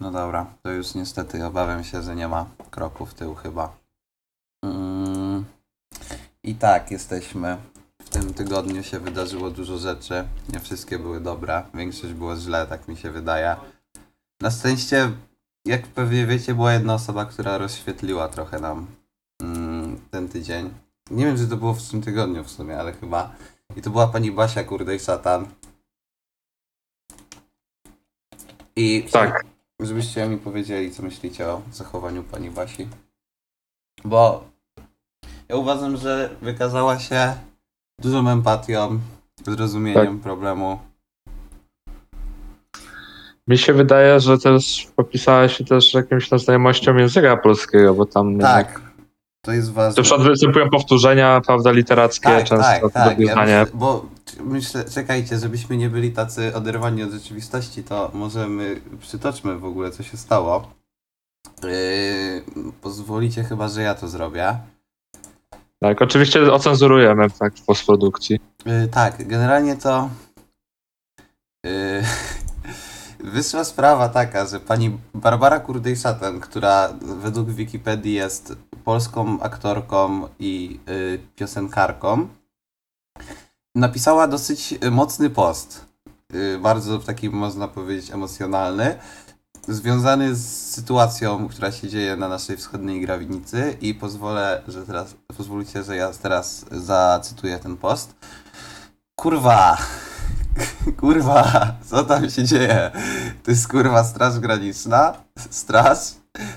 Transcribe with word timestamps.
No 0.00 0.10
dobra, 0.10 0.46
to 0.62 0.70
już 0.70 0.94
niestety 0.94 1.44
obawiam 1.46 1.84
się, 1.84 2.02
że 2.02 2.16
nie 2.16 2.28
ma 2.28 2.46
kroku 2.70 3.06
w 3.06 3.14
tył 3.14 3.34
chyba. 3.34 3.76
Mm. 4.64 5.44
I 6.42 6.54
tak, 6.54 6.90
jesteśmy. 6.90 7.56
W 8.02 8.08
tym 8.08 8.34
tygodniu 8.34 8.82
się 8.82 8.98
wydarzyło 9.00 9.50
dużo 9.50 9.78
rzeczy. 9.78 10.28
Nie 10.52 10.60
wszystkie 10.60 10.98
były 10.98 11.20
dobre. 11.20 11.62
Większość 11.74 12.12
było 12.12 12.36
źle, 12.36 12.66
tak 12.66 12.88
mi 12.88 12.96
się 12.96 13.10
wydaje. 13.10 13.56
Na 14.40 14.50
szczęście, 14.50 15.12
jak 15.64 15.86
pewnie 15.86 16.26
wiecie, 16.26 16.54
była 16.54 16.72
jedna 16.72 16.94
osoba, 16.94 17.24
która 17.24 17.58
rozświetliła 17.58 18.28
trochę 18.28 18.60
nam 18.60 18.86
mm, 19.42 20.00
ten 20.10 20.28
tydzień. 20.28 20.74
Nie 21.10 21.26
wiem, 21.26 21.36
czy 21.36 21.48
to 21.48 21.56
było 21.56 21.74
w 21.74 21.90
tym 21.90 22.02
tygodniu 22.02 22.44
w 22.44 22.50
sumie, 22.50 22.78
ale 22.78 22.92
chyba. 22.92 23.30
I 23.76 23.82
to 23.82 23.90
była 23.90 24.08
pani 24.08 24.32
Basia 24.32 24.64
Kurdej 24.64 25.00
Szatan. 25.00 25.46
I 28.76 29.08
Tak. 29.12 29.55
Żebyście 29.80 30.28
mi 30.28 30.38
powiedzieli, 30.38 30.90
co 30.90 31.02
myślicie 31.02 31.48
o 31.48 31.62
zachowaniu 31.72 32.22
pani 32.22 32.50
Basi. 32.50 32.88
Bo 34.04 34.44
ja 35.48 35.56
uważam, 35.56 35.96
że 35.96 36.30
wykazała 36.42 36.98
się 36.98 37.34
dużą 38.00 38.28
empatią, 38.28 38.98
zrozumieniem 39.46 40.20
problemu. 40.20 40.78
Mi 43.48 43.58
się 43.58 43.72
wydaje, 43.72 44.20
że 44.20 44.38
też 44.38 44.88
popisała 44.96 45.48
się 45.48 45.64
też 45.64 45.94
jakimś 45.94 46.28
znajomością 46.28 46.96
języka 46.96 47.36
polskiego, 47.36 47.94
bo 47.94 48.06
tam 48.06 48.38
Tak, 48.38 48.80
to 49.46 49.52
jest 49.52 49.72
ważne. 49.72 49.96
na 49.96 50.02
przykład 50.02 50.28
występują 50.28 50.70
powtórzenia, 50.70 51.40
prawda, 51.46 51.70
literackie 51.70 52.28
tak, 52.28 52.44
często 52.44 52.90
tak, 52.90 52.92
tak. 52.92 53.18
Ja 53.18 53.36
myślę, 53.36 53.66
bo 53.74 54.06
myślę, 54.40 54.84
czekajcie, 54.84 55.38
żebyśmy 55.38 55.76
nie 55.76 55.90
byli 55.90 56.12
tacy 56.12 56.54
oderwani 56.54 57.02
od 57.02 57.10
rzeczywistości, 57.10 57.84
to 57.84 58.10
możemy 58.14 58.80
przytoczmy 59.00 59.58
w 59.58 59.64
ogóle, 59.64 59.90
co 59.90 60.02
się 60.02 60.16
stało. 60.16 60.70
Yy, 61.62 62.72
pozwolicie 62.82 63.44
chyba, 63.44 63.68
że 63.68 63.82
ja 63.82 63.94
to 63.94 64.08
zrobię. 64.08 64.56
Tak, 65.80 66.02
oczywiście 66.02 66.52
ocenzurujemy 66.52 67.30
tak 67.30 67.54
w 67.54 67.64
postprodukcji. 67.64 68.40
Yy, 68.66 68.88
tak, 68.88 69.28
generalnie 69.28 69.76
to 69.76 70.08
yy, 71.64 71.70
wyszła 73.26 73.64
sprawa 73.64 74.08
taka, 74.08 74.46
że 74.46 74.60
pani 74.60 74.98
Barbara 75.14 75.60
Kurdej-Szatan, 75.60 76.40
która 76.40 76.88
według 77.02 77.50
Wikipedii 77.50 78.14
jest 78.14 78.56
polską 78.84 79.40
aktorką 79.40 80.28
i 80.38 80.80
yy, 80.86 81.18
piosenkarką, 81.36 82.28
napisała 83.74 84.28
dosyć 84.28 84.74
mocny 84.90 85.30
post. 85.30 85.84
Yy, 86.32 86.58
bardzo 86.58 86.98
taki, 86.98 87.30
można 87.30 87.68
powiedzieć, 87.68 88.10
emocjonalny, 88.10 88.98
związany 89.68 90.34
z 90.34 90.70
sytuacją, 90.70 91.48
która 91.48 91.72
się 91.72 91.88
dzieje 91.88 92.16
na 92.16 92.28
naszej 92.28 92.56
wschodniej 92.56 93.00
grawinicy 93.00 93.76
i 93.80 93.94
pozwolę, 93.94 94.62
że 94.68 94.86
teraz, 94.86 95.14
pozwólcie, 95.36 95.82
że 95.82 95.96
ja 95.96 96.10
teraz 96.22 96.64
zacytuję 96.70 97.58
ten 97.58 97.76
post. 97.76 98.14
Kurwa! 99.16 99.78
Kurwa, 101.00 101.74
co 101.86 102.04
tam 102.04 102.30
się 102.30 102.44
dzieje? 102.44 102.90
To 103.42 103.50
jest 103.50 103.68
kurwa 103.68 104.04
straż 104.04 104.38
graniczna? 104.38 105.14
Straż? 105.50 105.98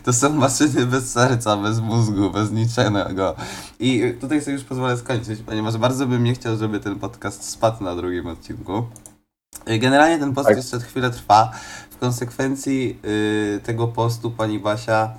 To 0.03 0.13
są 0.13 0.29
maszyny 0.29 0.85
bez 0.85 1.11
serca, 1.11 1.57
bez 1.57 1.79
mózgu, 1.79 2.31
bez 2.31 2.51
niczego. 2.51 3.35
I 3.79 4.13
tutaj 4.21 4.41
sobie 4.41 4.53
już 4.53 4.63
pozwolę 4.63 4.97
skończyć, 4.97 5.39
ponieważ 5.45 5.77
bardzo 5.77 6.07
bym 6.07 6.23
nie 6.23 6.33
chciał, 6.33 6.57
żeby 6.57 6.79
ten 6.79 6.99
podcast 6.99 7.49
spadł 7.49 7.83
na 7.83 7.95
drugim 7.95 8.27
odcinku. 8.27 8.83
Generalnie 9.79 10.19
ten 10.19 10.33
post 10.33 10.47
Tak. 10.47 10.57
jeszcze 10.57 10.79
chwilę 10.79 11.09
trwa. 11.09 11.51
W 11.89 11.97
konsekwencji 11.97 12.99
y, 13.05 13.59
tego 13.63 13.87
postu 13.87 14.31
pani 14.31 14.59
Basia 14.59 15.13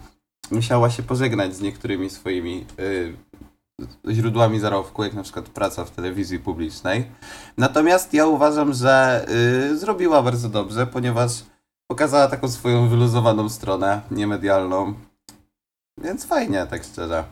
musiała 0.51 0.91
się 0.91 1.03
pożegnać 1.03 1.57
z 1.57 1.61
niektórymi 1.61 2.11
swoimi 2.11 2.67
y, 2.81 3.17
źródłami 4.11 4.61
zarobku, 4.61 5.05
jak 5.05 5.15
na 5.15 5.23
przykład 5.23 5.49
praca 5.49 5.85
w 5.85 5.91
telewizji 5.91 6.39
publicznej. 6.39 7.05
Natomiast 7.59 8.15
ja 8.15 8.27
uważam, 8.27 8.73
że 8.73 9.27
y, 9.73 9.79
zrobiła 9.79 10.23
bardzo 10.23 10.49
dobrze, 10.49 10.87
ponieważ 10.87 11.33
pokazała 11.91 12.29
taką 12.29 12.49
swoją 12.49 12.89
wyluzowaną 12.89 13.49
stronę, 13.49 14.01
niemedialną. 14.11 14.95
Więc 16.03 16.27
fajnie, 16.27 16.67
tak 16.71 16.85
szczerze. 16.85 17.25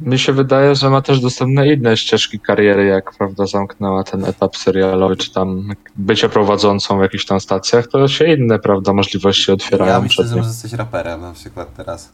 Mi 0.00 0.18
się 0.18 0.32
wydaje, 0.32 0.74
że 0.74 0.90
ma 0.90 1.02
też 1.02 1.20
dostępne 1.20 1.72
inne 1.72 1.96
ścieżki 1.96 2.40
kariery, 2.40 2.84
jak 2.84 3.12
prawda 3.18 3.46
zamknęła 3.46 4.04
ten 4.04 4.24
etap 4.24 4.56
serialowy, 4.56 5.16
czy 5.16 5.32
tam 5.32 5.68
bycie 5.96 6.28
prowadzącą 6.28 6.98
w 6.98 7.02
jakichś 7.02 7.24
tam 7.24 7.40
stacjach, 7.40 7.86
to 7.86 8.08
się 8.08 8.34
inne, 8.34 8.58
prawda, 8.58 8.92
możliwości 8.92 9.52
otwierają 9.52 9.92
Ja 9.92 10.00
myślę, 10.00 10.24
że 10.24 10.30
nią. 10.30 10.36
może 10.36 10.48
jesteś 10.50 10.72
raperem 10.72 11.20
na 11.20 11.32
przykład 11.32 11.76
teraz. 11.76 12.12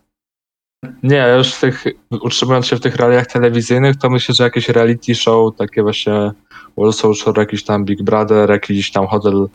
Nie, 1.02 1.34
już 1.38 1.54
w 1.54 1.60
tych, 1.60 1.84
utrzymując 2.10 2.66
się 2.66 2.76
w 2.76 2.80
tych 2.80 2.96
realiach 2.96 3.26
telewizyjnych, 3.26 3.96
to 3.96 4.10
myślę, 4.10 4.34
że 4.34 4.44
jakieś 4.44 4.68
reality 4.68 5.14
show, 5.14 5.56
takie 5.56 5.82
właśnie 5.82 6.32
World 6.76 6.96
Social, 6.96 7.34
jakiś 7.36 7.64
tam 7.64 7.84
Big 7.84 8.02
Brother, 8.02 8.50
jakiś 8.50 8.92
tam 8.92 9.06
Hotel 9.06 9.48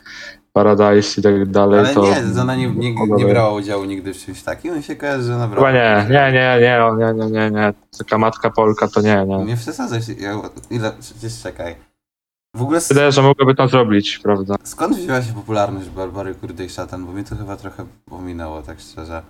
Paradise 0.53 1.21
i 1.21 1.23
tak 1.23 1.45
dalej, 1.49 1.79
Ale 1.79 1.93
to... 1.93 2.03
nie, 2.03 2.41
ona 2.41 2.55
nie, 2.55 2.67
nie, 2.67 2.95
nie 3.17 3.25
brała 3.25 3.53
udziału 3.53 3.85
nigdy 3.85 4.13
w 4.13 4.17
czymś 4.17 4.41
takim. 4.41 4.73
On 4.73 4.81
się 4.81 4.95
kojarzy, 4.95 5.23
że. 5.23 5.49
Chyba 5.55 5.71
nie, 5.71 6.05
nie, 6.09 6.31
nie, 6.31 6.57
nie, 6.61 6.79
nie, 6.97 7.13
nie, 7.13 7.31
nie, 7.31 7.51
nie, 7.51 7.73
taka 7.97 8.17
matka 8.17 8.49
Polka 8.49 8.87
to 8.87 9.01
nie, 9.01 9.25
nie. 9.27 9.45
Nie 9.45 9.55
przesadzaj 9.55 10.01
się. 10.01 10.13
Ja, 10.13 10.41
ile? 10.71 10.91
Przecież 10.99 11.41
czekaj. 11.41 11.75
W 12.55 12.61
ogóle 12.61 12.79
Wydaje, 12.89 13.11
że 13.11 13.21
mogłaby 13.21 13.55
to 13.55 13.67
zrobić, 13.67 14.19
prawda? 14.19 14.55
skąd 14.63 14.97
wzięła 14.97 15.21
się 15.21 15.33
popularność 15.33 15.89
Barbary 15.89 16.35
Kurdej 16.35 16.69
Szatan? 16.69 17.05
Bo 17.05 17.11
mnie 17.11 17.23
to 17.23 17.35
chyba 17.35 17.57
trochę 17.57 17.85
pominęło, 18.05 18.61
tak 18.61 18.79
szczerze. 18.79 19.21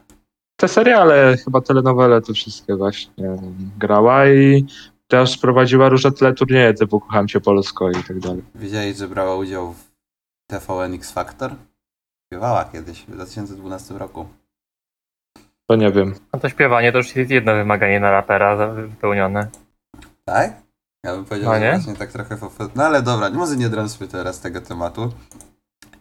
Te 0.56 0.68
seriale, 0.68 1.38
chyba 1.38 1.62
telenowele, 1.62 2.22
te 2.22 2.34
wszystkie 2.34 2.76
właśnie 2.76 3.38
grała 3.80 4.28
i 4.28 4.66
też 5.08 5.38
prowadziła 5.38 5.90
różne 5.90 6.12
teleturnieje 6.12 6.74
typu 6.74 7.00
Kocham 7.00 7.28
Cię 7.28 7.42
Polsko 7.42 7.90
i 7.92 8.04
tak 8.04 8.20
dalej. 8.20 8.44
Wiedziałeś, 8.56 8.98
że 8.98 9.08
brała 9.08 9.36
udział 9.36 9.74
w 9.74 9.92
TVN 10.48 10.94
X 10.94 11.12
Factor? 11.12 11.56
Śpiewała 12.28 12.66
kiedyś, 12.66 13.02
w 13.02 13.12
2012 13.12 13.98
roku. 13.98 14.26
To 15.68 15.76
nie 15.76 15.92
wiem. 15.92 16.16
No 16.34 16.40
to 16.40 16.50
śpiewanie 16.50 16.92
to 16.92 16.98
już 16.98 17.16
jest 17.16 17.32
jedno 17.32 17.54
wymaganie 17.54 18.00
na 18.00 18.12
rapera 18.12 18.58
za- 18.58 18.68
wypełnione. 18.68 19.48
Tak? 20.26 20.54
Ja 21.06 21.16
bym 21.16 21.26
powiedział, 21.26 21.50
No 21.54 21.60
że 21.60 21.66
nie? 21.66 21.72
właśnie 21.72 21.96
tak 21.96 22.12
trochę... 22.12 22.38
No 22.76 22.84
ale 22.86 23.02
dobra, 23.02 23.30
może 23.30 23.56
nie 23.58 23.70
drążmy 23.70 24.08
teraz 24.08 24.40
tego 24.40 24.62
tematu. 24.62 25.14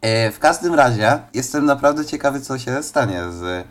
E, 0.01 0.31
w 0.31 0.39
każdym 0.39 0.73
razie 0.73 1.19
jestem 1.33 1.65
naprawdę 1.65 2.05
ciekawy, 2.05 2.41
co 2.41 2.59
się 2.59 2.83
stanie 2.83 3.21
z 3.31 3.67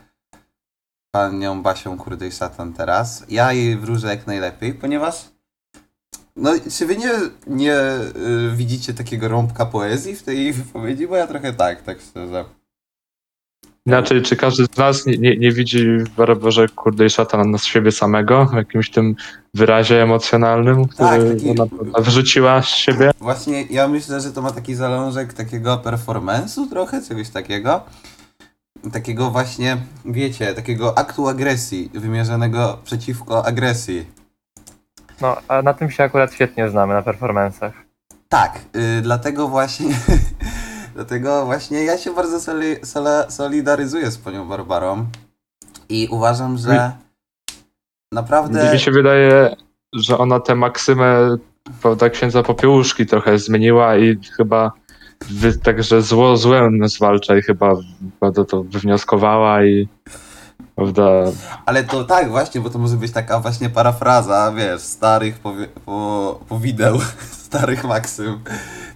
panią 1.17 1.62
Basią 1.62 1.99
Kurdej 1.99 2.33
Szatan 2.33 2.73
teraz. 2.73 3.25
Ja 3.28 3.53
jej 3.53 3.77
wróżę 3.77 4.09
jak 4.09 4.27
najlepiej, 4.27 4.75
ponieważ 4.75 5.15
no, 6.37 6.50
czy 6.78 6.87
wy 6.87 6.97
nie, 6.97 7.11
nie 7.47 7.77
y, 7.77 8.56
widzicie 8.56 8.95
takiego 8.95 9.28
rąbka 9.28 9.67
poezji 9.67 10.15
w 10.17 10.23
tej 10.23 10.53
wypowiedzi? 10.53 11.09
Bo 11.09 11.17
ja 11.17 11.27
trochę 11.27 11.53
tak, 11.53 11.83
tak 11.83 11.99
szczerze. 12.11 12.45
Inaczej, 13.87 14.23
czy 14.23 14.37
każdy 14.37 14.65
z 14.65 14.77
nas 14.77 15.06
nie, 15.06 15.19
nie, 15.19 15.37
nie 15.37 15.53
widzi 15.53 15.89
w 15.99 16.09
Barbarze 16.09 16.69
kurde 16.69 17.06
i 17.06 17.11
szatan 17.11 17.50
na 17.50 17.59
siebie 17.59 17.93
samego 17.93 18.47
w 18.47 18.55
jakimś 18.55 18.91
tym 18.91 19.15
wyrazie 19.55 20.03
emocjonalnym, 20.03 20.89
który 20.89 21.09
Tak, 21.09 21.21
taki- 21.29 21.50
ona 21.50 21.65
wyrzuciła 21.99 22.62
z 22.62 22.69
siebie? 22.69 23.11
Właśnie 23.21 23.62
ja 23.62 23.89
myślę, 23.89 24.21
że 24.21 24.33
to 24.33 24.43
ma 24.43 24.50
taki 24.50 24.75
zalążek 24.75 25.33
takiego 25.33 25.77
performance'u 25.84 26.69
trochę, 26.71 27.03
czegoś 27.09 27.29
takiego. 27.29 27.84
Takiego 28.93 29.31
właśnie, 29.31 29.76
wiecie, 30.04 30.54
takiego 30.54 30.98
aktu 30.98 31.28
agresji, 31.28 31.91
wymierzonego 31.94 32.78
przeciwko 32.84 33.47
agresji. 33.47 34.06
No, 35.20 35.37
a 35.48 35.62
na 35.62 35.75
tym 35.75 35.91
się 35.91 36.04
akurat 36.04 36.34
świetnie 36.34 36.70
znamy, 36.70 36.94
na 36.94 37.03
performancach. 37.03 37.72
Tak, 38.28 38.60
y, 38.76 39.03
dlatego 39.03 39.48
właśnie, 39.48 39.94
dlatego 40.94 41.44
właśnie 41.44 41.84
ja 41.84 41.98
się 41.98 42.15
bardzo 42.15 42.40
soli, 42.40 42.76
sola, 42.84 43.31
solidaryzuję 43.31 44.11
z 44.11 44.19
panią 44.19 44.49
Barbarą 44.49 45.06
i 45.88 46.08
uważam, 46.11 46.58
że 46.58 46.93
naprawdę... 48.12 48.73
Mi 48.73 48.81
się 48.81 48.90
wydaje, 48.90 49.56
że 49.93 50.19
ona 50.19 50.40
tę 50.40 50.55
maksymę 50.55 51.37
prawda, 51.82 52.11
księdza 52.11 52.43
Popiełuszki 52.43 53.06
trochę 53.06 53.38
zmieniła 53.38 53.96
i 53.96 54.19
chyba 54.37 54.73
wy, 55.30 55.58
także 55.58 56.02
zło 56.02 56.36
złem 56.36 56.88
zwalcza 56.88 57.36
i 57.36 57.42
chyba 57.42 57.74
prawda, 58.20 58.44
to 58.44 58.62
wywnioskowała 58.62 59.64
i 59.64 59.88
prawda, 60.74 61.24
Ale 61.66 61.84
to 61.84 62.04
tak 62.04 62.30
właśnie, 62.30 62.60
bo 62.60 62.70
to 62.70 62.78
może 62.78 62.96
być 62.96 63.12
taka 63.12 63.40
właśnie 63.40 63.70
parafraza, 63.70 64.52
wiesz, 64.56 64.80
starych 64.80 65.38
powie, 65.38 65.69
po, 65.84 66.40
powideł, 66.48 66.98
starych 67.46 67.84
maksym, 67.84 68.38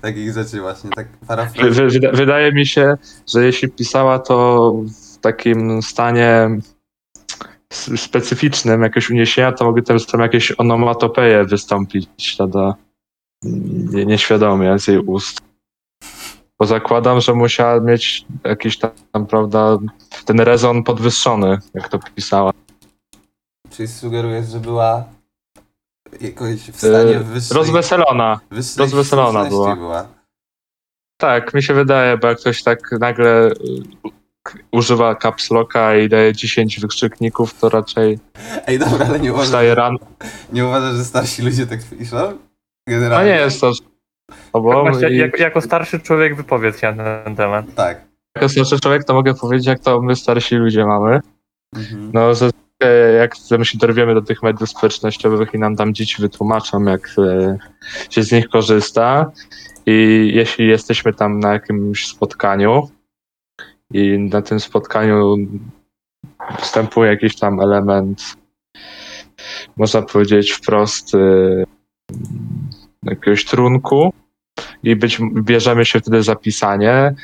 takich 0.00 0.32
rzeczy 0.32 0.60
właśnie, 0.60 0.90
tak 0.90 1.08
wy, 1.08 1.26
parafraza. 1.26 1.70
wy, 1.70 1.88
wyda- 1.88 2.16
wydaje 2.16 2.52
mi 2.52 2.66
się, 2.66 2.96
że 3.34 3.44
jeśli 3.44 3.68
pisała 3.68 4.18
to 4.18 4.72
w 5.14 5.18
takim 5.18 5.82
stanie 5.82 6.48
specyficznym, 7.96 8.82
jakiegoś 8.82 9.10
uniesienia, 9.10 9.52
to 9.52 9.64
mogły 9.64 9.82
też 9.82 10.06
tam 10.06 10.20
jakieś 10.20 10.52
onomatopeje 10.58 11.44
wystąpić, 11.44 12.34
prawda, 12.36 12.74
nie, 13.92 14.06
nieświadomie 14.06 14.78
z 14.78 14.88
jej 14.88 14.98
ust. 14.98 15.45
Bo 16.58 16.66
zakładam, 16.66 17.20
że 17.20 17.34
musiała 17.34 17.80
mieć 17.80 18.24
jakiś 18.44 18.78
tam, 18.78 19.26
prawda, 19.30 19.76
ten 20.24 20.40
rezon 20.40 20.82
podwyższony, 20.84 21.58
jak 21.74 21.88
to 21.88 21.98
pisała. 22.14 22.52
Czyli 23.70 23.88
sugerujesz, 23.88 24.46
że 24.48 24.60
była 24.60 25.04
jakoś 26.20 26.60
w 26.60 26.76
stanie 26.76 27.16
E, 27.16 27.20
wyższej... 27.20 27.56
Rozweselona. 27.56 28.40
wyższej 28.50 28.80
rozweselona 28.84 29.44
była. 29.44 29.76
była. 29.76 30.08
Tak, 31.20 31.54
mi 31.54 31.62
się 31.62 31.74
wydaje, 31.74 32.18
bo 32.18 32.28
jak 32.28 32.38
ktoś 32.38 32.62
tak 32.62 32.92
nagle 33.00 33.50
k- 34.42 34.58
używa 34.72 35.14
caps 35.14 35.50
locka 35.50 35.96
i 35.96 36.08
daje 36.08 36.32
10 36.32 36.80
wykrzykników, 36.80 37.54
to 37.60 37.68
raczej 37.68 38.18
Ej, 38.66 38.78
dobra, 38.78 39.06
ale 39.06 39.20
nie 39.20 39.30
uważasz, 39.32 39.46
wstaje 39.48 39.74
rano. 39.74 39.98
nie 40.52 40.66
uważasz, 40.66 40.94
że 40.96 41.04
starsi 41.04 41.42
ludzie 41.42 41.66
tak 41.66 41.80
piszą? 41.98 42.16
No 42.16 42.32
Generalnie. 42.88 43.32
nie 43.32 43.38
jest 43.38 43.60
to 43.60 43.72
Właśnie, 44.52 45.10
i 45.10 45.16
jak, 45.16 45.38
jako 45.38 45.60
starszy 45.60 46.00
człowiek 46.00 46.36
wypowiedz 46.36 46.80
się 46.80 46.92
na 46.92 47.22
ten 47.22 47.36
temat. 47.36 47.74
Tak. 47.74 48.04
jako 48.36 48.48
starszy 48.48 48.80
człowiek 48.80 49.04
to 49.04 49.14
mogę 49.14 49.34
powiedzieć, 49.34 49.66
jak 49.66 49.78
to 49.78 50.02
my 50.02 50.16
starsi 50.16 50.54
ludzie 50.54 50.86
mamy. 50.86 51.20
Mhm. 51.76 52.10
No, 52.14 52.34
że 52.34 52.50
e, 52.82 53.12
jak 53.12 53.34
my 53.58 53.64
się 53.64 53.78
dorwiemy 53.78 54.14
do 54.14 54.22
tych 54.22 54.42
mediów 54.42 54.70
społecznościowych 54.70 55.54
i 55.54 55.58
nam 55.58 55.76
tam 55.76 55.94
dzieci 55.94 56.22
wytłumaczą, 56.22 56.84
jak 56.84 57.10
e, 57.18 57.58
się 58.10 58.22
z 58.22 58.32
nich 58.32 58.48
korzysta 58.48 59.32
i 59.86 60.30
jeśli 60.34 60.68
jesteśmy 60.68 61.12
tam 61.12 61.40
na 61.40 61.52
jakimś 61.52 62.06
spotkaniu 62.06 62.88
i 63.92 64.18
na 64.18 64.42
tym 64.42 64.60
spotkaniu 64.60 65.36
występuje 66.60 67.10
jakiś 67.10 67.36
tam 67.36 67.60
element, 67.60 68.36
można 69.76 70.02
powiedzieć 70.02 70.52
wprost, 70.52 71.14
e, 71.14 71.18
jakiegoś 73.02 73.44
trunku 73.44 74.12
i 74.82 74.96
być, 74.96 75.18
bierzemy 75.34 75.84
się 75.84 76.00
wtedy 76.00 76.22
za 76.22 76.36
pisanie, 76.36 77.14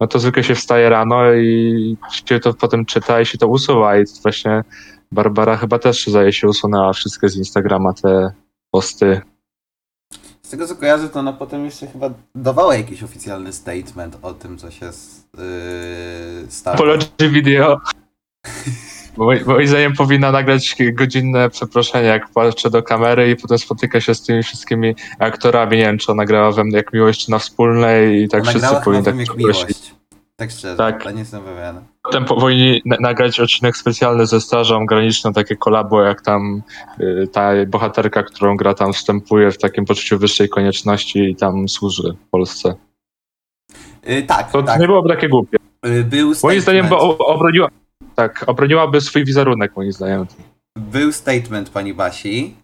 no 0.00 0.06
to 0.06 0.18
zwykle 0.18 0.44
się 0.44 0.54
wstaje 0.54 0.88
rano 0.88 1.32
i 1.32 1.96
się 2.26 2.40
to 2.40 2.54
potem 2.54 2.84
czyta 2.84 3.20
i 3.20 3.26
się 3.26 3.38
to 3.38 3.48
usuwa 3.48 3.98
i 3.98 4.04
właśnie 4.22 4.64
Barbara 5.12 5.56
chyba 5.56 5.78
też 5.78 6.06
zdaje 6.06 6.32
się 6.32 6.48
usunęła 6.48 6.92
wszystkie 6.92 7.28
z 7.28 7.36
Instagrama 7.36 7.92
te 7.92 8.32
posty. 8.70 9.20
Z 10.42 10.50
tego 10.50 10.66
co 10.66 10.76
kojarzę, 10.76 11.08
to 11.08 11.20
ona 11.20 11.32
potem 11.32 11.64
jeszcze 11.64 11.86
chyba 11.86 12.10
dawała 12.34 12.76
jakiś 12.76 13.02
oficjalny 13.02 13.52
statement 13.52 14.18
o 14.22 14.34
tym, 14.34 14.58
co 14.58 14.70
się 14.70 14.86
yy, 14.86 14.92
stało. 16.48 16.74
Apology 16.74 17.30
video. 17.30 17.80
Moim 19.16 19.66
zdaniem 19.68 19.92
powinna 19.92 20.32
nagrać 20.32 20.76
godzinne 20.92 21.50
przeproszenie, 21.50 22.08
jak 22.08 22.28
patrzę 22.30 22.70
do 22.70 22.82
kamery 22.82 23.30
i 23.30 23.36
potem 23.36 23.58
spotyka 23.58 24.00
się 24.00 24.14
z 24.14 24.22
tymi 24.22 24.42
wszystkimi 24.42 24.94
aktorami. 25.18 25.76
Nie 25.76 25.82
wiem, 25.84 25.98
czy 25.98 26.12
ona 26.12 26.24
grała 26.24 26.52
we 26.52 26.64
mnie 26.64 26.76
jak 26.76 26.92
miłość, 26.92 27.24
czy 27.24 27.30
na 27.30 27.38
wspólnej 27.38 28.22
i 28.22 28.28
tak 28.28 28.42
Ona 28.42 28.50
wszyscy 28.50 28.76
powinni 28.84 29.04
tak 29.04 29.14
przeprosić. 29.14 29.38
miłość. 29.38 29.94
Tak 30.36 30.50
szczerze, 30.50 30.76
Tak. 30.76 31.12
nie 31.14 31.18
jestem. 31.18 31.42
Potem 32.02 32.24
powinni 32.24 32.82
na- 32.84 32.96
nagrać 33.00 33.40
odcinek 33.40 33.76
specjalny 33.76 34.26
ze 34.26 34.40
Strażą 34.40 34.86
Graniczną, 34.86 35.32
takie 35.32 35.56
kolabo, 35.56 36.02
jak 36.02 36.22
tam 36.22 36.62
y, 37.00 37.28
ta 37.32 37.50
bohaterka, 37.66 38.22
którą 38.22 38.56
gra 38.56 38.74
tam 38.74 38.92
wstępuje 38.92 39.50
w 39.50 39.58
takim 39.58 39.84
poczuciu 39.84 40.18
wyższej 40.18 40.48
konieczności 40.48 41.18
i 41.18 41.36
tam 41.36 41.68
służy 41.68 42.14
w 42.26 42.30
Polsce. 42.30 42.74
Yy, 44.06 44.22
tak, 44.22 44.50
To 44.52 44.62
tak. 44.62 44.80
nie 44.80 44.86
byłoby 44.86 45.08
takie 45.08 45.28
głupie. 45.28 45.56
Yy, 45.84 46.04
był 46.04 46.32
Moim 46.42 46.60
zdaniem, 46.60 46.88
bo 46.88 47.18
obroniła, 47.18 47.68
tak, 48.14 48.44
obroniłaby 48.46 49.00
swój 49.00 49.24
wizerunek, 49.24 49.76
moim 49.76 49.92
zdaniem. 49.92 50.26
był 50.76 51.12
statement 51.12 51.70
pani 51.70 51.94
Basi. 51.94 52.56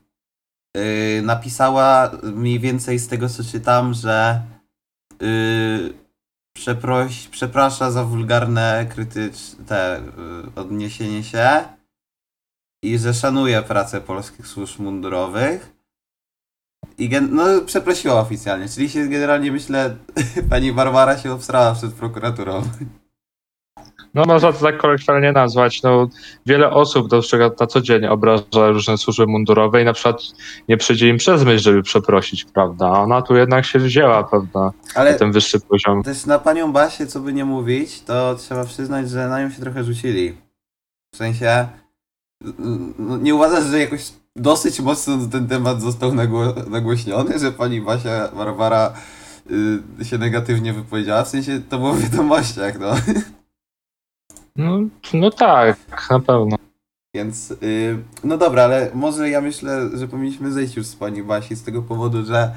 Yy, 0.76 1.22
napisała 1.22 2.10
mniej 2.22 2.60
więcej 2.60 2.98
z 2.98 3.08
tego, 3.08 3.28
co 3.28 3.44
czytam, 3.44 3.94
że 3.94 4.42
yy, 5.20 5.94
przeproś, 6.56 7.28
przeprasza 7.28 7.90
za 7.90 8.04
wulgarne 8.04 8.86
krytyczne 8.90 10.00
yy, 10.16 10.62
odniesienie 10.62 11.24
się 11.24 11.64
i 12.84 12.98
że 12.98 13.14
szanuje 13.14 13.62
pracę 13.62 14.00
polskich 14.00 14.46
służb 14.46 14.80
mundurowych. 14.80 15.72
I 16.98 17.08
gen- 17.08 17.34
no, 17.34 17.44
przeprosiła 17.66 18.20
oficjalnie, 18.20 18.68
czyli 18.68 18.88
się 18.88 19.08
generalnie 19.08 19.52
myślę, 19.52 19.96
pani 20.50 20.72
Barbara 20.72 21.18
się 21.18 21.32
obstrała 21.32 21.74
przed 21.74 21.92
prokuraturą. 21.92 22.62
No 24.18 24.24
można 24.24 24.52
to 24.52 24.58
tak 24.58 24.78
kolokwialnie 24.78 25.32
nazwać. 25.32 25.82
No, 25.82 26.08
wiele 26.46 26.70
osób 26.70 27.12
na 27.12 27.20
przykład 27.20 27.60
na 27.60 27.66
co 27.66 27.80
dzień 27.80 28.06
obraża 28.06 28.70
różne 28.70 28.98
służby 28.98 29.26
mundurowe 29.26 29.82
i 29.82 29.84
na 29.84 29.92
przykład 29.92 30.20
nie 30.68 30.76
przyjdzie 30.76 31.08
im 31.08 31.16
przez 31.16 31.44
myśl, 31.44 31.58
żeby 31.62 31.82
przeprosić, 31.82 32.44
prawda? 32.44 32.90
Ona 32.90 33.22
tu 33.22 33.36
jednak 33.36 33.64
się 33.64 33.78
wzięła, 33.78 34.24
prawda? 34.24 34.72
Ale 34.94 35.12
Na 35.12 35.18
ten 35.18 35.32
wyższy 35.32 35.60
poziom. 35.60 36.02
Też 36.02 36.26
na 36.26 36.38
panią 36.38 36.72
Basię, 36.72 37.06
co 37.06 37.20
by 37.20 37.32
nie 37.32 37.44
mówić, 37.44 38.02
to 38.02 38.34
trzeba 38.34 38.64
przyznać, 38.64 39.10
że 39.10 39.28
na 39.28 39.42
nią 39.42 39.50
się 39.50 39.60
trochę 39.62 39.84
rzucili. 39.84 40.34
W 41.14 41.16
sensie, 41.16 41.68
no, 42.98 43.16
nie 43.16 43.34
uważasz, 43.34 43.64
że 43.64 43.78
jakoś 43.78 44.12
dosyć 44.36 44.80
mocno 44.80 45.18
ten 45.32 45.48
temat 45.48 45.82
został 45.82 46.10
nagło- 46.12 46.70
nagłośniony, 46.70 47.38
że 47.38 47.52
pani 47.52 47.80
Basia 47.80 48.28
Barbara 48.36 48.92
y, 50.00 50.04
się 50.04 50.18
negatywnie 50.18 50.72
wypowiedziała? 50.72 51.24
W 51.24 51.28
sensie, 51.28 51.60
to 51.68 51.78
było 51.78 51.92
w 51.92 52.02
wiadomościach, 52.02 52.78
no. 52.78 52.90
No, 54.58 54.78
no 55.14 55.30
tak, 55.30 55.76
na 56.10 56.20
pewno. 56.20 56.56
Więc, 57.14 57.50
y, 57.50 57.98
no 58.24 58.38
dobra, 58.38 58.64
ale 58.64 58.90
może 58.94 59.30
ja 59.30 59.40
myślę, 59.40 59.90
że 59.94 60.08
powinniśmy 60.08 60.52
zejść 60.52 60.76
już 60.76 60.86
z 60.86 60.96
pani 60.96 61.22
Basi 61.22 61.56
z 61.56 61.62
tego 61.62 61.82
powodu, 61.82 62.24
że 62.24 62.54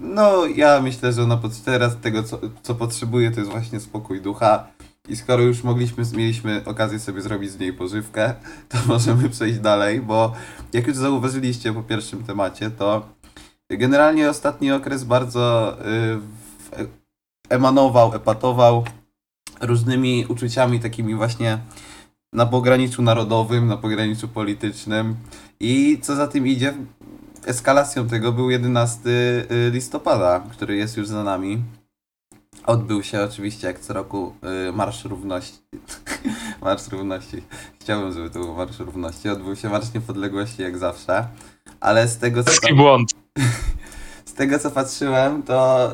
no 0.00 0.46
ja 0.46 0.80
myślę, 0.80 1.12
że 1.12 1.22
ona 1.22 1.40
teraz 1.64 1.96
tego, 1.96 2.22
co, 2.22 2.38
co 2.62 2.74
potrzebuje, 2.74 3.30
to 3.30 3.40
jest 3.40 3.52
właśnie 3.52 3.80
spokój 3.80 4.20
ducha. 4.20 4.66
I 5.08 5.16
skoro 5.16 5.42
już 5.42 5.64
mogliśmy, 5.64 6.04
mieliśmy 6.16 6.62
okazję 6.64 6.98
sobie 6.98 7.22
zrobić 7.22 7.50
z 7.50 7.58
niej 7.58 7.72
pożywkę, 7.72 8.34
to 8.68 8.78
możemy 8.92 9.28
przejść 9.30 9.58
dalej, 9.58 10.00
bo 10.00 10.32
jak 10.72 10.86
już 10.86 10.96
zauważyliście 10.96 11.72
po 11.72 11.82
pierwszym 11.82 12.24
temacie, 12.24 12.70
to 12.70 13.08
generalnie 13.70 14.30
ostatni 14.30 14.72
okres 14.72 15.04
bardzo 15.04 15.72
y, 15.80 16.16
w- 16.58 16.88
emanował, 17.48 18.14
epatował 18.14 18.84
różnymi 19.60 20.26
uczuciami 20.28 20.80
takimi 20.80 21.14
właśnie 21.14 21.58
na 22.32 22.46
pograniczu 22.46 23.02
narodowym, 23.02 23.66
na 23.66 23.76
pograniczu 23.76 24.28
politycznym 24.28 25.16
i 25.60 25.98
co 26.02 26.16
za 26.16 26.28
tym 26.28 26.46
idzie, 26.46 26.74
eskalacją 27.46 28.08
tego 28.08 28.32
był 28.32 28.50
11 28.50 29.00
y, 29.08 29.70
listopada, 29.70 30.40
który 30.52 30.76
jest 30.76 30.96
już 30.96 31.08
za 31.08 31.24
nami. 31.24 31.62
Odbył 32.66 33.02
się 33.02 33.22
oczywiście 33.22 33.66
jak 33.66 33.80
co 33.80 33.92
roku 33.92 34.34
y, 34.68 34.72
Marsz 34.72 35.04
Równości. 35.04 35.58
Marsz 36.62 36.88
Równości. 36.88 37.42
Chciałbym, 37.80 38.12
żeby 38.12 38.30
to 38.30 38.38
był 38.38 38.54
Marsz 38.54 38.78
Równości. 38.78 39.28
Odbył 39.28 39.56
się 39.56 39.68
Marsz 39.68 39.94
Niepodległości 39.94 40.62
jak 40.62 40.78
zawsze. 40.78 41.28
Ale 41.80 42.08
z 42.08 42.18
tego 42.18 42.44
co 42.44 42.50
tam, 42.68 42.76
błąd. 42.76 43.10
z 44.34 44.36
tego 44.36 44.58
co 44.58 44.70
patrzyłem, 44.70 45.42
to 45.42 45.88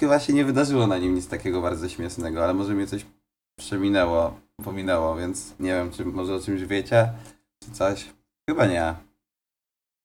chyba 0.00 0.20
się 0.20 0.32
nie 0.32 0.44
wydarzyło 0.44 0.86
na 0.86 0.98
nim 0.98 1.14
nic 1.14 1.28
takiego 1.28 1.62
bardzo 1.62 1.88
śmiesznego, 1.88 2.44
ale 2.44 2.54
może 2.54 2.74
mnie 2.74 2.86
coś 2.86 3.06
przeminęło, 3.58 4.40
pominęło, 4.64 5.16
więc 5.16 5.54
nie 5.60 5.70
wiem, 5.70 5.90
czy 5.90 6.04
może 6.04 6.34
o 6.34 6.40
czymś 6.40 6.64
wiecie, 6.64 7.12
czy 7.64 7.70
coś. 7.70 8.10
Chyba 8.50 8.66
nie. 8.66 8.94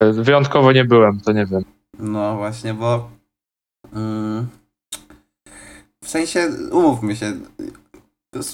Wyjątkowo 0.01 0.71
nie 0.71 0.85
byłem, 0.85 1.19
to 1.19 1.31
nie 1.31 1.45
wiem. 1.45 1.63
No 1.99 2.37
właśnie, 2.37 2.73
bo 2.73 3.09
mm, 3.93 4.47
w 6.03 6.09
sensie, 6.09 6.49
umówmy 6.71 7.15
się, 7.15 7.33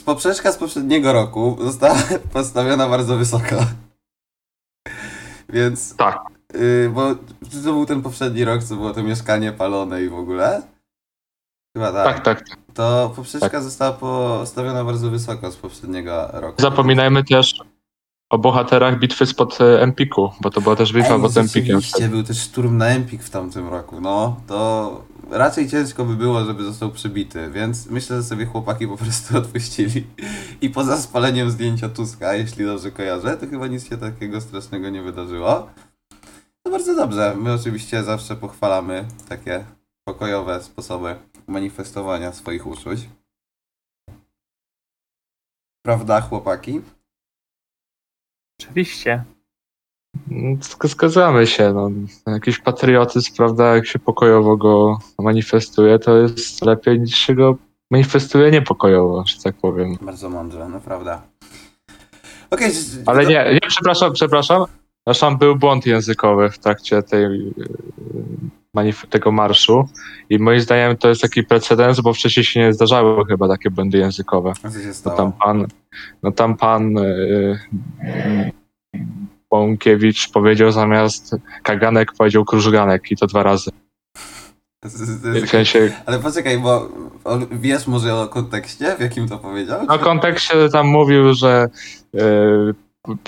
poprzeczka 0.06 0.52
z 0.52 0.58
poprzedniego 0.58 1.14
roku 1.14 1.58
została 1.62 1.96
postawiona 2.34 2.90
bardzo 2.90 3.18
wysoko. 3.18 3.56
Więc. 5.50 5.96
Tak. 5.96 6.37
Y, 6.56 6.92
bo 6.94 7.16
to 7.16 7.64
był 7.64 7.86
ten 7.86 8.02
poprzedni 8.02 8.46
rok, 8.46 8.64
co 8.64 8.76
było 8.76 8.94
to 8.94 9.04
mieszkanie 9.04 9.52
palone 9.52 10.04
i 10.04 10.10
w 10.10 10.16
ogóle? 10.16 10.62
Chyba 11.78 11.92
tak. 11.92 12.24
Tak, 12.24 12.40
tak. 12.40 12.58
To 12.74 13.14
poprzeczka 13.16 13.62
została 13.62 13.92
postawiona 13.94 14.84
bardzo 14.84 15.10
wysoko 15.10 15.52
z 15.52 15.56
poprzedniego 15.56 16.28
roku. 16.34 16.62
Zapominajmy 16.62 17.24
też 17.24 17.60
o 18.30 18.38
bohaterach 18.38 19.00
bitwy 19.00 19.26
spod 19.26 19.62
e, 19.62 19.82
Empiku, 19.82 20.32
bo 20.42 20.50
to 20.50 20.62
była 20.62 20.76
też 20.76 20.94
bitwa 20.94 21.16
Ej, 21.16 21.22
pod 21.22 21.38
Empikiem. 21.38 21.80
był 22.10 22.24
też 22.24 22.42
szturm 22.42 22.78
na 22.78 22.88
Empik 22.88 23.24
w 23.24 23.30
tamtym 23.30 23.68
roku, 23.70 24.02
no. 24.02 24.42
To 24.48 25.02
raczej 25.32 25.70
ciężko 25.70 26.06
by 26.06 26.16
było, 26.16 26.46
żeby 26.46 26.64
został 26.64 26.92
przybity, 26.92 27.50
więc 27.52 27.90
myślę, 27.90 28.16
że 28.18 28.24
sobie 28.24 28.46
chłopaki 28.46 28.88
po 28.88 28.98
prostu 28.98 29.38
odpuścili. 29.38 30.08
I 30.62 30.70
poza 30.70 30.98
spaleniem 30.98 31.52
zdjęcia 31.52 31.90
Tuska, 31.90 32.34
jeśli 32.34 32.66
dobrze 32.66 32.92
kojarzę, 32.92 33.38
to 33.38 33.48
chyba 33.48 33.68
nic 33.68 33.90
się 33.90 33.98
takiego 33.98 34.42
strasznego 34.42 34.90
nie 34.90 35.02
wydarzyło. 35.02 35.68
To 36.68 36.72
bardzo 36.72 36.96
dobrze. 36.96 37.36
My 37.38 37.54
oczywiście 37.54 38.04
zawsze 38.04 38.36
pochwalamy 38.36 39.06
takie 39.30 39.66
pokojowe 40.08 40.64
sposoby 40.64 41.16
manifestowania 41.48 42.32
swoich 42.34 42.68
uczuć. 42.68 43.00
Prawda, 45.86 46.22
chłopaki? 46.22 46.82
Oczywiście. 48.62 49.24
Zg- 50.60 50.88
Zgadzamy 50.88 51.48
się. 51.48 51.74
No. 51.74 51.90
Jakiś 52.34 52.60
patriotyzm, 52.60 53.36
prawda, 53.36 53.76
jak 53.76 53.88
się 53.88 54.00
pokojowo 54.00 54.58
go 54.58 55.00
manifestuje, 55.20 56.00
to 56.00 56.18
jest 56.18 56.66
lepiej 56.66 57.00
niż 57.00 57.16
się 57.16 57.36
go 57.36 57.56
manifestuje 57.92 58.52
niepokojowo, 58.52 59.24
że 59.28 59.42
tak 59.42 59.56
powiem. 59.56 59.98
Bardzo 60.02 60.30
mądrze, 60.30 60.70
naprawdę. 60.70 61.22
Okej, 62.52 62.72
z- 62.72 63.08
Ale 63.10 63.24
to- 63.24 63.30
nie, 63.30 63.54
nie, 63.54 63.70
przepraszam, 63.70 64.14
przepraszam. 64.14 64.66
Zresztą 65.08 65.38
był 65.38 65.56
błąd 65.56 65.86
językowy 65.86 66.50
w 66.50 66.60
trakcie 66.60 67.04
tej, 67.04 67.54
manif- 68.78 69.08
tego 69.08 69.32
marszu 69.32 69.90
i 70.30 70.40
moim 70.40 70.60
zdaniem 70.62 70.98
to 70.98 71.10
jest 71.10 71.22
taki 71.22 71.44
precedens, 71.44 72.00
bo 72.02 72.14
wcześniej 72.14 72.44
się 72.44 72.60
nie 72.60 72.74
zdarzały 72.74 73.26
chyba 73.26 73.48
takie 73.48 73.70
błędy 73.70 73.98
językowe. 73.98 74.54
Co 74.72 74.80
się 74.80 74.88
No 74.88 74.94
stało? 74.94 75.18
tam 75.18 75.32
pan, 75.32 75.68
no 76.24 76.32
tam 76.32 76.58
pan 76.58 76.92
yy, 76.92 78.52
Bąkiewicz 79.52 80.32
powiedział 80.32 80.72
zamiast 80.72 81.36
kaganek 81.64 82.14
powiedział 82.14 82.46
krużganek 82.46 83.12
i 83.12 83.18
to 83.18 83.28
dwa 83.28 83.44
razy. 83.44 83.72
W 85.46 85.50
sensie, 85.50 85.92
Ale 86.06 86.20
poczekaj, 86.20 86.60
bo 86.60 86.90
wiesz 87.52 87.88
może 87.88 88.16
o 88.16 88.28
kontekście, 88.28 88.96
w 88.96 89.02
jakim 89.02 89.28
to 89.28 89.38
powiedział? 89.38 89.86
no 89.88 90.00
kontekście 90.00 90.70
tam 90.70 90.88
mówił, 90.88 91.34
że 91.34 91.70
yy, 92.14 92.74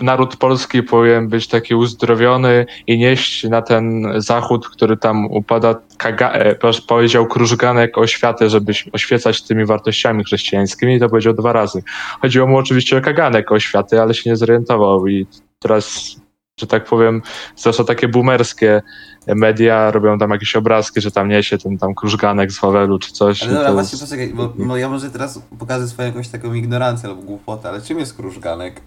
naród 0.01 0.35
polski 0.35 0.83
powinien 0.83 1.27
być 1.27 1.47
taki 1.47 1.75
uzdrowiony 1.75 2.65
i 2.87 2.97
nieść 2.97 3.43
na 3.43 3.61
ten 3.61 4.13
zachód, 4.17 4.69
który 4.69 4.97
tam 4.97 5.25
upada, 5.25 5.75
kaga, 5.97 6.31
e, 6.31 6.55
powiedział 6.87 7.27
krużganek 7.27 7.97
oświaty, 7.97 8.49
żeby 8.49 8.73
oświecać 8.93 9.41
tymi 9.41 9.65
wartościami 9.65 10.23
chrześcijańskimi 10.23 10.95
i 10.95 10.99
to 10.99 11.09
powiedział 11.09 11.33
dwa 11.33 11.53
razy. 11.53 11.83
Chodziło 12.21 12.47
mu 12.47 12.57
oczywiście 12.57 12.97
o 12.97 13.01
kaganek 13.01 13.51
oświaty, 13.51 14.01
ale 14.01 14.13
się 14.13 14.29
nie 14.29 14.35
zorientował 14.35 15.07
i 15.07 15.27
teraz, 15.59 16.15
że 16.59 16.67
tak 16.67 16.85
powiem, 16.85 17.21
zwłaszcza 17.55 17.83
takie 17.83 18.07
boomerskie 18.07 18.81
media 19.27 19.91
robią 19.91 20.17
tam 20.17 20.31
jakieś 20.31 20.55
obrazki, 20.55 21.01
że 21.01 21.11
tam 21.11 21.29
niesie 21.29 21.57
ten 21.57 21.77
tam 21.77 21.95
krużganek 21.95 22.51
z 22.51 22.59
Wawelu 22.59 22.99
czy 22.99 23.11
coś. 23.11 23.43
Ale 23.43 23.53
dobra, 23.53 23.73
właśnie 23.73 23.99
jest- 23.99 24.11
poczekaj, 24.11 24.33
bo 24.33 24.53
no, 24.57 24.77
ja 24.77 24.89
może 24.89 25.11
teraz 25.11 25.41
pokażę 25.59 25.87
swoją 25.87 26.07
jakąś 26.07 26.27
taką 26.27 26.53
ignorancję 26.53 27.09
albo 27.09 27.21
głupotę, 27.21 27.69
ale 27.69 27.81
czym 27.81 27.99
jest 27.99 28.15
krużganek? 28.15 28.81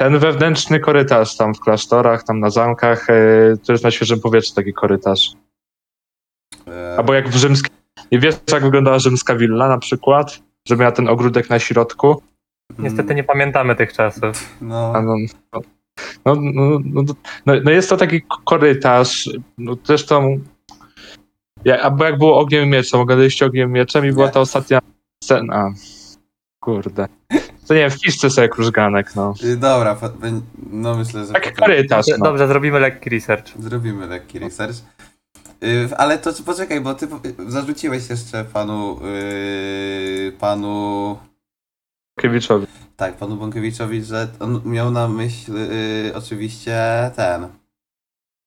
Ten 0.00 0.18
wewnętrzny 0.18 0.80
korytarz 0.80 1.36
tam 1.36 1.54
w 1.54 1.60
klasztorach, 1.60 2.22
tam 2.24 2.40
na 2.40 2.50
zamkach, 2.50 3.10
e, 3.10 3.14
to 3.66 3.72
jest 3.72 3.84
na 3.84 3.90
świeżym 3.90 4.20
powietrzu 4.20 4.54
taki 4.54 4.72
korytarz. 4.72 5.32
E, 6.68 6.94
Albo 6.98 7.14
jak 7.14 7.28
w 7.28 7.36
rzymskim. 7.36 7.76
I 8.10 8.18
wiesz, 8.18 8.34
jak 8.52 8.62
wyglądała 8.62 8.98
rzymska 8.98 9.36
willa 9.36 9.68
na 9.68 9.78
przykład? 9.78 10.40
Że 10.68 10.76
miała 10.76 10.92
ten 10.92 11.08
ogródek 11.08 11.50
na 11.50 11.58
środku. 11.58 12.22
Niestety 12.78 13.14
nie 13.14 13.24
pamiętamy 13.24 13.76
tych 13.76 13.92
czasów. 13.92 14.56
No, 14.60 14.92
No, 14.92 15.02
no, 15.02 15.14
no, 16.24 16.34
no, 16.34 16.78
no, 16.84 17.02
no, 17.46 17.54
no 17.64 17.70
jest 17.70 17.90
to 17.90 17.96
taki 17.96 18.22
korytarz. 18.44 19.30
No 19.58 19.76
zresztą. 19.84 20.38
Ja, 21.64 21.80
albo 21.80 22.04
jak 22.04 22.18
było 22.18 22.38
ogniem 22.38 22.64
i 22.64 22.68
mieczem, 22.68 23.00
oglądaliście 23.00 23.46
ogniem 23.46 23.70
i 23.70 23.72
mieczem 23.72 24.06
i 24.06 24.12
była 24.12 24.26
Nie. 24.26 24.32
ta 24.32 24.40
ostatnia 24.40 24.78
scena. 25.24 25.72
Kurde. 26.60 27.08
To 27.70 27.74
nie 27.74 27.80
wiem, 27.80 27.90
wpiszcie 27.90 28.30
sobie 28.30 28.48
krużganek, 28.48 29.16
no. 29.16 29.34
y, 29.44 29.56
dobra, 29.56 29.94
bę- 29.96 30.40
no 30.70 30.96
myślę, 30.96 31.26
że 31.26 31.32
Taki 31.32 31.50
potem 31.50 31.64
korytarz, 31.64 32.06
no. 32.18 32.24
Dobrze, 32.24 32.48
zrobimy 32.48 32.80
lekki 32.80 33.10
research. 33.10 33.58
zrobimy 33.58 34.06
lekki 34.06 34.38
research. 34.38 34.76
Y, 35.64 35.88
ale 35.96 36.18
to 36.18 36.32
czy- 36.32 36.42
poczekaj, 36.42 36.80
bo 36.80 36.94
ty 36.94 37.06
po- 37.06 37.20
zarzuciłeś 37.48 38.10
jeszcze 38.10 38.44
panu, 38.44 39.00
y, 39.06 40.32
panu, 40.40 41.18
Kiewiczowi. 42.20 42.66
tak, 42.96 43.14
panu 43.16 43.36
Bąkiewiczowi, 43.36 44.02
że 44.04 44.28
on 44.40 44.60
miał 44.64 44.90
na 44.90 45.08
myśl 45.08 45.56
y, 45.56 46.12
oczywiście 46.14 47.10
ten, 47.16 47.48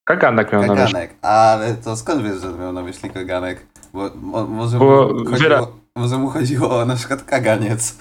Kaganek 0.08 0.52
miał 0.54 0.62
na 0.62 0.68
myśli. 0.74 0.86
kaganek, 0.86 1.16
ale 1.22 1.74
to 1.76 1.96
skąd 1.96 2.24
wiesz, 2.24 2.42
że 2.42 2.52
miał 2.54 2.74
na 2.74 2.82
myśli 2.82 3.10
kaganek? 3.10 3.68
Bo 3.94 4.10
mo, 4.22 4.48
może, 4.48 4.80
Bo 4.80 4.86
mu 5.14 5.24
wyra- 5.24 5.58
chodziło, 5.60 5.78
może 5.96 6.18
mu 6.18 6.30
chodziło 6.30 6.80
o 6.80 6.86
na 6.86 6.96
przykład 6.96 7.24
kaganiec. 7.24 7.98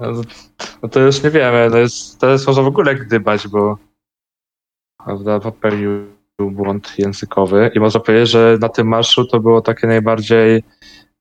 No, 0.00 0.12
to- 0.14 0.22
no 0.82 0.88
to 0.88 1.00
już 1.00 1.22
nie 1.22 1.30
wiemy, 1.30 1.70
to 1.70 1.78
jest, 1.78 2.18
to 2.20 2.30
jest 2.30 2.46
może 2.46 2.62
w 2.62 2.66
ogóle 2.66 2.94
gdybać, 2.94 3.48
bo 3.48 3.78
prawda, 5.04 5.40
popełnił 5.40 5.90
błąd 6.38 6.94
językowy 6.98 7.70
i 7.74 7.80
można 7.80 8.00
powiedzieć, 8.00 8.30
że 8.30 8.58
na 8.60 8.68
tym 8.68 8.88
marszu 8.88 9.24
to 9.24 9.40
było 9.40 9.60
takie 9.60 9.86
najbardziej 9.86 10.62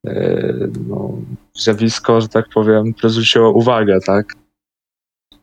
e, 0.07 0.53
no, 0.87 1.11
zjawisko, 1.53 2.21
że 2.21 2.27
tak 2.27 2.45
powiem, 2.53 2.93
które 2.93 3.09
zwróciło 3.09 3.51
uwagę, 3.51 3.99
tak? 4.05 4.33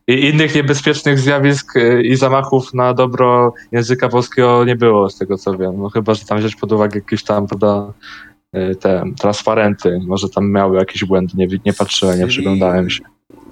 I 0.07 0.25
innych 0.29 0.55
niebezpiecznych 0.55 1.19
zjawisk 1.19 1.75
e, 1.77 2.01
i 2.01 2.15
zamachów 2.15 2.73
na 2.73 2.93
dobro 2.93 3.53
języka 3.71 4.09
polskiego 4.09 4.65
nie 4.65 4.75
było, 4.75 5.09
z 5.09 5.17
tego 5.17 5.37
co 5.37 5.57
wiem. 5.57 5.79
No 5.81 5.89
chyba, 5.89 6.13
że 6.13 6.25
tam 6.25 6.37
wziąć 6.39 6.55
pod 6.55 6.71
uwagę 6.71 6.99
jakieś 6.99 7.23
tam, 7.23 7.47
prawda, 7.47 7.93
e, 8.53 8.75
te 8.75 9.03
transparenty. 9.19 9.99
Może 10.07 10.29
tam 10.29 10.51
miały 10.51 10.77
jakieś 10.77 11.05
błędy, 11.05 11.33
nie, 11.37 11.47
nie 11.65 11.73
patrzyłem, 11.73 12.19
nie 12.19 12.27
przyglądałem 12.27 12.89
się. 12.89 13.03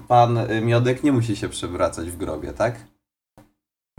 Pan 0.08 0.38
y, 0.38 0.60
Miodek 0.60 1.04
nie 1.04 1.12
musi 1.12 1.36
się 1.36 1.48
przewracać 1.48 2.10
w 2.10 2.16
grobie, 2.16 2.52
tak? 2.52 2.84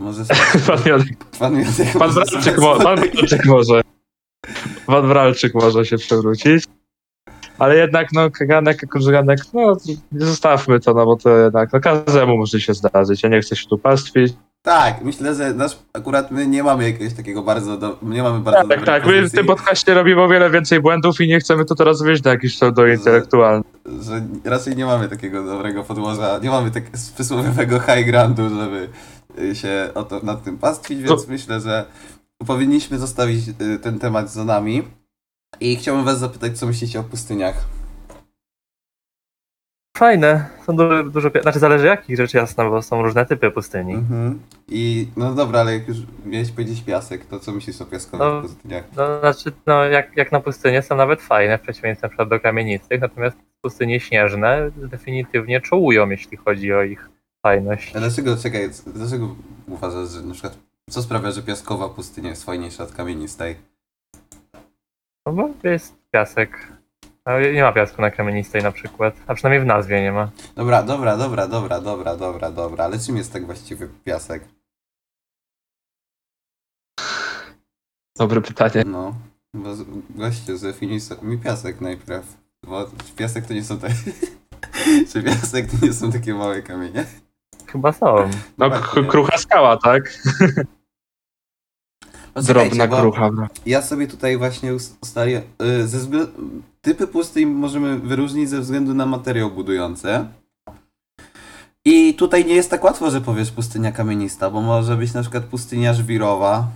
Może 0.00 0.24
Pan, 0.66 0.78
Miodek, 0.86 1.24
pan 1.38 1.54
Miodek 1.58 1.92
pan 1.92 2.08
może 2.08 2.14
Bralczyk, 2.14 2.42
sobie- 2.42 2.60
mo, 2.60 2.76
pan 2.76 3.00
Bralczyk 3.00 3.46
może. 3.46 3.80
Pan 4.86 5.08
Bralczyk 5.08 5.54
może 5.54 5.84
się 5.84 5.98
przewrócić. 5.98 6.64
Ale 7.58 7.76
jednak, 7.76 8.12
no, 8.12 8.30
kaganek, 8.30 8.86
żaganek, 8.94 9.38
no, 9.54 9.76
nie 10.12 10.26
zostawmy 10.26 10.80
to, 10.80 10.94
no, 10.94 11.06
bo 11.06 11.16
to 11.16 11.30
jednak, 11.38 11.72
no, 11.72 11.80
każdemu 11.80 12.36
może 12.36 12.60
się 12.60 12.74
zdarzyć. 12.74 13.22
Ja 13.22 13.28
nie 13.28 13.40
chcę 13.40 13.56
się 13.56 13.68
tu 13.68 13.78
pastwić. 13.78 14.32
Tak, 14.68 15.02
myślę, 15.02 15.34
że 15.34 15.54
nasz, 15.54 15.78
akurat 15.92 16.30
my 16.30 16.46
nie 16.46 16.62
mamy 16.62 16.84
jakiegoś 16.90 17.14
takiego 17.14 17.42
bardzo, 17.42 17.76
do, 17.76 17.98
nie 18.02 18.22
mamy 18.22 18.40
bardzo 18.40 18.68
Tak, 18.68 18.84
tak, 18.84 19.06
my 19.06 19.12
w 19.12 19.16
pozycji, 19.16 19.36
tym 19.38 19.46
podcaście 19.46 19.94
robimy 19.94 20.22
o 20.22 20.28
wiele 20.28 20.50
więcej 20.50 20.80
błędów 20.80 21.20
i 21.20 21.28
nie 21.28 21.40
chcemy 21.40 21.64
tu 21.64 21.74
teraz 21.74 22.02
wyjść 22.02 22.22
na 22.22 22.30
jakiś 22.30 22.56
pseudo 22.56 22.86
intelektualny. 22.86 23.64
że 24.02 24.26
raczej 24.44 24.76
nie 24.76 24.84
mamy 24.86 25.08
takiego 25.08 25.44
dobrego 25.44 25.84
podłoża, 25.84 26.38
nie 26.42 26.50
mamy 26.50 26.70
tak 26.70 26.84
przysłowiowego 27.14 27.80
high 27.80 28.06
groundu, 28.06 28.48
żeby 28.48 28.88
y, 29.38 29.54
się 29.54 29.90
o 29.94 30.02
to, 30.02 30.20
nad 30.22 30.44
tym 30.44 30.58
pastwić, 30.58 30.98
więc 30.98 31.10
No. 31.10 31.32
myślę, 31.32 31.60
że 31.60 31.84
powinniśmy 32.46 32.98
zostawić 32.98 33.48
y, 33.48 33.78
ten 33.78 33.98
temat 33.98 34.30
za 34.30 34.44
nami. 34.44 34.82
I 35.60 35.76
chciałbym 35.76 36.04
was 36.04 36.18
zapytać, 36.18 36.58
co 36.58 36.66
myślicie 36.66 37.00
o 37.00 37.02
pustyniach? 37.02 37.64
Fajne. 39.98 40.46
Są 40.66 40.76
dużo, 40.76 41.04
dużo 41.04 41.30
znaczy 41.42 41.58
zależy 41.58 41.86
jakich 41.86 42.16
rzeczy 42.16 42.36
jasne, 42.36 42.70
bo 42.70 42.82
są 42.82 43.02
różne 43.02 43.26
typy 43.26 43.50
pustyni. 43.50 43.94
Mhm. 43.94 44.40
I 44.68 45.08
no 45.16 45.34
dobra, 45.34 45.60
ale 45.60 45.74
jak 45.74 45.88
już 45.88 45.96
miałeś 46.24 46.50
powiedzieć 46.52 46.82
piasek, 46.82 47.24
to 47.26 47.40
co 47.40 47.52
myślisz 47.52 47.80
o 47.80 47.86
piaskowych 47.86 48.26
No. 48.34 48.42
pustyniach? 48.42 48.84
No, 48.96 49.20
znaczy, 49.20 49.52
no, 49.66 49.84
jak, 49.84 50.16
jak 50.16 50.32
na 50.32 50.40
pustynie 50.40 50.82
są 50.82 50.96
nawet 50.96 51.22
fajne, 51.22 51.58
w 51.58 51.60
przeciwieństwie 51.60 52.04
na 52.04 52.08
przykład 52.08 52.28
do 52.28 52.40
kamienistych, 52.40 53.00
natomiast 53.00 53.36
pustynie 53.62 54.00
śnieżne 54.00 54.70
definitywnie 54.76 55.60
czołują, 55.60 56.10
jeśli 56.10 56.36
chodzi 56.36 56.72
o 56.72 56.82
ich 56.82 57.08
fajność. 57.42 57.96
A 57.96 58.00
dlaczego, 58.00 58.36
czekaj, 58.36 58.70
dlaczego 58.86 59.36
uważasz, 59.68 60.08
że 60.10 60.22
na 60.22 60.32
przykład, 60.32 60.58
co 60.90 61.02
sprawia, 61.02 61.30
że 61.30 61.42
piaskowa 61.42 61.88
pustynia 61.88 62.30
jest 62.30 62.44
fajniejsza 62.44 62.84
od 62.84 62.92
kamienistej? 62.92 63.56
No 65.26 65.32
bo 65.32 65.48
to 65.62 65.68
jest 65.68 65.94
piasek. 66.10 66.77
A 67.28 67.40
nie 67.40 67.62
ma 67.62 67.72
piasku 67.72 68.02
na 68.02 68.10
kamienistej 68.10 68.62
na 68.62 68.72
przykład, 68.72 69.14
a 69.26 69.34
przynajmniej 69.34 69.62
w 69.62 69.66
nazwie 69.66 70.02
nie 70.02 70.12
ma. 70.12 70.30
Dobra, 70.56 70.82
dobra, 70.82 71.16
dobra, 71.16 71.48
dobra, 71.48 71.80
dobra, 71.80 72.16
dobra, 72.16 72.50
dobra, 72.50 72.84
ale 72.84 72.98
czym 72.98 73.16
jest 73.16 73.32
tak 73.32 73.46
właściwy 73.46 73.88
piasek? 74.04 74.44
Dobre 78.16 78.40
pytanie. 78.40 78.84
No, 78.86 79.14
bo 79.54 79.74
z- 79.74 79.84
gościu, 80.10 80.56
zdefiniuj 80.56 81.00
sobie 81.00 81.22
mi 81.28 81.38
piasek 81.38 81.80
najpierw, 81.80 82.36
bo 82.66 82.86
piasek 83.16 83.46
to 83.46 83.54
nie 83.54 83.64
są 83.64 83.78
te... 83.78 83.88
Czy 85.12 85.22
piasek 85.22 85.66
to 85.70 85.86
nie 85.86 85.92
są 85.92 86.12
takie 86.12 86.34
małe 86.34 86.62
kamienie? 86.62 87.04
Chyba 87.66 87.92
są. 87.92 88.30
No, 88.58 88.70
k- 88.70 89.02
krucha 89.08 89.38
skała, 89.38 89.76
tak? 89.76 90.02
Poczekajcie, 92.34 92.76
Drobna 92.76 92.86
bo 92.86 93.00
krucha. 93.00 93.30
no. 93.30 93.46
Ja 93.66 93.82
sobie 93.82 94.06
tutaj 94.06 94.38
właśnie 94.38 94.74
us- 94.74 94.96
ustaliłem, 95.02 95.42
y, 95.62 95.88
ze 95.88 95.98
względu... 95.98 96.32
Typy 96.80 97.06
pustyń 97.06 97.46
możemy 97.48 97.98
wyróżnić 97.98 98.48
ze 98.48 98.60
względu 98.60 98.94
na 98.94 99.06
materiał 99.06 99.50
budujący. 99.50 100.24
I 101.84 102.14
tutaj 102.14 102.44
nie 102.44 102.54
jest 102.54 102.70
tak 102.70 102.84
łatwo, 102.84 103.10
że 103.10 103.20
powiesz 103.20 103.50
pustynia 103.50 103.92
kamienista, 103.92 104.50
bo 104.50 104.60
może 104.62 104.96
być 104.96 105.14
na 105.14 105.22
przykład 105.22 105.44
pustynia 105.44 105.94
żwirowa, 105.94 106.66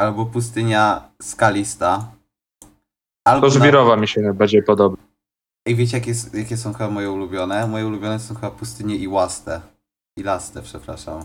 albo 0.00 0.26
pustynia 0.26 1.08
skalista. 1.22 2.12
Albo 3.28 3.46
To 3.50 3.58
żwirowa 3.58 3.96
mi 3.96 4.08
się 4.08 4.20
najbardziej 4.20 4.62
podoba. 4.62 4.96
I 5.66 5.74
wiecie, 5.74 5.96
jakie, 5.96 6.10
s- 6.10 6.30
jakie 6.34 6.56
są 6.56 6.72
chyba 6.72 6.90
moje 6.90 7.10
ulubione? 7.10 7.66
Moje 7.66 7.86
ulubione 7.86 8.18
są 8.20 8.34
chyba 8.34 8.50
pustynie 8.50 8.96
iłaste. 8.96 9.60
Ilaste, 10.16 10.62
przepraszam. 10.62 11.24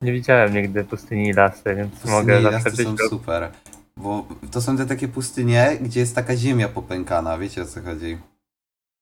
Nie 0.00 0.12
widziałem 0.12 0.54
nigdy 0.54 0.84
pustyni 0.84 1.28
i 1.28 1.32
lasy, 1.32 1.74
więc 1.76 1.92
Pustynie 1.92 2.14
mogę 2.14 2.40
ilaste 2.40 2.70
zaprzeczyć. 2.70 3.00
są 3.00 3.08
super. 3.08 3.50
Bo 3.96 4.26
to 4.52 4.60
są 4.60 4.76
te 4.76 4.86
takie 4.86 5.08
pustynie, 5.08 5.78
gdzie 5.80 6.00
jest 6.00 6.14
taka 6.14 6.36
ziemia 6.36 6.68
popękana, 6.68 7.38
wiecie 7.38 7.62
o 7.62 7.64
co 7.66 7.82
chodzi? 7.82 8.18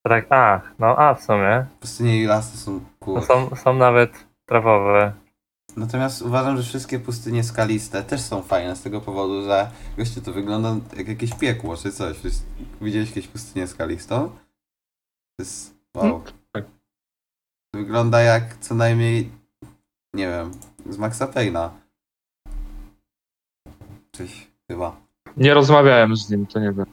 Tak, 0.06 0.26
ach, 0.30 0.74
no 0.78 0.96
a 0.98 1.14
w 1.14 1.22
sumie. 1.24 1.66
Pustynie 1.80 2.22
ilasty 2.22 2.58
są 2.58 2.80
cool. 3.00 3.14
No 3.14 3.22
są, 3.22 3.56
są 3.56 3.74
nawet 3.74 4.12
trawowe. 4.46 5.12
Natomiast 5.76 6.22
uważam, 6.22 6.56
że 6.56 6.62
wszystkie 6.62 6.98
pustynie 6.98 7.44
skaliste 7.44 8.02
też 8.02 8.20
są 8.20 8.42
fajne 8.42 8.76
z 8.76 8.82
tego 8.82 9.00
powodu, 9.00 9.42
że 9.44 9.70
goście 9.96 10.20
to 10.20 10.32
wygląda 10.32 10.76
jak 10.96 11.08
jakieś 11.08 11.34
piekło 11.34 11.76
czy 11.76 11.92
coś. 11.92 12.16
Widziałeś 12.80 13.08
jakieś 13.08 13.28
pustynię 13.28 13.66
skalistą? 13.66 14.28
To 14.28 14.38
jest 15.38 15.74
wow. 15.96 16.22
Tak. 16.52 16.64
Wygląda 17.74 18.20
jak 18.20 18.56
co 18.56 18.74
najmniej, 18.74 19.30
nie 20.14 20.28
wiem, 20.28 20.50
z 20.86 20.98
Maxa 20.98 21.26
Payne'a. 21.26 21.70
Coś 24.12 24.46
chyba. 24.70 24.96
Nie 25.36 25.54
rozmawiałem 25.54 26.16
z 26.16 26.30
nim, 26.30 26.46
to 26.46 26.60
nie 26.60 26.72
wiem. 26.72 26.86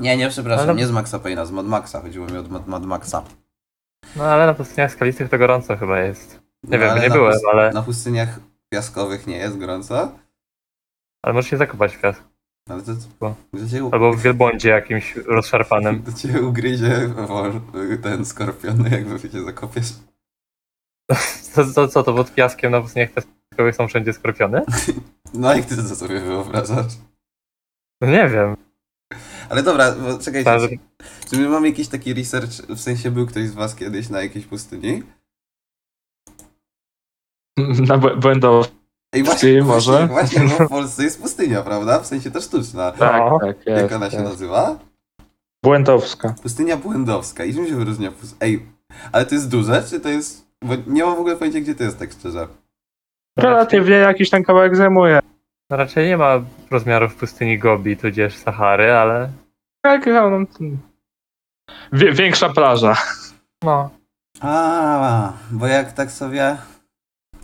Nie, 0.00 0.16
nie, 0.16 0.28
przepraszam, 0.28 0.68
Ale- 0.70 0.78
nie 0.78 0.86
z 0.86 0.90
Maxa 0.90 1.18
Payne'a, 1.18 1.46
z 1.46 1.50
Mad 1.50 1.66
Maxa. 1.66 2.00
Chodziło 2.00 2.26
mi 2.26 2.36
o 2.38 2.42
Mad, 2.42 2.66
Mad 2.66 2.84
Maxa. 2.86 3.24
No 4.16 4.24
ale 4.24 4.46
na 4.46 4.54
pustyniach 4.54 4.92
skalistych 4.92 5.28
to 5.30 5.38
gorąco 5.38 5.76
chyba 5.76 6.00
jest. 6.00 6.40
Nie 6.62 6.78
No, 6.78 6.84
wiem, 6.84 6.90
ale 6.90 7.00
nie 7.00 7.08
na 7.08 7.14
byłem, 7.14 7.32
pust- 7.32 7.48
ale, 7.52 7.72
Na 7.72 7.82
pustyniach 7.82 8.40
piaskowych 8.68 9.26
nie 9.26 9.36
jest 9.36 9.58
gorąco? 9.58 10.18
ale 11.22 11.34
możesz 11.34 11.50
się 11.50 11.56
zakopać 11.56 11.96
w 11.96 12.00
piasku. 12.00 12.24
Ale 12.68 12.82
to, 12.82 12.92
Bo- 13.20 13.34
to 13.52 13.68
cię, 13.70 13.84
u- 13.84 13.90
Albo 13.92 14.12
w 14.12 14.22
wielbłądzie 14.22 14.68
jakimś 14.68 15.16
rozszarpanym. 15.16 16.02
to 16.06 16.12
cię 16.12 16.42
ugryzie 16.42 17.10
ten 18.02 18.24
skorpion, 18.24 18.84
jakby 18.90 19.18
się 19.18 19.42
zakopiesz. 19.44 19.92
Co, 21.52 21.72
co, 21.72 21.88
co 21.88 22.02
to 22.02 22.14
pod 22.14 22.34
piaskiem 22.34 22.72
na 22.72 22.80
pustyniach 22.80 23.10
piaskowych 23.12 23.76
są 23.76 23.88
wszędzie 23.88 24.12
skorpiony? 24.12 24.62
No 25.34 25.54
jak 25.54 25.64
ty 25.64 25.76
to 25.76 25.96
sobie 25.96 26.20
wyobrażasz? 26.20 26.92
No 28.00 28.08
nie 28.10 28.28
wiem. 28.28 28.56
Ale 29.48 29.62
dobra, 29.62 29.92
bo 29.92 30.18
że- 30.60 30.68
czy, 31.30 31.38
my 31.38 31.48
mamy 31.48 31.68
jakiś 31.68 31.88
taki 31.88 32.14
research, 32.14 32.50
w 32.68 32.80
sensie 32.80 33.10
był 33.10 33.26
ktoś 33.26 33.48
z 33.48 33.54
was 33.54 33.74
kiedyś 33.74 34.08
na 34.08 34.22
jakiejś 34.22 34.46
pustyni? 34.46 35.02
Na 37.58 37.98
bł- 37.98 38.20
błędo. 38.20 38.66
Ej, 39.14 39.24
Ty 39.40 39.62
może? 39.62 40.06
Właśnie, 40.06 40.38
właśnie, 40.40 40.58
bo 40.58 40.66
w 40.66 40.68
Polsce 40.68 41.04
jest 41.04 41.22
pustynia, 41.22 41.62
prawda? 41.62 42.00
W 42.00 42.06
sensie 42.06 42.30
to 42.30 42.40
sztuczna. 42.40 42.92
Tak, 42.92 43.22
No. 43.30 43.38
tak, 43.40 43.66
Jak 43.66 43.82
jest, 43.82 43.94
ona 43.94 44.10
się 44.10 44.16
jest. 44.16 44.28
nazywa? 44.30 44.78
Błędowska. 45.64 46.34
Pustynia 46.42 46.76
Błędowska. 46.76 47.44
I 47.44 47.54
czym 47.54 47.66
się 47.66 47.76
wyróżnia. 47.76 48.12
Ej, 48.40 48.66
ale 49.12 49.26
to 49.26 49.34
jest 49.34 49.48
duże, 49.48 49.84
czy 49.90 50.00
to 50.00 50.08
jest... 50.08 50.45
Bo 50.64 50.74
nie 50.86 51.04
mam 51.04 51.16
w 51.16 51.18
ogóle 51.20 51.36
pojęcia, 51.36 51.60
gdzie 51.60 51.74
to 51.74 51.84
jest, 51.84 51.98
tak 51.98 52.12
szczerze. 52.12 52.48
Relatywnie 53.38 53.94
jakiś 53.94 54.30
ten 54.30 54.42
kawałek 54.44 54.76
zajmuje. 54.76 55.20
No 55.70 55.76
raczej 55.76 56.08
nie 56.08 56.16
ma 56.16 56.40
rozmiarów 56.70 57.14
pustyni 57.16 57.58
Gobi, 57.58 57.96
tudzież 57.96 58.36
Sahary, 58.36 58.92
ale 58.92 59.30
Tak, 59.82 60.06
no, 60.06 60.30
Wie, 61.92 62.12
większa 62.12 62.48
plaża. 62.48 62.94
no. 63.64 63.90
A, 64.40 65.32
bo 65.50 65.66
jak 65.66 65.92
tak 65.92 66.10
sobie... 66.10 66.56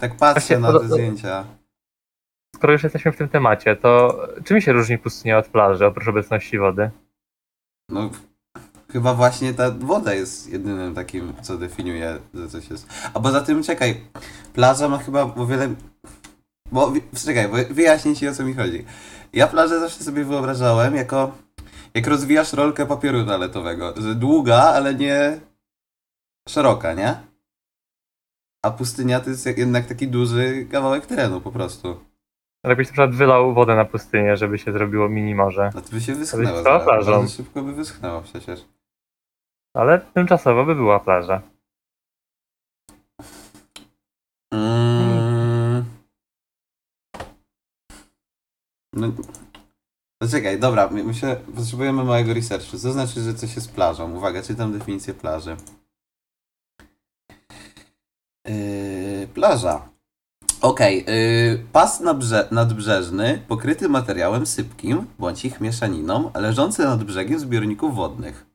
Tak 0.00 0.16
patrzę 0.16 0.40
Właśnie, 0.40 0.58
na 0.58 0.72
to- 0.72 0.80
te 0.80 0.88
to- 0.88 0.94
zdjęcia. 0.94 1.44
Skoro 2.56 2.72
już 2.72 2.82
jesteśmy 2.82 3.12
w 3.12 3.16
tym 3.16 3.28
temacie, 3.28 3.76
to 3.76 4.18
czym 4.44 4.60
się 4.60 4.72
różni 4.72 4.98
pustynia 4.98 5.38
od 5.38 5.48
plaży, 5.48 5.86
oprócz 5.86 6.08
obecności 6.08 6.58
wody? 6.58 6.90
No, 7.88 8.10
chyba 8.92 9.14
właśnie 9.14 9.54
ta 9.54 9.70
woda 9.70 10.14
jest 10.14 10.52
jedynym 10.52 10.94
takim, 10.94 11.32
co 11.42 11.58
definiuje, 11.58 12.18
że 12.34 12.48
coś 12.48 12.70
jest. 12.70 12.86
A 13.14 13.20
poza 13.20 13.40
tym, 13.40 13.62
czekaj, 13.62 14.00
plaża 14.52 14.88
ma 14.88 14.98
chyba 14.98 15.22
o 15.22 15.46
wiele... 15.46 15.74
Bo, 16.72 16.92
czekaj, 17.24 17.48
bo 17.48 17.74
wyjaśnię 17.74 18.16
ci, 18.16 18.28
o 18.28 18.34
co 18.34 18.44
mi 18.44 18.54
chodzi. 18.54 18.84
Ja 19.32 19.46
plażę 19.46 19.80
zawsze 19.80 20.04
sobie 20.04 20.24
wyobrażałem 20.24 20.96
jako... 20.96 21.32
Jak 21.94 22.06
rozwijasz 22.06 22.52
rolkę 22.52 22.86
papieru 22.86 23.24
toaletowego, 23.24 23.94
że 23.96 24.14
długa, 24.14 24.58
ale 24.58 24.94
nie 24.94 25.40
szeroka, 26.48 26.94
nie? 26.94 27.16
A 28.64 28.70
pustynia 28.70 29.20
to 29.20 29.30
jest 29.30 29.46
jednak 29.58 29.86
taki 29.86 30.08
duży 30.08 30.66
kawałek 30.70 31.06
terenu 31.06 31.40
po 31.40 31.52
prostu. 31.52 31.88
Ale 32.64 32.70
jakbyś 32.70 32.86
na 32.86 32.92
przykład 32.92 33.14
wylał 33.14 33.54
wodę 33.54 33.76
na 33.76 33.84
pustynię, 33.84 34.36
żeby 34.36 34.58
się 34.58 34.72
zrobiło 34.72 35.08
mini 35.08 35.34
morze. 35.34 35.70
No 35.74 35.80
to 35.80 35.90
by 35.90 36.00
się 36.00 36.14
wyschnęła. 36.14 36.62
plażą. 36.80 37.12
Bardzo 37.12 37.28
szybko 37.28 37.62
by 37.62 37.72
wyschnęła 37.72 38.20
przecież. 38.20 38.64
Ale 39.74 40.00
tymczasowo 40.00 40.64
by 40.64 40.74
była 40.74 41.00
plaża. 41.00 41.42
Mm. 44.52 45.84
No, 48.92 49.06
no 50.20 50.28
czekaj, 50.28 50.60
dobra, 50.60 50.88
my, 50.90 51.04
my 51.04 51.14
się, 51.14 51.36
potrzebujemy 51.56 52.04
małego 52.04 52.34
researchu. 52.34 52.78
Co 52.78 52.92
znaczy, 52.92 53.20
że 53.20 53.34
coś 53.34 53.56
jest 53.56 53.74
plażą? 53.74 54.14
Uwaga, 54.16 54.42
czytam 54.42 54.78
definicję 54.78 55.14
plaży. 55.14 55.56
Yy, 58.46 59.28
plaża. 59.34 59.88
Okej, 60.60 61.04
yy, 61.04 61.66
pas 61.72 62.00
nabrze 62.00 62.48
nadbrzeżny 62.50 63.42
pokryty 63.48 63.88
materiałem 63.88 64.46
sypkim 64.46 65.06
bądź 65.18 65.44
ich 65.44 65.60
mieszaniną, 65.60 66.30
leżący 66.34 66.84
nad 66.84 67.04
brzegiem 67.04 67.38
zbiorników 67.38 67.94
wodnych. 67.94 68.51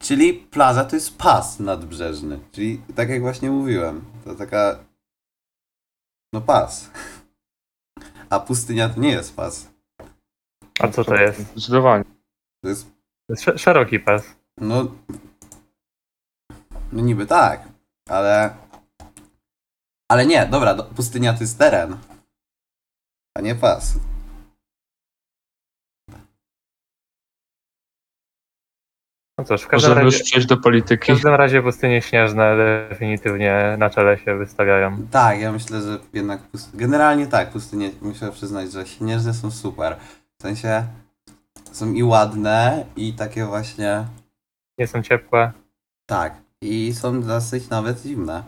Czyli 0.00 0.34
plaża 0.34 0.84
to 0.84 0.96
jest 0.96 1.18
pas 1.18 1.60
nadbrzeżny. 1.60 2.40
Czyli 2.52 2.82
tak 2.96 3.08
jak 3.08 3.20
właśnie 3.20 3.50
mówiłem, 3.50 4.04
to 4.24 4.34
taka. 4.34 4.78
No 6.32 6.40
pas. 6.40 6.90
A 8.30 8.40
pustynia 8.40 8.88
to 8.88 9.00
nie 9.00 9.10
jest 9.10 9.36
pas. 9.36 9.68
A 10.80 10.88
co 10.88 11.04
to 11.04 11.14
jest? 11.14 11.40
Zdecydowanie. 11.40 12.04
To 12.62 12.68
jest. 12.68 12.84
To 13.26 13.32
jest 13.32 13.42
sz- 13.48 13.60
szeroki 13.60 13.98
pas. 14.00 14.22
No. 14.56 14.94
No 16.92 17.02
niby 17.02 17.26
tak, 17.26 17.68
ale. 18.08 18.56
Ale 20.10 20.26
nie, 20.26 20.46
dobra, 20.46 20.74
do, 20.74 20.84
pustynia 20.84 21.32
to 21.34 21.40
jest 21.40 21.58
teren. 21.58 21.96
A 23.36 23.40
nie 23.40 23.54
pas. 23.54 23.94
No 29.40 29.44
cóż, 29.44 29.62
w 29.62 29.66
każdym, 29.66 29.90
Możemy 29.90 30.04
razie, 30.04 30.16
już 30.18 30.26
przejść 30.26 30.46
do 30.46 30.56
w 30.56 30.60
polityki. 30.60 31.12
każdym 31.12 31.34
razie 31.34 31.62
pustynie 31.62 32.02
śnieżne 32.02 32.56
definitywnie 32.90 33.76
na 33.78 33.90
czele 33.90 34.18
się 34.18 34.36
wystawiają. 34.38 35.06
Tak, 35.10 35.40
ja 35.40 35.52
myślę, 35.52 35.82
że 35.82 35.98
jednak 36.12 36.42
pust... 36.42 36.76
generalnie 36.76 37.26
tak, 37.26 37.50
pustynie 37.50 37.90
muszę 38.02 38.32
przyznać, 38.32 38.72
że 38.72 38.86
śnieżne 38.86 39.34
są 39.34 39.50
super. 39.50 39.96
W 40.38 40.42
sensie 40.42 40.84
są 41.72 41.92
i 41.92 42.02
ładne, 42.02 42.84
i 42.96 43.12
takie 43.12 43.44
właśnie 43.44 44.04
Nie 44.78 44.86
są 44.86 45.02
ciepłe. 45.02 45.52
Tak. 46.06 46.34
I 46.62 46.94
są 46.94 47.22
dosyć 47.22 47.68
nawet 47.68 48.02
zimne. 48.02 48.42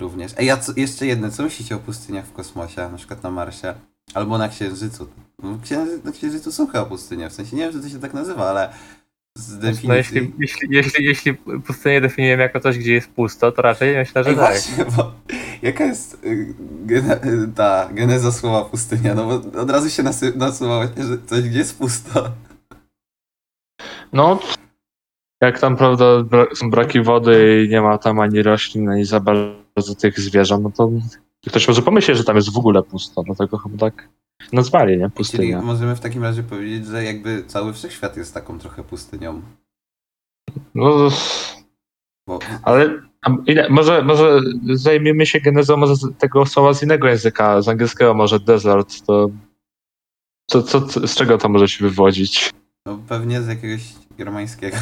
Również. 0.00 0.32
Ej, 0.38 0.50
a 0.50 0.56
co, 0.56 0.72
jeszcze 0.76 1.06
jedno, 1.06 1.30
co 1.30 1.42
myślicie 1.42 1.76
o 1.76 1.78
pustyniach 1.78 2.24
w 2.24 2.32
kosmosie, 2.32 2.88
na 2.88 2.96
przykład 2.96 3.22
na 3.22 3.30
Marsie? 3.30 3.74
Albo 4.14 4.38
na 4.38 4.48
Księżycu? 4.48 5.08
No, 5.42 5.58
księży, 5.62 6.00
na 6.04 6.12
Księżycu 6.12 6.52
są 6.52 6.66
chyba 6.66 6.84
pustynie, 6.84 7.30
w 7.30 7.32
sensie 7.32 7.56
nie 7.56 7.62
wiem, 7.62 7.72
czy 7.72 7.80
to 7.80 7.88
się 7.88 8.00
tak 8.00 8.14
nazywa, 8.14 8.50
ale 8.50 8.68
z 9.36 9.58
definicji... 9.58 9.88
No 9.88 9.94
jeśli, 9.94 10.32
jeśli, 10.38 10.68
jeśli, 10.70 11.04
jeśli 11.04 11.34
pustynię 11.66 12.00
definiujemy 12.00 12.42
jako 12.42 12.60
coś, 12.60 12.78
gdzie 12.78 12.94
jest 12.94 13.10
pusto, 13.10 13.52
to 13.52 13.62
raczej 13.62 13.96
myślę, 13.96 14.24
że 14.24 14.30
Ej, 14.30 14.36
tak. 14.36 14.50
właśnie, 14.50 14.84
bo 14.96 15.12
jaka 15.62 15.84
jest 15.84 16.24
y, 16.24 16.54
gene, 16.84 17.24
y, 17.24 17.48
ta 17.54 17.88
geneza 17.92 18.32
słowa 18.32 18.64
pustynia? 18.64 19.14
No 19.14 19.26
bo 19.26 19.60
od 19.60 19.70
razu 19.70 19.90
się 19.90 20.02
nasuwa 20.36 20.76
właśnie, 20.76 21.04
że 21.04 21.18
coś, 21.26 21.42
gdzie 21.42 21.58
jest 21.58 21.78
pusto. 21.78 22.30
No, 24.12 24.40
jak 25.40 25.60
tam, 25.60 25.76
prawda, 25.76 26.04
są 26.54 26.70
braki 26.70 27.00
wody 27.00 27.64
i 27.64 27.68
nie 27.68 27.80
ma 27.82 27.98
tam 27.98 28.20
ani 28.20 28.42
roślin, 28.42 28.88
ani 28.88 29.04
za 29.04 29.20
bardzo 29.20 29.94
tych 30.00 30.20
zwierząt, 30.20 30.64
no 30.64 30.70
to 30.70 30.90
ktoś 31.46 31.68
może 31.68 31.82
pomyśleć, 31.82 32.18
że 32.18 32.24
tam 32.24 32.36
jest 32.36 32.52
w 32.52 32.58
ogóle 32.58 32.82
pusto, 32.82 33.22
dlatego 33.22 33.58
chyba 33.58 33.78
tak 33.78 34.08
nazwali, 34.52 34.92
nie? 34.92 35.04
Czyli 35.04 35.10
Pustynia. 35.10 35.62
możemy 35.62 35.96
w 35.96 36.00
takim 36.00 36.22
razie 36.22 36.42
powiedzieć, 36.42 36.86
że 36.86 37.04
jakby 37.04 37.44
cały 37.44 37.72
wszechświat 37.72 38.16
jest 38.16 38.34
taką 38.34 38.58
trochę 38.58 38.84
pustynią. 38.84 39.42
No, 40.74 41.08
Bo 42.28 42.38
ale 42.62 43.02
ile, 43.46 43.68
może, 43.68 44.02
może 44.02 44.40
zajmiemy 44.74 45.26
się 45.26 45.40
genezą 45.40 45.82
tego 46.18 46.46
słowa 46.46 46.74
z 46.74 46.82
innego 46.82 47.08
języka, 47.08 47.62
z 47.62 47.68
angielskiego 47.68 48.14
może 48.14 48.40
desert, 48.40 49.06
to 49.06 49.30
co, 50.50 50.62
co, 50.62 51.06
z 51.06 51.14
czego 51.14 51.38
to 51.38 51.48
może 51.48 51.68
się 51.68 51.84
wywodzić? 51.84 52.52
No 52.86 52.98
pewnie 53.08 53.42
z 53.42 53.48
jakiegoś 53.48 53.82
germańskiego. 54.18 54.76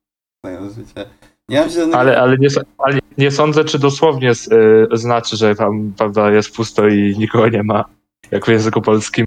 Znając 0.44 0.74
życie. 0.74 1.10
Nie 1.50 1.60
mam 1.60 1.70
się 1.70 1.82
Ale, 1.92 2.20
ale, 2.20 2.38
nie, 2.38 2.48
ale 2.78 2.98
nie 3.18 3.30
sądzę, 3.30 3.64
czy 3.64 3.78
dosłownie 3.78 4.30
s- 4.30 4.48
y, 4.52 4.86
znaczy, 4.92 5.36
że 5.36 5.54
tam 5.54 5.92
prawda, 5.98 6.30
jest 6.30 6.56
pusto 6.56 6.88
i 6.88 7.14
nikogo 7.18 7.48
nie 7.48 7.62
ma, 7.62 7.84
jak 8.30 8.44
w 8.44 8.48
języku 8.48 8.82
polskim. 8.82 9.26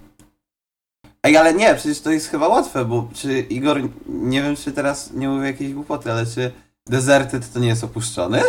Ej, 1.24 1.38
ale 1.38 1.54
nie, 1.54 1.76
przecież 1.76 2.02
to 2.02 2.12
jest 2.12 2.30
chyba 2.32 2.48
łatwe, 2.48 2.86
bo 2.86 3.08
czy 3.14 3.40
Igor, 3.40 3.78
nie 4.08 4.42
wiem 4.42 4.56
czy 4.56 4.72
teraz 4.72 5.14
nie 5.14 5.30
mówię 5.30 5.48
jakiejś 5.48 5.74
głupoty, 5.74 6.12
ale 6.12 6.26
czy 6.26 6.52
Deserted 6.90 7.54
to 7.54 7.60
nie 7.60 7.68
jest 7.68 7.84
opuszczony? 7.84 8.42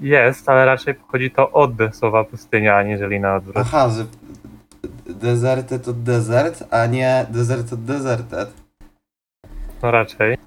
Jest, 0.00 0.48
ale 0.48 0.64
raczej 0.66 0.94
pochodzi 0.94 1.30
to 1.30 1.50
od 1.52 1.72
słowa 1.92 2.24
pustynia, 2.24 2.76
aniżeli 2.76 3.20
na 3.20 3.36
odwrót. 3.36 3.56
Aha, 3.56 3.90
że 3.90 4.06
Deserted 5.14 5.88
od 5.88 6.02
desert, 6.02 6.64
a 6.70 6.86
nie 6.86 7.26
desert 7.30 7.72
od 7.72 7.84
deserted. 7.84 8.48
No 9.82 9.90
raczej. 9.90 10.38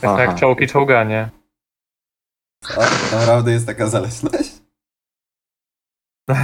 Tak 0.00 0.18
jak 0.18 0.34
czołgi 0.40 0.66
czołganie. 0.66 1.28
O, 2.76 3.16
naprawdę 3.16 3.52
jest 3.52 3.66
taka 3.66 3.86
zależność? 3.86 4.52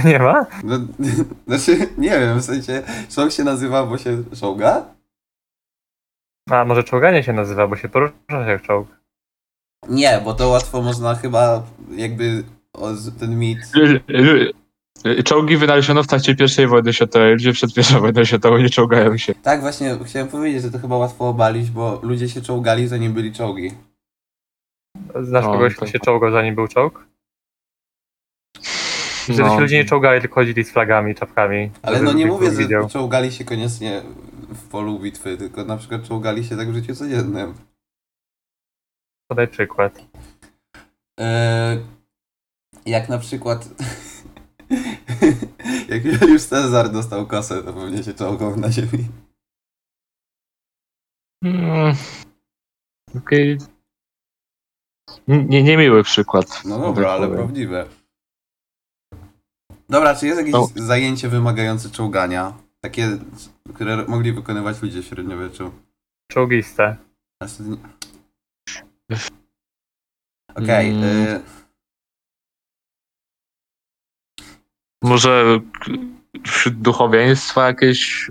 Nie 0.05 0.19
ma? 0.19 0.45
No, 0.63 0.79
znaczy, 1.47 1.89
nie 1.97 2.09
wiem, 2.09 2.39
w 2.39 2.45
sensie, 2.45 2.83
czołg 3.09 3.31
się 3.31 3.43
nazywa, 3.43 3.85
bo 3.85 3.97
się 3.97 4.23
czołga? 4.39 4.85
A 6.49 6.65
może 6.65 6.83
czołganie 6.83 7.23
się 7.23 7.33
nazywa, 7.33 7.67
bo 7.67 7.75
się 7.75 7.89
porusza 7.89 8.13
jak 8.47 8.61
czołg. 8.61 8.99
Nie, 9.89 10.21
bo 10.25 10.33
to 10.33 10.47
łatwo 10.47 10.81
można 10.81 11.15
chyba 11.15 11.63
jakby 11.91 12.43
o, 12.73 12.87
ten 13.19 13.39
mit. 13.39 13.59
Czołgi 15.25 15.57
wynaleziono 15.57 16.03
w 16.03 16.07
trakcie 16.07 16.35
pierwszej 16.35 16.67
wojny 16.67 16.93
światowej. 16.93 17.31
Ludzie 17.31 17.53
przed 17.53 17.73
pierwszą 17.73 17.99
wojną 17.99 18.23
światową 18.23 18.57
nie 18.57 18.69
czołgają 18.69 19.17
się. 19.17 19.35
Tak, 19.35 19.61
właśnie 19.61 19.97
chciałem 20.05 20.27
powiedzieć, 20.27 20.61
że 20.61 20.71
to 20.71 20.79
chyba 20.79 20.97
łatwo 20.97 21.29
obalić, 21.29 21.69
bo 21.69 21.99
ludzie 22.03 22.29
się 22.29 22.41
czołgali, 22.41 22.87
zanim 22.87 23.13
byli 23.13 23.33
czołgi. 23.33 23.71
Znasz 25.21 25.45
O, 25.45 25.51
kogoś, 25.51 25.73
to- 25.75 25.77
kto 25.77 25.87
się 25.91 25.99
czołgał 25.99 26.31
zanim 26.31 26.55
był 26.55 26.67
czołg? 26.67 27.05
Wtedy 29.23 29.41
No. 29.43 29.49
się 29.55 29.59
ludzie 29.61 29.77
nie 29.77 29.85
czołgali, 29.85 30.21
tylko 30.21 30.35
chodzili 30.35 30.63
z 30.63 30.71
flagami, 30.71 31.15
czapkami. 31.15 31.71
Ale 31.81 32.01
no 32.01 32.13
nie 32.13 32.25
mówię, 32.25 32.51
widział. 32.51 32.83
że 32.83 32.89
czołgali 32.89 33.31
się 33.31 33.45
koniecznie 33.45 34.01
w 34.49 34.69
polu 34.69 34.99
bitwy, 34.99 35.37
tylko 35.37 35.63
na 35.65 35.77
przykład 35.77 36.03
czołgali 36.07 36.43
się 36.43 36.57
tak 36.57 36.69
w 36.71 36.73
życiu 36.73 36.95
codziennym. 36.95 37.53
Podaj 39.31 39.47
przykład. 39.47 39.99
Eee, 41.19 41.79
jak 42.85 43.09
na 43.09 43.17
przykład. 43.17 43.69
jak 45.89 46.05
Juliusz 46.05 46.43
Cezar 46.43 46.91
dostał 46.91 47.27
kosę, 47.27 47.63
to 47.63 47.73
pewnie 47.73 48.03
się 48.03 48.13
czołgał 48.13 48.55
na 48.57 48.71
ziemi. 48.71 49.07
Mm. 51.43 51.95
Okej. 53.17 53.57
Nie, 55.27 55.63
niemiły 55.63 56.03
przykład. 56.03 56.61
No 56.65 56.75
tak 56.75 56.85
dobra, 56.85 57.11
ale 57.11 57.27
powiem. 57.27 57.37
prawdziwe. 57.43 57.85
Dobra, 59.89 60.15
czy 60.15 60.25
jest 60.25 60.37
jakieś 60.39 60.53
No. 60.53 60.67
zajęcie 60.75 61.29
wymagające 61.29 61.89
czołgania? 61.89 62.53
Takie, 62.81 63.17
które 63.75 64.05
mogli 64.07 64.33
wykonywać 64.33 64.81
ludzie 64.81 65.01
w 65.01 65.05
średniowieczu? 65.05 65.71
Czołgiste. 66.31 66.97
Okej. 70.55 70.89
Mm. 70.89 71.03
y, 71.03 71.41
Może 75.03 75.59
wśród 76.45 76.75
duchowieństwa 76.75 77.67
jakieś 77.67 78.29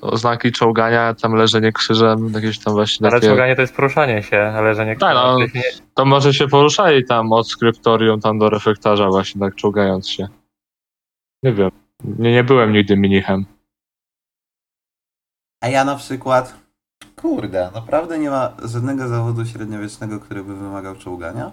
oznaki 0.00 0.52
czołgania, 0.52 1.14
tam 1.14 1.34
leżenie 1.34 1.72
krzyżem, 1.72 2.32
jakieś 2.34 2.58
tam 2.58 2.74
właśnie 2.74 3.06
Ale 3.06 3.16
takie... 3.16 3.26
czołganie 3.28 3.56
to 3.56 3.60
jest 3.60 3.76
poruszanie 3.76 4.22
się, 4.22 4.38
ale 4.40 4.74
że 4.74 4.86
nie 4.86 4.96
Tak, 4.96 5.14
no. 5.14 5.38
nie- 5.38 5.62
To 5.94 6.04
może 6.04 6.34
się 6.34 6.48
poruszali 6.48 7.04
tam 7.04 7.32
od 7.32 7.48
skryptorium 7.50 8.20
tam 8.20 8.38
do 8.38 8.50
reflektarza 8.50 9.08
właśnie 9.08 9.40
tak 9.40 9.54
czołgając 9.54 10.08
się. 10.08 10.28
Nie 11.42 11.52
wiem. 11.52 11.70
Nie, 12.04 12.32
nie 12.32 12.44
byłem 12.44 12.72
nigdy 12.72 12.96
mnichem. 12.96 13.46
A 15.62 15.68
ja 15.68 15.84
na 15.84 15.96
przykład. 15.96 16.66
Kurde, 17.16 17.70
naprawdę 17.74 18.18
nie 18.18 18.30
ma 18.30 18.56
żadnego 18.64 19.08
zawodu 19.08 19.44
średniowiecznego, 19.46 20.20
który 20.20 20.44
by 20.44 20.56
wymagał 20.56 20.96
czołgania? 20.96 21.52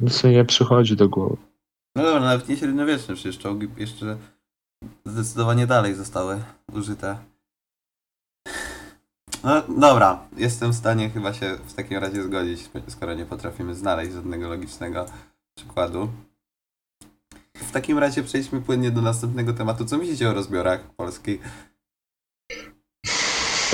Nic 0.00 0.24
mi 0.24 0.30
nie 0.30 0.44
przychodzi 0.44 0.96
do 0.96 1.08
głowy. 1.08 1.36
No 1.96 2.02
dobra, 2.02 2.20
nawet 2.20 2.48
nie 2.48 2.56
średniowieczne, 2.56 3.14
przecież 3.14 3.38
czołgi 3.38 3.68
jeszcze 3.76 4.16
zdecydowanie 5.04 5.66
dalej 5.66 5.94
zostały 5.94 6.42
użyte. 6.72 7.18
No 9.44 9.62
dobra, 9.62 10.28
jestem 10.36 10.70
w 10.70 10.76
stanie 10.76 11.10
chyba 11.10 11.34
się 11.34 11.56
w 11.56 11.74
takim 11.74 11.98
razie 11.98 12.22
zgodzić, 12.22 12.70
skoro 12.88 13.14
nie 13.14 13.26
potrafimy 13.26 13.74
znaleźć 13.74 14.12
żadnego 14.12 14.48
logicznego 14.48 15.06
przykładu. 15.56 16.08
W 17.54 17.72
takim 17.72 17.98
razie 17.98 18.22
przejdźmy 18.22 18.62
płynnie 18.62 18.90
do 18.90 19.02
następnego 19.02 19.52
tematu. 19.52 19.84
Co 19.84 19.98
myślicie 19.98 20.30
o 20.30 20.34
rozbiorach 20.34 20.80
polskich? 20.80 21.40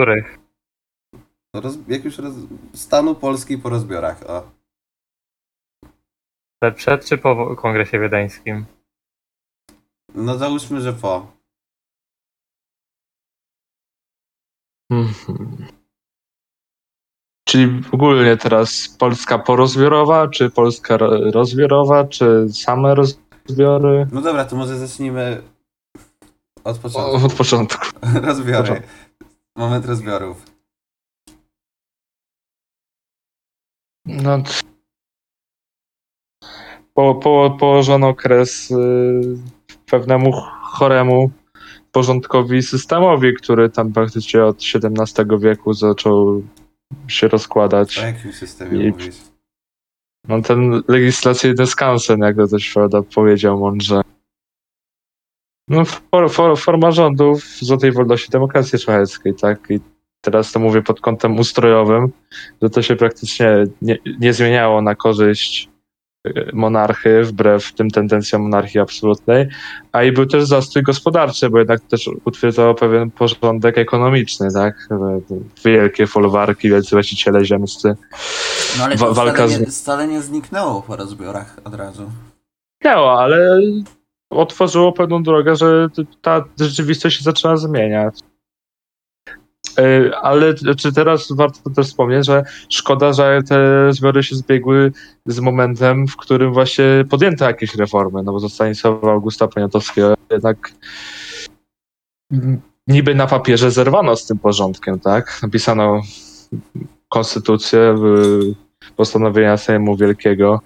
których? 0.01 0.39
Roz, 1.55 1.79
jak 1.89 2.05
już 2.05 2.19
roz, 2.19 2.35
stanu 2.75 3.15
Polski 3.15 3.59
po 3.59 3.69
rozbiorach, 3.69 4.23
o. 4.27 4.60
Przed- 6.63 6.77
Przed 6.77 7.05
czy 7.07 7.19
po 7.19 7.57
kongresie 7.57 7.99
wiedeńskim? 7.99 8.67
No 10.15 10.39
załóżmy, 10.39 10.81
że 10.81 10.93
po. 10.93 11.33
Mhm. 14.91 15.67
Czyli 17.49 17.83
ogólnie 17.93 18.37
teraz 18.37 18.89
Polska 18.99 19.39
porozbiorowa, 19.39 20.29
czy 20.29 20.51
Polska 20.51 20.97
ro- 20.97 21.31
rozbiorowa, 21.31 22.05
czy 22.05 22.47
same 22.53 22.95
rozbiory? 22.95 24.07
No 24.13 24.21
dobra, 24.21 24.45
to 24.45 24.57
może 24.57 24.79
zacznijmy 24.79 25.43
od 26.65 26.77
O, 26.77 26.81
początku. 26.81 27.27
od 27.27 27.35
początku. 27.35 27.87
Rozbiory. 28.29 28.67
Proszę. 28.69 28.83
Moment 29.57 29.87
rozbiorów. 29.87 30.47
No, 34.07 34.43
po, 36.95 37.15
po, 37.15 37.57
położono 37.61 38.15
kres 38.15 38.71
y, 38.71 38.75
pewnemu 39.91 40.33
choremu 40.63 41.31
porządkowi 41.93 42.63
systemowi, 42.63 43.35
który 43.35 43.71
tam 43.71 43.93
praktycznie 43.93 44.45
od 44.45 44.57
XVII 44.75 45.39
wieku 45.39 45.73
zaczął 45.73 46.43
się 47.09 47.29
rozkładać. 47.29 47.99
O 47.99 48.07
jakim 48.07 48.33
systemie 48.33 48.85
I- 48.85 48.91
mówisz? 48.91 49.17
No 50.29 50.43
ten 50.43 50.83
legislacyjny 50.89 51.67
skansen, 51.67 52.21
jak 52.21 52.37
to 52.37 52.49
też 52.49 52.73
prawda, 52.75 53.03
powiedział 53.15 53.59
mądrze. 53.59 54.01
No 55.69 55.85
for, 55.85 56.31
for, 56.31 56.59
forma 56.59 56.91
rządów 56.91 57.45
Złotej 57.45 57.93
Wolności 57.93 58.31
Demokracji 58.31 58.79
Szwajckiej, 58.79 59.35
tak? 59.35 59.71
I 59.71 59.81
teraz 60.21 60.53
to 60.53 60.61
mówię 60.61 60.83
pod 60.83 61.01
kątem 61.01 61.39
ustrojowym, 61.39 62.13
że 62.63 62.71
to 62.71 62.83
się 62.83 62.97
praktycznie 62.97 63.65
nie, 63.83 63.99
nie 64.21 64.33
zmieniało 64.33 64.83
na 64.83 64.95
korzyść 64.95 65.70
monarchy, 66.53 67.25
wbrew 67.25 67.73
tym 67.73 67.91
tendencjom 67.91 68.43
monarchii 68.43 68.81
absolutnej, 68.81 69.49
a 69.93 70.03
i 70.03 70.13
był 70.13 70.27
też 70.27 70.45
zastój 70.45 70.83
gospodarczy, 70.83 71.51
bo 71.51 71.59
jednak 71.59 71.81
też 71.81 72.11
utwierdzało 72.25 72.75
pewien 72.75 73.11
porządek 73.11 73.79
ekonomiczny, 73.79 74.49
tak? 74.55 74.89
Wielkie 75.65 76.07
folwarki, 76.07 76.69
wielcy 76.69 76.91
właściciele 76.91 77.45
ziemscy. 77.45 77.97
No 78.79 78.85
ale 78.85 78.97
to 78.97 79.15
walka 79.15 79.47
wcale, 79.47 79.61
nie, 79.61 79.67
wcale 79.67 80.09
nie 80.09 80.23
zniknęło 80.23 80.83
po 80.83 80.97
rozbiorach 80.97 81.57
od 81.65 81.75
razu. 81.75 82.11
Miało, 82.85 83.21
ale 83.21 83.61
otworzyło 84.31 84.93
pewną 84.93 85.23
drogę, 85.23 85.57
że 85.57 85.89
ta 86.23 86.45
rzeczywistość 86.61 87.19
się 87.19 87.25
zaczęła 87.25 87.57
zmieniać. 87.57 88.21
Yy, 89.79 90.17
Ale 90.17 90.55
czy 90.55 90.93
teraz 90.93 91.33
warto 91.33 91.71
też 91.71 91.87
wspomnieć, 91.87 92.27
że 92.27 92.43
szkoda, 92.69 93.13
że 93.13 93.41
te 93.49 93.93
zbiory 93.93 94.23
się 94.23 94.37
zbiegły 94.37 94.93
z 95.27 95.41
momentem, 95.41 96.07
w 96.07 96.17
którym 96.17 96.53
właśnie 96.53 96.85
podjęto 97.11 97.45
jakieś 97.45 97.75
reformy, 97.75 98.23
no 98.23 98.33
bo 98.33 98.41
za 98.41 98.49
Stanisława 98.49 99.13
Augusta 99.13 99.49
Poniatowskiego 99.49 100.15
jednak 100.31 100.73
niby 102.87 103.15
na 103.15 103.27
papierze 103.27 103.71
zerwano 103.71 104.17
z 104.17 104.27
tym 104.27 104.39
porządkiem, 104.39 105.01
tak? 105.01 105.39
Napisano 105.43 106.01
konstytucję, 107.09 107.95
postanowienia 108.97 109.57
Sejmu 109.57 109.97
Wielkiego, 109.97 110.61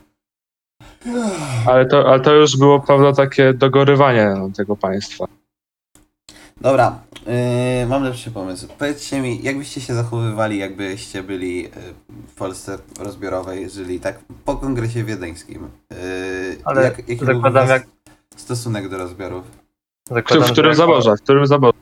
ale 1.67 1.87
to, 1.87 2.09
ale 2.09 2.21
to 2.21 2.35
już 2.35 2.57
było, 2.57 2.81
prawda, 2.81 3.13
takie 3.13 3.55
dogorywanie 3.55 4.35
tego 4.57 4.77
państwa. 4.77 5.25
Dobra, 6.61 6.99
yy, 7.81 7.87
mam 7.87 8.03
lepszy 8.05 8.31
pomysł. 8.31 8.69
Powiedzcie 8.79 9.21
mi, 9.21 9.43
jak 9.43 9.59
byście 9.59 9.81
się 9.81 9.95
zachowywali, 9.95 10.59
jakbyście 10.59 11.23
byli 11.23 11.63
yy, 11.63 11.71
w 12.29 12.35
Polsce 12.35 12.79
rozbiorowej, 13.01 13.71
żyli 13.71 14.01
tak 14.01 14.19
po 14.45 14.57
kongresie 14.57 15.05
wiedeńskim? 15.05 15.71
Yy, 15.91 15.97
Ale 16.65 16.85
jak, 16.85 17.09
jaki 17.09 17.25
zakładam, 17.27 17.69
jak- 17.69 17.87
stosunek 18.37 18.89
do 18.89 18.99
rozbiorów? 18.99 19.45
W, 20.11 20.15
Zakładam, 20.15 20.49
w 20.49 20.53
którym 20.53 20.71
jako- 20.71 20.83
zaborze, 20.83 21.17
w 21.17 21.23
którym 21.23 21.47
zaborze. 21.47 21.79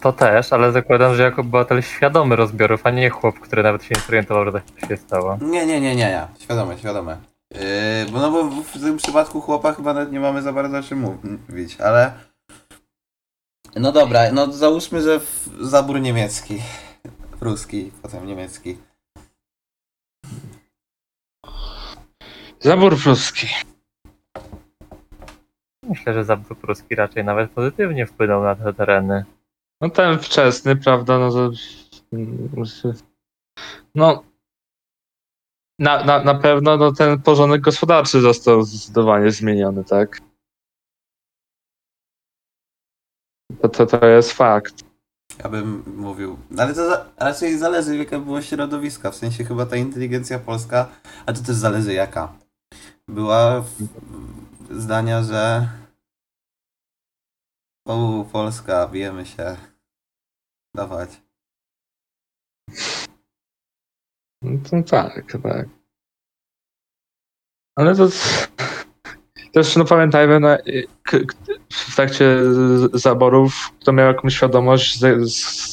To 0.00 0.12
też, 0.12 0.52
ale 0.52 0.72
zakładam, 0.72 1.14
że 1.14 1.22
jako 1.22 1.40
obywatel 1.40 1.82
świadomy 1.82 2.36
rozbiorów, 2.36 2.80
a 2.84 2.90
nie 2.90 3.10
chłop, 3.10 3.40
który 3.40 3.62
nawet 3.62 3.84
się 3.84 3.94
nie 3.94 4.00
zorientował, 4.00 4.44
że 4.44 4.52
tak 4.52 4.88
się 4.88 4.96
stało. 4.96 5.38
Nie, 5.40 5.66
nie, 5.66 5.80
nie, 5.80 5.80
nie, 5.80 5.94
nie. 5.96 6.28
Świadome, 6.38 6.78
świadome. 6.78 7.16
Yy, 7.50 7.60
bo 8.12 8.18
no 8.18 8.30
bo 8.30 8.44
w 8.62 8.72
tym 8.80 8.96
przypadku 8.96 9.40
chłopa 9.40 9.72
chyba 9.72 9.94
nawet 9.94 10.12
nie 10.12 10.20
mamy 10.20 10.42
za 10.42 10.52
bardzo 10.52 10.78
o 10.78 10.82
czym 10.82 11.06
mówić, 11.48 11.80
ale... 11.80 12.12
No 13.76 13.92
dobra, 13.92 14.32
no 14.32 14.52
załóżmy, 14.52 15.02
że 15.02 15.20
w 15.20 15.48
zabór 15.60 16.00
niemiecki. 16.00 16.62
Ruski, 17.40 17.92
potem 18.02 18.26
niemiecki. 18.26 18.78
Zabór 22.60 22.96
pruski. 23.02 23.46
Myślę, 25.88 26.14
że 26.14 26.24
zabór 26.24 26.58
pruski 26.58 26.94
raczej 26.94 27.24
nawet 27.24 27.50
pozytywnie 27.50 28.06
wpłynął 28.06 28.42
na 28.42 28.56
te 28.56 28.74
tereny. 28.74 29.24
No 29.80 29.90
ten 29.90 30.18
wczesny, 30.18 30.76
prawda, 30.76 31.18
no 31.18 31.30
to... 31.30 31.50
No, 33.94 34.22
Na, 35.78 36.04
na, 36.04 36.24
na 36.24 36.34
pewno 36.34 36.76
no, 36.76 36.92
ten 36.92 37.22
porządek 37.22 37.60
gospodarczy 37.60 38.20
został 38.20 38.62
zdecydowanie 38.62 39.30
zmieniony, 39.30 39.84
tak? 39.84 40.20
To, 43.62 43.68
to, 43.68 43.86
to 43.86 44.06
jest 44.06 44.32
fakt. 44.32 44.84
Ja 45.38 45.48
bym 45.48 45.82
mówił, 45.96 46.38
ale 46.58 46.74
to 46.74 46.90
za, 46.90 47.06
raczej 47.16 47.58
zależy 47.58 47.96
jaka 47.96 48.18
było 48.18 48.42
środowiska, 48.42 49.10
w 49.10 49.16
sensie 49.16 49.44
chyba 49.44 49.66
ta 49.66 49.76
inteligencja 49.76 50.38
polska, 50.38 50.88
a 51.26 51.32
to 51.32 51.42
też 51.42 51.56
zależy 51.56 51.92
jaka. 51.92 52.32
Była 53.08 53.60
w, 53.60 53.70
w 54.70 54.80
zdania, 54.82 55.22
że 55.22 55.68
o 57.86 58.24
Polska, 58.32 58.88
bijemy 58.88 59.26
się, 59.26 59.56
dawać. 60.74 61.20
No 64.42 64.58
to 64.70 64.82
tak, 64.82 65.32
tak. 65.42 65.68
Ale 67.76 67.96
to 67.96 68.08
też 69.56 69.76
no 69.76 69.84
pamiętajmy, 69.84 70.40
no, 70.40 70.48
w 71.70 71.96
trakcie 71.96 72.38
zaborów 72.92 73.72
kto 73.80 73.92
miał 73.92 74.06
jakąś 74.06 74.34
świadomość 74.34 75.00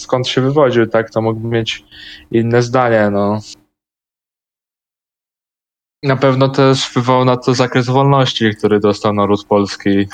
skąd 0.02 0.28
się 0.28 0.41
wywodził, 0.41 0.88
tak, 0.88 1.10
to 1.10 1.22
mógł 1.22 1.48
mieć 1.48 1.86
inne 2.32 2.62
zdanie, 2.62 3.10
no. 3.12 3.39
Na 6.04 6.15
pewno 6.15 6.50
też 6.50 6.86
wpływał 6.86 7.26
na 7.26 7.38
to 7.38 7.54
zakres 7.54 7.86
wolności, 7.86 8.56
który 8.58 8.80
dostał 8.80 9.13
naród 9.13 9.46
polski 9.46 10.08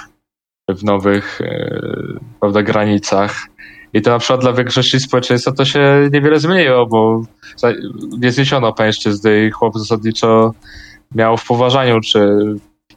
w 0.69 0.83
nowych 0.83 1.41
e, 1.41 1.79
prawda, 2.39 2.63
granicach. 2.63 3.35
I 3.93 4.01
to 4.01 4.09
na 4.09 4.19
przykład 4.19 4.41
dla 4.41 4.53
większości 4.53 4.99
społeczeństwa 4.99 5.51
to 5.51 5.65
się 5.65 6.09
niewiele 6.13 6.39
zmieniło, 6.39 6.85
bo 6.85 7.23
nie 8.19 8.31
zniesiono 8.31 8.73
pańszczyzny 8.73 9.45
i 9.45 9.51
chłop 9.51 9.77
zasadniczo 9.77 10.53
miał 11.15 11.37
w 11.37 11.45
poważaniu, 11.45 12.01
czy 12.01 12.37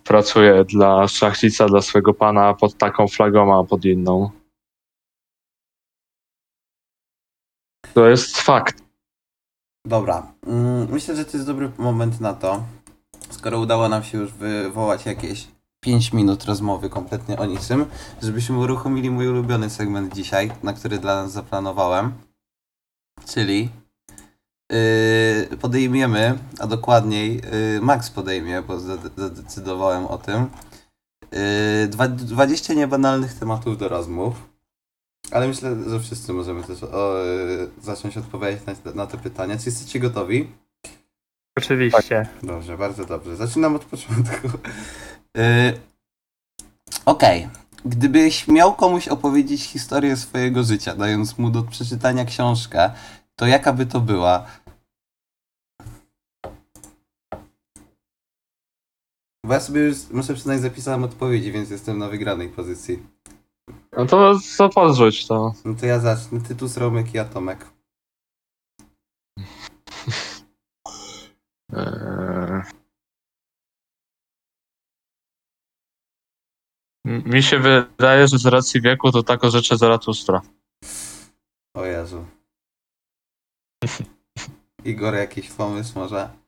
pracuje 0.04 0.64
dla 0.64 1.08
szlachcica, 1.08 1.66
dla 1.66 1.82
swojego 1.82 2.14
pana 2.14 2.54
pod 2.54 2.78
taką 2.78 3.08
flagą, 3.08 3.60
a 3.60 3.64
pod 3.64 3.84
inną. 3.84 4.30
To 7.94 8.08
jest 8.08 8.36
fakt. 8.36 8.82
Dobra, 9.86 10.32
mm, 10.46 10.88
myślę, 10.90 11.16
że 11.16 11.24
to 11.24 11.36
jest 11.36 11.46
dobry 11.46 11.70
moment 11.78 12.20
na 12.20 12.34
to, 12.34 12.62
skoro 13.30 13.58
udało 13.58 13.88
nam 13.88 14.02
się 14.02 14.18
już 14.18 14.32
wywołać 14.32 15.06
jakieś 15.06 15.48
5 15.80 16.12
minut 16.12 16.44
rozmowy 16.44 16.90
kompletnie 16.90 17.38
o 17.38 17.46
niczym, 17.46 17.86
żebyśmy 18.22 18.58
uruchomili 18.58 19.10
mój 19.10 19.28
ulubiony 19.28 19.70
segment 19.70 20.14
dzisiaj, 20.14 20.50
na 20.62 20.72
który 20.72 20.98
dla 20.98 21.22
nas 21.22 21.32
zaplanowałem, 21.32 22.12
czyli 23.26 23.70
podejmiemy, 25.60 26.38
a 26.58 26.66
dokładniej 26.66 27.34
yy, 27.74 27.80
Max 27.80 28.10
podejmie, 28.10 28.62
bo 28.62 28.76
zade- 28.78 29.10
zadecydowałem 29.16 30.06
o 30.06 30.18
tym, 30.18 30.46
yy, 31.32 31.38
dwa- 31.88 32.08
20 32.08 32.74
niebanalnych 32.74 33.34
tematów 33.34 33.78
do 33.78 33.88
rozmów. 33.88 34.34
Ale 35.30 35.48
myślę, 35.48 35.76
że 35.88 36.00
wszyscy 36.00 36.32
możemy 36.32 36.62
też 36.62 36.82
o, 36.82 37.14
zacząć 37.82 38.16
odpowiadać 38.18 38.58
na, 38.84 38.92
na 38.92 39.06
te 39.06 39.18
pytania. 39.18 39.58
Czy 39.58 39.66
jesteście 39.66 40.00
gotowi? 40.00 40.48
Oczywiście. 41.58 42.26
Dobrze, 42.42 42.78
bardzo 42.78 43.04
dobrze. 43.04 43.36
Zaczynam 43.36 43.76
od 43.76 43.84
początku. 43.84 44.48
Y, 45.38 45.80
Okej. 47.06 47.48
Gdybyś 47.84 48.48
miał 48.48 48.74
komuś 48.74 49.08
opowiedzieć 49.08 49.62
historię 49.62 50.16
swojego 50.16 50.62
życia, 50.62 50.94
dając 50.96 51.38
mu 51.38 51.50
do 51.50 51.62
przeczytania 51.62 52.24
książkę, 52.24 52.90
to 53.36 53.46
jaka 53.46 53.72
by 53.72 53.86
to 53.86 54.00
była? 54.00 54.46
Bo 59.46 59.54
ja 59.54 59.60
sobie 59.60 59.80
już, 59.80 60.10
muszę 60.10 60.34
przyznać, 60.34 60.60
zapisałem 60.60 61.04
odpowiedzi, 61.04 61.52
więc 61.52 61.70
jestem 61.70 61.98
na 61.98 62.08
wygranej 62.08 62.48
pozycji. 62.48 63.02
No 63.96 64.06
to 64.06 64.38
co 64.56 64.68
podrzuć 64.68 65.26
to. 65.26 65.54
No 65.64 65.74
to 65.74 65.86
ja 65.86 66.00
zacznę. 66.00 66.40
Tytus, 66.40 66.76
Romek 66.76 67.14
i 67.14 67.18
Atomek. 67.18 67.70
Eee. 71.72 72.62
Mi 77.04 77.42
się 77.42 77.58
wydaje, 77.58 78.28
że 78.28 78.38
z 78.38 78.46
racji 78.46 78.80
wieku 78.80 79.12
to 79.12 79.22
tako 79.22 79.50
rzeczy 79.50 79.76
Zaratustra. 79.76 80.42
O 81.76 81.84
Jezu. 81.84 82.26
Igor, 84.84 85.14
jakiś 85.14 85.50
pomysł 85.50 85.98
może? 85.98 86.41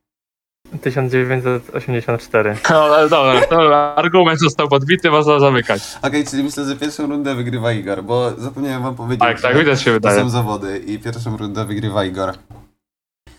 1984. 0.82 2.56
No, 2.70 2.76
ale 2.84 3.08
dobra, 3.08 3.40
to 3.46 3.96
argument 3.96 4.40
został 4.40 4.68
podbity, 4.68 5.10
można 5.10 5.40
zamykać. 5.40 5.82
Okej, 6.02 6.26
czyli 6.26 6.42
myślę, 6.42 6.64
że 6.64 6.76
pierwszą 6.76 7.06
rundę 7.06 7.34
wygrywa 7.34 7.72
Igor, 7.72 8.04
bo 8.04 8.30
zapomniałem 8.38 8.82
wam 8.82 8.94
powiedzieć, 8.94 9.20
Tak, 9.20 9.40
tak, 9.40 9.66
że 9.66 9.76
się 9.76 9.84
to 9.84 9.92
wydaje. 9.92 10.20
są 10.20 10.30
zawody 10.30 10.78
i 10.78 10.98
pierwszą 10.98 11.36
rundę 11.36 11.64
wygrywa 11.64 12.04
Igor. 12.04 12.32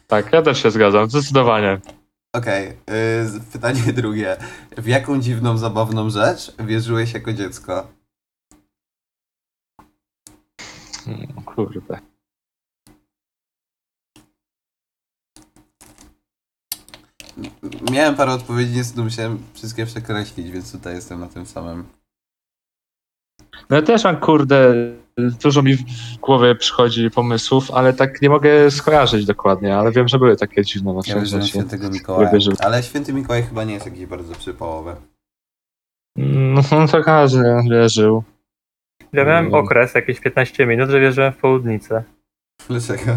Tak, 0.08 0.34
ja 0.34 0.42
też 0.42 0.64
się 0.64 0.72
zgadzam, 0.72 1.10
zdecydowanie. 1.10 1.80
Okej, 2.34 2.68
yy, 2.68 2.74
pytanie 3.54 3.82
drugie. 3.94 4.38
W 4.78 4.88
jaką 4.88 5.20
dziwną, 5.22 5.58
zabawną 5.58 6.10
rzecz 6.10 6.52
wierzyłeś 6.60 7.14
jako 7.14 7.34
dziecko? 7.34 7.88
Hmm, 11.06 11.28
Kurde. 11.46 12.00
Miałem 17.92 18.16
parę 18.16 18.32
odpowiedzi, 18.32 18.76
niestety 18.78 19.02
musiałem 19.02 19.38
wszystkie 19.54 19.86
przekreślić, 19.86 20.52
więc 20.52 20.72
tutaj 20.72 20.96
jestem 20.96 21.20
na 21.20 21.28
tym 21.28 21.46
samym. 21.46 21.84
No 23.70 23.76
ja 23.76 23.82
też 23.82 24.04
mam, 24.04 24.18
kurde, 24.18 24.74
dużo 25.44 25.62
mi 25.62 25.76
w 25.76 25.84
głowie 26.22 26.56
przychodzi 26.56 27.10
pomysłów, 27.12 27.72
ale 27.72 27.94
tak 27.94 28.22
nie 28.22 28.30
mogę 28.30 28.72
skojarzyć 28.72 29.26
dokładnie, 29.26 29.78
ale 29.78 29.92
wiem, 29.92 30.08
że 30.08 30.20
były 30.20 30.36
takie 30.36 30.64
dziwne 30.64 30.90
Ja 30.90 30.94
właśnie 30.94 31.16
wierzyłem 31.16 31.42
w 31.42 31.46
rzeczy. 31.46 31.58
świętego 31.58 31.90
Mikołaja, 31.90 32.32
ale 32.60 32.84
święty 32.84 33.14
Mikołaj 33.14 33.44
chyba 33.44 33.64
nie 33.64 33.74
jest 33.74 33.86
jakiś 33.86 34.06
bardzo 34.06 34.36
przypałowy. 34.36 34.96
No 36.18 36.62
to 36.92 37.04
każdy 37.04 37.44
wierzył. 37.72 38.24
Ja 39.14 39.26
miałem 39.26 39.46
Mm. 39.46 39.60
okres, 39.66 39.94
jakieś 39.96 40.20
15 40.20 40.66
minut, 40.66 40.90
że 40.90 41.00
wierzyłem 41.00 41.34
w 41.34 41.38
południcę. 41.38 42.04
Dlaczego? 42.68 43.12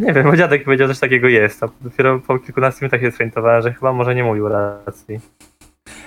Nie 0.00 0.12
wiem, 0.12 0.24
bo 0.24 0.36
dziadek 0.36 0.64
powiedział, 0.64 0.88
że 0.88 0.94
coś 0.94 1.00
takiego 1.00 1.28
jest, 1.28 1.62
a 1.62 1.68
dopiero 1.80 2.18
po 2.18 2.38
kilkunastu 2.38 2.78
minutach 2.84 3.00
się 3.00 3.10
zorientowałem, 3.10 3.62
że 3.62 3.72
chyba 3.72 3.92
może 3.92 4.14
nie 4.14 4.24
mówił 4.24 4.48
racji. 4.48 5.20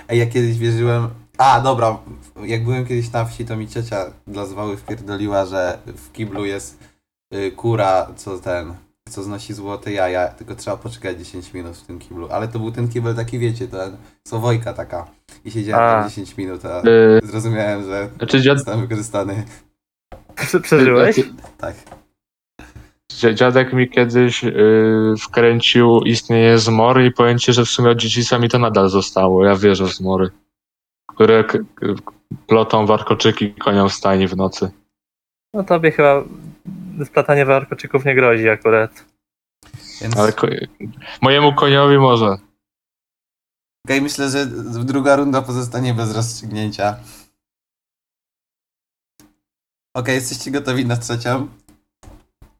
Ej, 0.08 0.18
ja 0.18 0.26
kiedyś 0.26 0.58
wierzyłem. 0.58 1.08
A, 1.38 1.60
dobra. 1.60 1.98
Jak 2.44 2.64
byłem 2.64 2.86
kiedyś 2.86 3.12
na 3.12 3.24
wsi, 3.24 3.44
to 3.44 3.56
mi 3.56 3.68
ciocia 3.68 4.04
dla 4.26 4.46
zwały 4.46 4.76
wpierdoliła, 4.76 5.46
że 5.46 5.78
w 5.86 6.12
kiblu 6.12 6.44
jest 6.44 6.78
y, 7.34 7.52
kura, 7.52 8.06
co 8.16 8.38
ten, 8.38 8.74
co 9.10 9.22
znosi 9.22 9.54
złote 9.54 9.92
jaja, 9.92 10.28
tylko 10.28 10.54
trzeba 10.54 10.76
poczekać 10.76 11.18
10 11.18 11.54
minut 11.54 11.76
w 11.76 11.86
tym 11.86 11.98
kiblu. 11.98 12.28
Ale 12.32 12.48
to 12.48 12.58
był 12.58 12.72
ten 12.72 12.88
kibel 12.88 13.14
taki, 13.14 13.38
wiecie, 13.38 13.68
ten 13.68 13.96
słowojka 14.28 14.72
taka. 14.72 15.06
I 15.44 15.50
siedziałem 15.50 15.84
A. 15.98 16.00
tam 16.00 16.10
10 16.10 16.36
minut, 16.36 16.64
a 16.64 16.82
Yy, 16.88 17.20
zrozumiałem, 17.24 17.84
że 17.84 18.08
Znaczy 18.18 18.40
dziad, 18.40 18.56
zostałem 18.58 18.80
wykorzystany. 18.80 19.44
Prze- 20.36 20.60
Przeżyłeś? 20.60 21.20
Tak. 21.58 21.74
Dzia- 23.14 23.34
dziadek 23.34 23.72
mi 23.72 23.90
kiedyś 23.90 24.42
yy, 24.42 25.14
wkręcił 25.20 26.00
istnieje 26.00 26.58
zmory 26.58 27.06
i 27.06 27.12
pojęcie, 27.12 27.52
że 27.52 27.64
w 27.64 27.68
sumie 27.70 27.90
od 27.90 27.98
dzieciństwa 27.98 28.38
mi 28.38 28.48
to 28.48 28.58
nadal 28.58 28.88
zostało. 28.88 29.44
Ja 29.46 29.56
wierzę 29.56 29.84
w 29.84 29.92
zmory, 29.92 30.30
które 31.08 31.44
k- 31.44 31.58
k- 31.74 31.86
plotą 32.46 32.86
warkoczyki 32.86 33.54
koniom 33.54 33.88
w 33.88 33.92
stajni 33.92 34.28
w 34.28 34.36
nocy. 34.36 34.70
No 35.54 35.64
tobie 35.64 35.90
chyba 35.92 36.24
splatanie 37.04 37.44
warkoczyków 37.46 38.04
nie 38.04 38.14
grozi 38.14 38.48
akurat. 38.48 39.04
Więc 40.00 40.16
Ale 40.16 40.32
ko- 40.32 40.46
mojemu 41.20 41.54
koniowi 41.54 41.98
może. 41.98 42.36
okej, 43.86 44.02
myślę, 44.02 44.30
że 44.30 44.46
druga 44.84 45.16
runda 45.16 45.42
pozostanie 45.42 45.94
bez 45.94 46.16
rozstrzygnięcia. 46.16 46.96
Okej, 49.94 50.14
jesteście 50.14 50.50
gotowi 50.50 50.86
na 50.86 50.96
trzecią? 50.96 51.48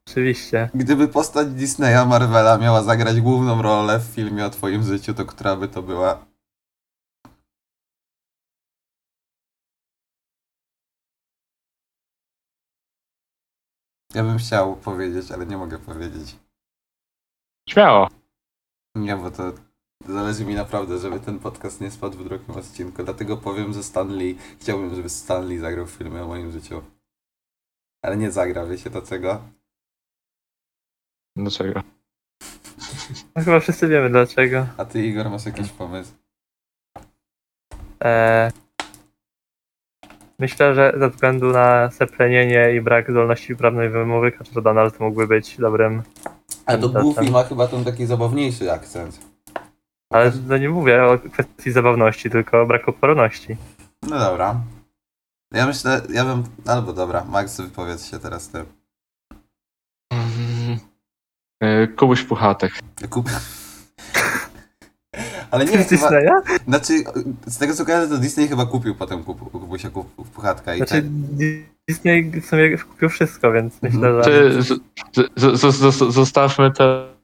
Oczywiście. 0.08 0.70
Gdyby 0.74 1.08
postać 1.08 1.48
Disneya 1.48 2.06
Marvela 2.06 2.58
miała 2.58 2.82
zagrać 2.82 3.20
główną 3.20 3.62
rolę 3.62 4.00
w 4.00 4.14
filmie 4.14 4.46
o 4.46 4.50
twoim 4.50 4.82
życiu, 4.82 5.14
to 5.14 5.24
która 5.24 5.56
by 5.56 5.68
to 5.68 5.82
była? 5.82 6.26
Ja 14.14 14.22
bym 14.24 14.38
chciał 14.38 14.76
powiedzieć, 14.76 15.32
ale 15.32 15.46
nie 15.46 15.58
mogę 15.58 15.78
powiedzieć. 15.78 16.36
Śmiało. 17.68 18.08
Nie, 18.94 19.16
bo 19.16 19.30
to 19.30 19.52
zależy 20.08 20.44
mi 20.44 20.54
naprawdę, 20.54 20.98
żeby 20.98 21.20
ten 21.20 21.38
podcast 21.38 21.80
nie 21.80 21.90
spadł 21.90 22.18
w 22.18 22.24
drugim 22.24 22.54
odcinku. 22.54 23.04
Dlatego 23.04 23.36
powiem, 23.36 23.72
że 23.72 23.82
Stan 23.82 24.16
Lee, 24.16 24.38
chciałbym, 24.60 24.94
żeby 24.94 25.08
Stan 25.08 25.48
Lee 25.48 25.58
zagrał 25.58 25.86
w 25.86 25.90
filmie 25.90 26.22
o 26.22 26.28
moim 26.28 26.52
życiu. 26.52 26.82
Ale 28.02 28.16
nie 28.16 28.30
zagra, 28.30 28.66
wiecie 28.66 28.90
dlaczego? 28.90 29.42
Dlaczego? 31.36 31.82
No 33.36 33.42
chyba 33.44 33.60
wszyscy 33.60 33.88
wiemy 33.88 34.10
dlaczego. 34.10 34.66
A 34.76 34.84
ty, 34.84 35.06
Igor, 35.06 35.30
masz 35.30 35.46
jakiś 35.46 35.68
pomysł? 35.68 36.12
Eee, 38.00 38.50
myślę, 40.38 40.74
że 40.74 40.92
ze 40.98 41.10
względu 41.10 41.50
na 41.50 41.90
seplenienie 41.90 42.74
i 42.76 42.80
brak 42.80 43.10
zdolności 43.10 43.56
prawnej 43.56 43.90
wymowy, 43.90 44.32
Kaczor 44.32 44.62
Donald 44.62 45.00
mógłby 45.00 45.26
być 45.26 45.56
dobrym. 45.58 46.02
A 46.66 46.76
to 46.76 46.88
Ten- 46.88 47.02
Goofy 47.02 47.30
ma 47.30 47.44
chyba 47.44 47.66
ten 47.66 47.84
taki 47.84 48.06
zabawniejszy 48.06 48.72
akcent. 48.72 49.18
Ale 50.10 50.32
to 50.48 50.58
nie 50.58 50.68
mówię 50.68 51.04
o 51.04 51.18
kwestii 51.18 51.72
zabawności, 51.72 52.30
tylko 52.30 52.62
o 52.62 52.66
braku 52.66 52.92
poronności. 52.92 53.56
No 54.02 54.18
dobra. 54.18 54.60
Ja 55.52 55.66
myślę, 55.66 56.00
ja 56.08 56.24
bym... 56.24 56.44
Albo 56.66 56.92
dobra, 56.92 57.24
Max, 57.24 57.60
wypowiedz 57.60 58.06
się 58.10 58.18
teraz 58.18 58.48
ty. 58.48 58.64
E, 61.64 61.86
Kubuś 61.86 62.22
Puchatek. 62.22 62.72
Kup... 63.10 63.30
Ale 65.50 65.64
nie, 65.64 65.70
chyba... 65.70 65.84
Disneya? 65.84 66.30
Znaczy, 66.68 66.92
z 67.46 67.58
tego 67.58 67.74
co 67.74 67.84
kojarzę, 67.84 68.08
to 68.08 68.18
Disney 68.18 68.48
chyba 68.48 68.66
kupił 68.66 68.94
potem 68.94 69.24
kup, 69.24 69.50
Kubusia 69.50 69.90
kup, 69.90 70.14
Puchatka 70.34 70.74
i 70.74 70.78
Znaczy 70.78 70.94
tak... 70.94 71.04
Disney 71.88 72.40
w 72.40 72.46
sumie 72.46 72.78
kupił 72.78 73.08
wszystko, 73.08 73.52
więc 73.52 73.82
myślę, 73.82 74.00
że... 74.00 74.22
Czy 74.24 74.62
z, 74.62 74.68
z, 75.36 75.60
z, 75.60 75.94
z, 75.94 76.14
zostawmy 76.14 76.70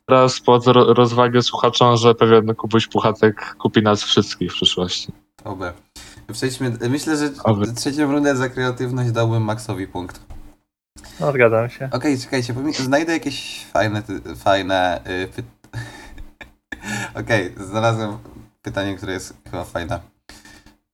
teraz 0.07 0.41
pod 0.41 0.67
ro- 0.67 0.95
rozwagę 0.95 1.43
słuchaczom, 1.43 1.97
że 1.97 2.15
pewien 2.15 2.55
Kubuś 2.55 2.87
Puchatek 2.87 3.55
kupi 3.59 3.83
nas 3.83 4.03
wszystkich 4.03 4.53
w 4.53 4.55
przyszłości. 4.55 5.13
Oby. 5.45 5.73
Przejdźmy... 6.33 6.73
Myślę, 6.91 7.17
że 7.17 7.31
Oby. 7.45 7.73
trzecią 7.73 8.13
rundę 8.13 8.37
za 8.37 8.49
kreatywność 8.49 9.11
dałbym 9.11 9.43
Maxowi 9.43 9.87
punkt. 9.87 10.21
No 11.21 11.33
zgadzam 11.33 11.71
się. 11.71 11.89
Okej, 11.93 12.19
czekajcie, 12.19 12.55
pomi- 12.55 12.75
znajdę 12.83 13.13
jakieś 13.13 13.65
fajne, 13.67 14.03
fajne 14.37 15.01
y, 15.07 15.29
py... 15.29 15.43
Okej, 17.21 17.55
znalazłem 17.57 18.19
pytanie, 18.63 18.97
które 18.97 19.13
jest 19.13 19.35
chyba 19.45 19.65
fajne. 19.65 20.01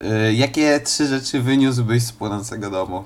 Y, 0.04 0.32
jakie 0.34 0.80
trzy 0.80 1.06
rzeczy 1.06 1.40
wyniósłbyś 1.40 2.02
z 2.02 2.12
płonącego 2.12 2.70
domu? 2.70 3.04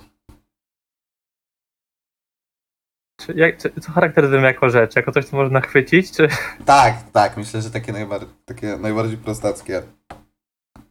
Czy, 3.21 3.33
jak, 3.33 3.57
czy, 3.59 3.73
co 3.81 3.93
charakteryzujemy 3.93 4.47
jako 4.47 4.71
rzecz? 4.71 4.97
Jako 4.97 5.13
coś, 5.13 5.25
co 5.25 5.37
można 5.37 5.61
chwycić, 5.61 6.13
czy... 6.13 6.29
Tak, 6.65 7.11
tak, 7.11 7.37
myślę, 7.37 7.63
że 7.63 7.71
takie, 7.71 7.93
najbar- 7.93 8.27
takie 8.45 8.77
najbardziej 8.77 9.17
prostackie 9.19 9.83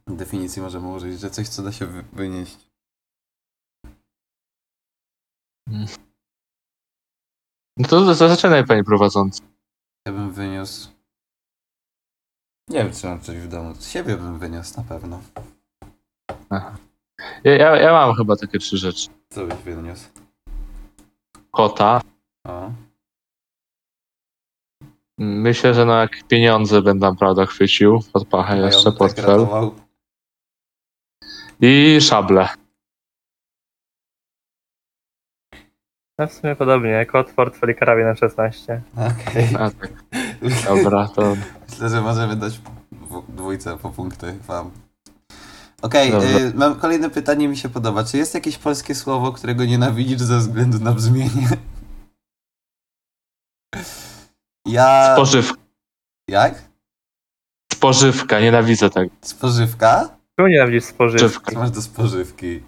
definicji 0.07 0.61
możemy 0.61 0.87
użyć, 0.87 1.19
że 1.19 1.29
coś, 1.29 1.47
co 1.47 1.63
da 1.63 1.71
się 1.71 1.85
wy- 1.85 2.03
wynieść. 2.13 2.68
No 7.77 7.87
to 7.87 8.13
za- 8.13 8.27
zaczynaj, 8.27 8.65
panie 8.65 8.83
prowadzący. 8.83 9.41
Ja 10.07 10.13
bym 10.13 10.31
wyniósł... 10.31 10.89
Nie 12.69 12.83
wiem, 12.83 12.93
czy 12.93 13.07
mam 13.07 13.21
coś 13.21 13.37
w 13.37 13.47
domu. 13.47 13.75
Z 13.75 13.89
siebie 13.89 14.17
bym 14.17 14.39
wyniósł 14.39 14.77
na 14.77 14.83
pewno. 14.83 15.21
Ja, 17.43 17.55
ja, 17.55 17.75
ja 17.75 17.91
mam 17.91 18.15
chyba 18.15 18.35
takie 18.35 18.59
trzy 18.59 18.77
rzeczy. 18.77 19.09
Co 19.29 19.45
byś 19.47 19.57
wyniósł? 19.57 20.09
Kota. 21.51 22.01
O. 22.47 22.71
Myślę, 25.17 25.73
że 25.73 25.85
no 25.85 25.93
jak 26.01 26.27
pieniądze 26.27 26.81
będę, 26.81 27.15
prawda, 27.15 27.45
chwycił 27.45 27.99
pod 28.13 28.27
pachę 28.27 28.57
jeszcze, 28.57 28.91
Majątek 28.91 28.97
portfel. 28.97 29.47
I 31.61 32.01
szable. 32.01 32.49
No 36.19 36.27
w 36.27 36.33
sumie 36.33 36.55
podobnie, 36.55 37.05
kot, 37.05 37.31
portfel 37.33 37.69
i 37.69 37.75
karabin 37.75 38.05
na 38.05 38.15
16. 38.15 38.81
Okej. 38.95 39.47
A 39.59 39.69
tak, 39.69 39.89
dobra, 40.65 41.07
to 41.07 41.35
Myślę, 41.69 41.89
że 41.89 42.01
możemy 42.01 42.35
dać 42.35 42.61
dwójce 43.29 43.77
po 43.77 43.89
punkty 43.89 44.33
wam. 44.47 44.71
Okej, 45.81 46.11
Dobra. 46.11 46.29
y, 46.29 46.53
mam 46.53 46.75
kolejne 46.75 47.09
pytanie, 47.09 47.47
mi 47.47 47.57
się 47.57 47.69
podoba. 47.69 48.03
Czy 48.03 48.17
jest 48.17 48.33
jakieś 48.33 48.57
polskie 48.57 48.95
słowo, 48.95 49.31
którego 49.31 49.65
nienawidzisz 49.65 50.19
ze 50.19 50.37
względu 50.37 50.79
na 50.79 50.91
brzmienie? 50.91 51.47
Ja... 54.65 55.13
spożywka. 55.13 55.59
Jak? 56.27 56.63
Spożywka, 57.73 58.39
nienawidzę 58.39 58.89
tego. 58.89 59.11
Spożywka? 59.21 60.09
Czemu 60.35 60.49
nienawidzisz 60.49 60.83
spożywki? 60.83 61.53
Co 61.53 61.59
masz 61.59 61.71
do 61.71 61.81
spożywki? 61.81 62.63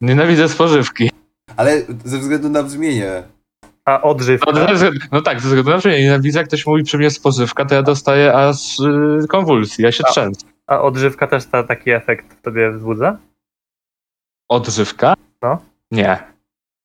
Nienawidzę 0.00 0.48
spożywki. 0.48 1.10
Ale 1.56 1.82
ze 2.04 2.18
względu 2.18 2.48
na 2.48 2.62
brzmienie. 2.62 3.22
A 3.84 4.02
odżywka? 4.02 4.52
No, 4.52 4.60
no, 5.12 5.22
tak, 5.22 5.40
ze 5.40 5.48
względu 5.48 5.70
na 5.70 5.80
że 5.80 6.00
nienawidzę, 6.00 6.38
jak 6.38 6.48
ktoś 6.48 6.66
mówi 6.66 6.84
przy 6.84 6.98
mnie 6.98 7.10
spożywka, 7.10 7.64
to 7.64 7.74
ja 7.74 7.82
dostaję 7.82 8.34
aż 8.34 8.80
y, 8.80 9.26
konwulsji, 9.28 9.84
ja 9.84 9.92
się 9.92 10.04
A. 10.06 10.10
trzęsę. 10.10 10.46
A 10.66 10.80
odżywka 10.82 11.26
też 11.26 11.46
ta, 11.46 11.62
taki 11.62 11.90
efekt 11.90 12.34
w 12.34 12.42
tobie 12.42 12.70
wzbudza? 12.70 13.18
Odżywka? 14.48 15.14
No. 15.42 15.58
Nie. 15.90 16.18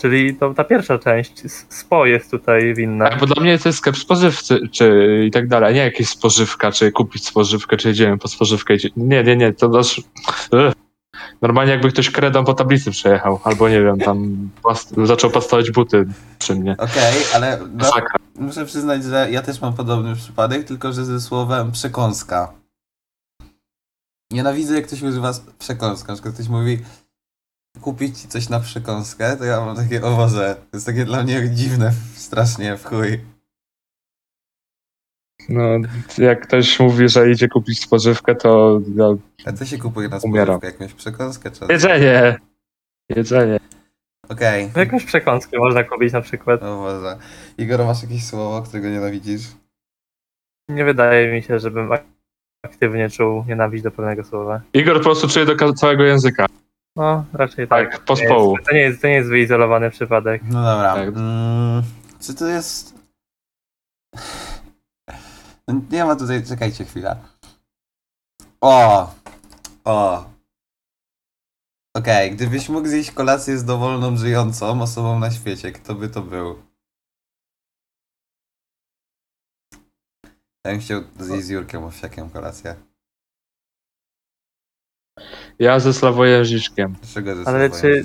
Czyli 0.01 0.35
to 0.35 0.53
ta 0.53 0.63
pierwsza 0.63 0.99
część, 0.99 1.51
spo 1.69 2.05
jest 2.05 2.31
tutaj 2.31 2.73
winna. 2.73 3.09
Tak, 3.09 3.19
bo 3.19 3.25
dla 3.25 3.43
mnie 3.43 3.59
to 3.59 3.69
jest 3.69 3.79
sklep 3.79 3.97
spożywcy, 3.97 4.59
czy 4.71 5.19
i 5.27 5.31
tak 5.31 5.47
dalej, 5.47 5.69
a 5.69 5.71
nie 5.71 5.79
jakieś 5.79 6.09
spożywka, 6.09 6.71
czy 6.71 6.91
kupić 6.91 7.25
spożywkę, 7.25 7.77
czy 7.77 7.87
jedziemy 7.87 8.17
po 8.17 8.27
spożywkę. 8.27 8.73
Nie, 8.97 9.23
nie, 9.23 9.35
nie, 9.35 9.53
to. 9.53 9.67
Ugh. 9.67 10.73
Normalnie 11.41 11.71
jakby 11.71 11.91
ktoś 11.91 12.09
kredą 12.09 12.45
po 12.45 12.53
tablicy 12.53 12.91
przejechał, 12.91 13.39
albo 13.43 13.69
nie 13.69 13.81
wiem, 13.81 13.99
tam 13.99 14.49
past- 14.63 15.05
zaczął 15.05 15.31
pastować 15.31 15.71
buty 15.71 16.05
przy 16.39 16.55
mnie. 16.55 16.75
Okej, 16.77 17.13
ale 17.35 17.59
no, 17.59 17.67
Masakra. 17.85 18.15
muszę 18.35 18.65
przyznać, 18.65 19.03
że 19.03 19.27
ja 19.31 19.41
też 19.41 19.61
mam 19.61 19.73
podobny 19.73 20.15
przypadek, 20.15 20.67
tylko 20.67 20.93
że 20.93 21.05
ze 21.05 21.21
słowem 21.21 21.71
przekąska. 21.71 22.53
Nienawidzę, 24.31 24.75
jak 24.75 24.87
ktoś 24.87 25.01
używa 25.01 25.33
przekąska. 25.59 26.07
Na 26.07 26.13
przykład 26.13 26.33
ktoś 26.33 26.47
mówi 26.47 26.79
kupić 27.81 28.19
ci 28.21 28.27
coś 28.27 28.49
na 28.49 28.59
przekąskę, 28.59 29.37
to 29.37 29.43
ja 29.43 29.65
mam 29.65 29.75
takie, 29.75 30.03
o 30.03 30.15
Boże, 30.15 30.55
to 30.71 30.77
jest 30.77 30.85
takie 30.85 31.05
dla 31.05 31.23
mnie 31.23 31.49
dziwne, 31.49 31.93
strasznie, 32.15 32.77
w 32.77 32.85
chuj. 32.85 33.32
No, 35.49 35.63
jak 36.17 36.41
ktoś 36.47 36.79
mówi, 36.79 37.09
że 37.09 37.31
idzie 37.31 37.47
kupić 37.47 37.81
spożywkę, 37.81 38.35
to 38.35 38.79
ja... 38.95 39.05
A 39.45 39.51
co 39.53 39.65
się 39.65 39.77
kupuje 39.77 40.09
na 40.09 40.17
Umieram. 40.23 40.57
spożywkę? 40.57 40.83
Jakąś 40.83 40.93
przekąskę 40.93 41.51
czy... 41.51 41.65
jedzenie! 41.69 42.39
Jedzenie. 43.09 43.59
Okej. 44.29 44.71
Jakąś 44.75 45.05
przekąskę 45.05 45.57
można 45.57 45.83
kupić 45.83 46.13
na 46.13 46.21
przykład. 46.21 46.63
O 46.63 46.77
Boże. 46.77 47.17
Igor, 47.57 47.85
masz 47.85 48.03
jakieś 48.03 48.25
słowo, 48.25 48.61
którego 48.61 48.89
nienawidzisz? 48.89 49.41
Nie 50.69 50.85
wydaje 50.85 51.33
mi 51.33 51.41
się, 51.43 51.59
żebym 51.59 51.91
ak- 51.91 52.03
aktywnie 52.65 53.09
czuł 53.09 53.43
nienawiść 53.47 53.83
do 53.83 53.91
pewnego 53.91 54.23
słowa. 54.23 54.61
Igor 54.73 54.97
po 54.97 55.03
prostu 55.03 55.27
czuje 55.27 55.45
do 55.45 55.73
całego 55.73 56.03
języka. 56.03 56.45
No, 56.95 57.25
raczej 57.33 57.67
tak. 57.67 57.91
Tak, 57.91 58.05
pospołu. 58.05 58.57
To 58.69 58.75
nie 58.75 58.81
jest, 58.81 59.01
to 59.01 59.07
nie 59.07 59.13
jest 59.13 59.29
wyizolowany 59.29 59.89
przypadek. 59.91 60.41
No 60.43 60.63
dobra. 60.63 60.93
Tak. 60.95 61.07
Mm, 61.07 61.83
czy 62.21 62.33
to 62.35 62.47
jest... 62.47 62.93
Nie 65.67 66.05
ma 66.05 66.15
tutaj... 66.15 66.45
Czekajcie 66.45 66.85
chwilę. 66.85 67.23
O! 68.61 69.13
O! 69.83 70.25
Okej, 71.95 72.31
gdybyś 72.31 72.69
mógł 72.69 72.87
zjeść 72.87 73.11
kolację 73.11 73.57
z 73.57 73.65
dowolną 73.65 74.17
żyjącą 74.17 74.81
osobą 74.81 75.19
na 75.19 75.31
świecie, 75.31 75.71
kto 75.71 75.95
by 75.95 76.09
to 76.09 76.21
był? 76.21 76.63
Ja 80.65 80.71
bym 80.71 80.79
chciał 80.79 81.01
zjeść 81.19 81.45
z 81.45 81.49
Jurkiem 81.49 81.83
Owsiakiem 81.83 82.29
kolację. 82.29 82.75
Ja 85.59 85.79
ze 85.79 85.93
Sławojęziczkiem. 85.93 86.95
Dlaczego 87.01 87.35
ze 87.35 87.47
Ale 87.47 87.57
Ale 87.59 87.69
czy- 87.69 88.03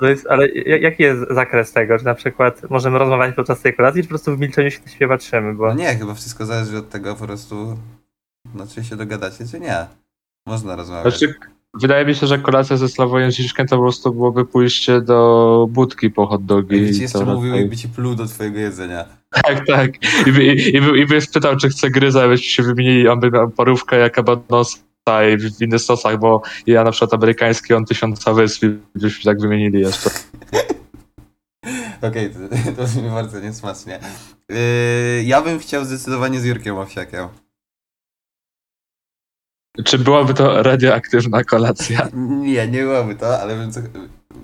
To 0.00 0.06
jest, 0.08 0.26
ale 0.30 0.48
ja- 0.48 0.76
jaki 0.78 1.02
jest 1.02 1.20
zakres 1.30 1.72
tego? 1.72 1.98
Czy 1.98 2.04
na 2.04 2.14
przykład 2.14 2.70
możemy 2.70 2.98
rozmawiać 2.98 3.34
podczas 3.36 3.60
tej 3.60 3.74
kolacji, 3.76 4.02
czy 4.02 4.08
po 4.08 4.12
prostu 4.12 4.36
w 4.36 4.40
milczeniu 4.40 4.70
się 4.70 4.78
do 4.80 4.88
siebie 4.90 5.08
patrzymy? 5.08 5.54
Bo 5.54 5.66
No 5.68 5.74
nie, 5.74 5.96
chyba 5.96 6.14
wszystko 6.14 6.46
zależy 6.46 6.78
od 6.78 6.88
tego 6.90 7.14
po 7.16 7.26
prostu, 7.26 7.78
no 8.54 8.66
czy 8.74 8.84
się 8.84 8.96
dogadacie, 8.96 9.44
czy 9.50 9.60
nie. 9.60 9.86
Można 10.46 10.76
rozmawiać. 10.76 11.18
Znaczy, 11.18 11.34
wydaje 11.80 12.06
mi 12.06 12.14
się, 12.14 12.26
że 12.26 12.38
kolacja 12.38 12.76
ze 12.76 12.88
Sławojęziczkiem 12.88 13.66
to 13.66 13.76
po 13.76 13.82
prostu 13.82 14.12
byłoby 14.14 14.44
pójście 14.44 15.00
do 15.00 15.66
budki 15.70 16.10
po 16.10 16.26
hot 16.26 16.44
dogi. 16.44 16.76
Jakby 16.76 16.92
ci 16.92 16.98
i 16.98 17.02
jeszcze 17.02 17.18
to 17.18 17.24
mówił, 17.24 17.50
raczej- 17.50 17.60
jakby 17.62 17.76
ci 17.76 17.88
pluł 17.88 18.14
do 18.14 18.26
twojego 18.26 18.58
jedzenia. 18.58 19.04
Tak, 19.30 19.66
tak. 19.66 19.90
I 20.26 20.32
by, 20.32 20.44
i, 20.44 20.80
by, 20.80 20.98
i 20.98 21.06
by 21.06 21.20
spytał, 21.20 21.56
czy 21.56 21.68
chce 21.68 21.90
gryza, 21.90 22.22
abyśmy 22.24 22.46
się 22.46 22.62
wymienili, 22.62 23.08
on 23.08 23.20
by 23.20 23.30
miał 23.30 23.50
parówkę 23.50 23.98
jak 23.98 24.12
kabanosa 24.12 24.78
i 25.08 25.36
w, 25.36 25.62
innych 25.62 25.80
sosach, 25.80 26.18
bo 26.18 26.42
ja 26.66 26.84
na 26.84 26.90
przykład 26.90 27.14
amerykański, 27.14 27.74
on 27.74 27.84
tysiąca 27.84 28.32
wysp 28.32 28.64
byśmy 28.94 29.24
tak 29.24 29.40
wymienili 29.40 29.80
jeszcze. 29.80 30.10
Okej, 32.02 32.30
to, 32.30 32.38
to 32.76 32.84
brzmi 32.84 33.10
bardzo 33.10 33.40
niesmacznie. 33.40 33.98
Yy, 34.48 34.56
ja 35.24 35.42
bym 35.42 35.58
chciał 35.58 35.84
zdecydowanie 35.84 36.40
z 36.40 36.44
Jurkiem 36.44 36.78
Owsiakiem. 36.78 37.28
Czy 39.84 39.98
byłaby 39.98 40.34
to 40.34 40.62
radioaktywna 40.62 41.44
kolacja? 41.44 42.08
Nie, 42.42 42.68
nie 42.68 42.82
byłoby 42.82 43.14
to, 43.14 43.40
ale 43.40 43.56
bym 43.56 43.72
co, 43.72 43.80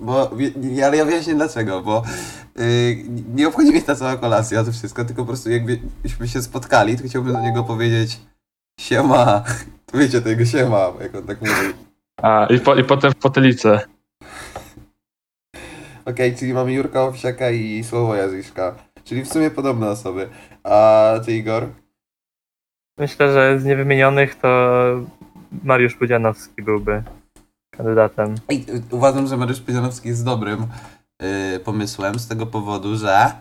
bo, 0.01 0.31
ale 0.85 0.97
ja 0.97 1.05
wyjaśnię 1.05 1.35
dlaczego, 1.35 1.81
bo 1.81 2.03
yy, 2.55 2.63
nie 3.35 3.47
obchodzi 3.47 3.71
mnie 3.71 3.81
ta 3.81 3.95
cała 3.95 4.17
kolacja, 4.17 4.63
to 4.63 4.71
wszystko, 4.71 5.05
tylko 5.05 5.21
po 5.21 5.27
prostu 5.27 5.49
jakbyśmy 5.49 6.27
się 6.27 6.41
spotkali, 6.41 6.97
to 6.97 7.03
chciałbym 7.07 7.33
do 7.33 7.41
niego 7.41 7.63
powiedzieć 7.63 8.19
siema, 8.79 9.43
to 9.85 9.97
wiecie 9.97 10.21
tego 10.21 10.45
siema, 10.45 10.93
jak 11.01 11.15
on 11.15 11.23
tak 11.23 11.41
mówi. 11.41 11.73
A, 12.21 12.45
i, 12.45 12.59
po, 12.59 12.75
i 12.75 12.83
potem 12.83 13.11
w 13.11 13.15
potylicę. 13.15 13.81
Okej, 16.05 16.35
czyli 16.35 16.53
mamy 16.53 16.73
Jurka 16.73 17.03
Owsiaka 17.03 17.49
i 17.49 17.83
Sławoja 17.83 18.29
Ziszka, 18.29 18.75
czyli 19.03 19.21
w 19.21 19.33
sumie 19.33 19.51
podobne 19.51 19.89
osoby. 19.89 20.29
A 20.63 21.13
ty 21.25 21.31
Igor? 21.31 21.67
Myślę, 22.97 23.33
że 23.33 23.59
z 23.59 23.65
niewymienionych 23.65 24.35
to 24.35 24.47
Mariusz 25.63 25.95
Pudzianowski 25.95 26.63
byłby 26.63 27.03
kandydatem. 27.71 28.35
I, 28.49 28.65
y, 28.69 28.95
uważam, 28.95 29.27
że 29.27 29.37
Mariusz 29.37 29.61
Pudzianowski 29.61 30.07
jest 30.07 30.25
dobrym 30.25 30.67
yy, 31.21 31.59
pomysłem 31.59 32.19
z 32.19 32.27
tego 32.27 32.45
powodu, 32.45 32.95
że 32.95 33.31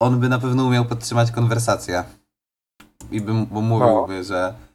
on 0.00 0.20
by 0.20 0.28
na 0.28 0.38
pewno 0.38 0.64
umiał 0.64 0.84
podtrzymać 0.84 1.30
konwersację. 1.30 2.04
I 3.10 3.20
by 3.20 3.32
bo 3.50 3.60
mówiłby, 3.60 4.24
że. 4.24 4.67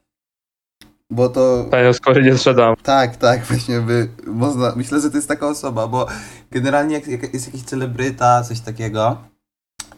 Bo 1.14 1.30
to. 1.30 1.66
Panie 1.72 1.94
skory 1.94 2.24
nie 2.24 2.38
sprzedam. 2.38 2.76
Tak, 2.84 3.18
tak, 3.18 3.46
właśnie 3.46 3.80
by 3.80 4.10
można. 4.28 4.74
Myślę, 4.76 5.02
że 5.02 5.10
to 5.10 5.18
jest 5.18 5.28
taka 5.28 5.48
osoba, 5.48 5.88
bo 5.88 6.08
generalnie 6.52 6.96
jak, 6.96 7.08
jak 7.08 7.34
jest 7.34 7.46
jakiś 7.46 7.64
celebryta, 7.64 8.44
coś 8.44 8.60
takiego, 8.60 9.18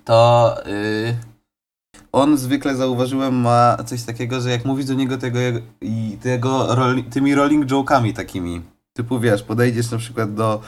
to 0.05 0.55
yy, 0.66 1.16
on 2.11 2.38
zwykle 2.38 2.76
zauważyłem 2.76 3.36
ma 3.36 3.78
coś 3.86 4.03
takiego, 4.03 4.41
że 4.41 4.49
jak 4.49 4.66
mówisz 4.66 4.86
do 4.86 4.93
niego 4.93 5.18
tego 5.18 5.39
i 5.82 6.18
tego 6.22 6.76
roli, 6.76 7.03
tymi 7.03 7.36
rolling 7.36 7.66
joke'ami 7.66 8.13
takimi. 8.13 8.61
Typu 8.93 9.20
wiesz, 9.20 9.43
podejdziesz 9.43 9.91
na 9.91 9.97
przykład 9.97 10.34
do 10.34 10.61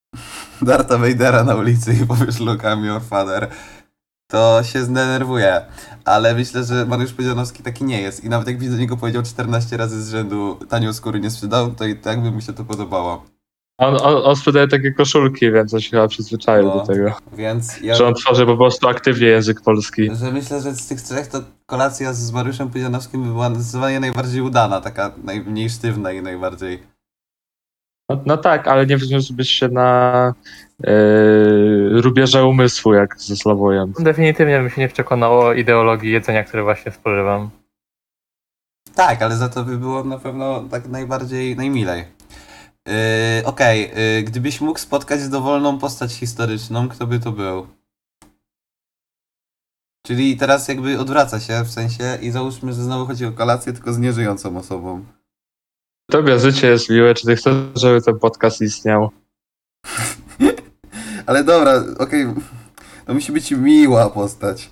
Darta 0.62 0.98
Vadera 0.98 1.44
na 1.44 1.54
ulicy 1.54 1.92
i 1.92 2.06
powiesz 2.06 2.40
look 2.40 2.62
I'm 2.62 2.84
your 2.84 3.02
father, 3.02 3.48
to 4.26 4.60
się 4.62 4.82
zdenerwuje. 4.82 5.60
Ale 6.04 6.34
myślę, 6.34 6.64
że 6.64 6.86
Mariusz 6.86 7.12
Pudzianowski 7.12 7.62
taki 7.62 7.84
nie 7.84 8.00
jest. 8.02 8.24
I 8.24 8.28
nawet 8.28 8.48
jakbyś 8.48 8.68
do 8.68 8.76
niego 8.76 8.96
powiedział 8.96 9.22
14 9.22 9.76
razy 9.76 10.02
z 10.02 10.10
rzędu 10.10 10.58
tanio 10.68 10.92
skóry 10.92 11.20
nie 11.20 11.30
sprzedał, 11.30 11.70
to 11.70 11.84
i 11.86 11.96
tak 11.96 12.22
by 12.22 12.30
mu 12.30 12.40
się 12.40 12.52
to 12.52 12.64
podobało. 12.64 13.24
On, 13.78 13.94
on, 14.02 14.22
on 14.24 14.36
sprzedaje 14.36 14.68
takie 14.68 14.92
koszulki, 14.92 15.52
więc 15.52 15.74
on 15.74 15.80
się 15.80 15.90
chyba 15.90 16.08
przyzwyczaił 16.08 16.66
No. 16.66 16.74
do 16.74 16.86
tego. 16.86 17.12
Więc 17.32 17.80
ja... 17.80 17.94
Że 17.94 18.06
on 18.06 18.14
tworzy 18.14 18.46
po 18.46 18.56
prostu 18.56 18.88
aktywnie 18.88 19.26
język 19.26 19.60
polski. 19.60 20.10
Że 20.16 20.32
myślę, 20.32 20.60
że 20.60 20.72
z 20.72 20.86
tych 20.86 21.00
trzech 21.02 21.26
to 21.26 21.40
kolacja 21.66 22.12
z 22.12 22.32
Mariuszem 22.32 22.70
Pudzianowskim 22.70 23.22
by 23.22 23.28
była 23.28 23.54
zdecydowanie 23.54 24.00
najbardziej 24.00 24.42
udana, 24.42 24.80
taka 24.80 25.12
najmniej 25.24 25.70
sztywna 25.70 26.12
i 26.12 26.22
najbardziej... 26.22 26.82
No, 28.08 28.20
no 28.26 28.36
tak, 28.36 28.68
ale 28.68 28.86
nie 28.86 28.96
wzniósłbyś 28.96 29.50
się 29.50 29.68
na 29.68 30.34
yy, 30.80 32.00
rubieże 32.00 32.44
umysłu, 32.44 32.94
jak 32.94 33.20
ze 33.20 33.36
Sławojem. 33.36 33.92
Definitywnie 33.98 34.58
bym 34.58 34.70
się 34.70 34.80
nie 34.80 34.88
przekonało 34.88 35.52
ideologii 35.52 36.12
jedzenia, 36.12 36.44
które 36.44 36.62
właśnie 36.62 36.92
spożywam. 36.92 37.50
Tak, 38.94 39.22
ale 39.22 39.36
za 39.36 39.48
to 39.48 39.64
by 39.64 39.78
było 39.78 40.04
na 40.04 40.18
pewno 40.18 40.64
tak 40.70 40.88
najbardziej, 40.88 41.56
najmilej. 41.56 42.04
Yy, 42.86 42.94
Okej, 43.44 43.90
yy, 44.16 44.22
gdybyś 44.22 44.60
mógł 44.60 44.78
spotkać 44.78 45.28
dowolną 45.28 45.78
postać 45.78 46.12
historyczną, 46.12 46.88
kto 46.88 47.06
by 47.06 47.20
to 47.20 47.32
był? 47.32 47.66
Czyli 50.06 50.36
teraz 50.36 50.68
jakby 50.68 50.98
odwraca 50.98 51.40
się 51.40 51.64
w 51.64 51.70
sensie 51.70 52.18
i 52.22 52.30
załóżmy, 52.30 52.72
że 52.72 52.82
znowu 52.82 53.06
chodzi 53.06 53.26
o 53.26 53.32
kolację, 53.32 53.72
tylko 53.72 53.92
z 53.92 53.98
nieżyjącą 53.98 54.56
osobą. 54.56 55.04
Tobie 56.10 56.38
życie 56.38 56.66
jest 56.66 56.90
miłe, 56.90 57.14
czy 57.14 57.26
ty 57.26 57.36
chcesz, 57.36 57.54
żeby 57.74 58.02
ten 58.02 58.18
podcast 58.18 58.60
istniał? 58.60 59.10
Ale 61.26 61.44
dobra, 61.44 61.84
okej, 61.98 62.26
to 63.06 63.14
musi 63.14 63.32
być 63.32 63.50
miła 63.50 64.10
postać. 64.10 64.70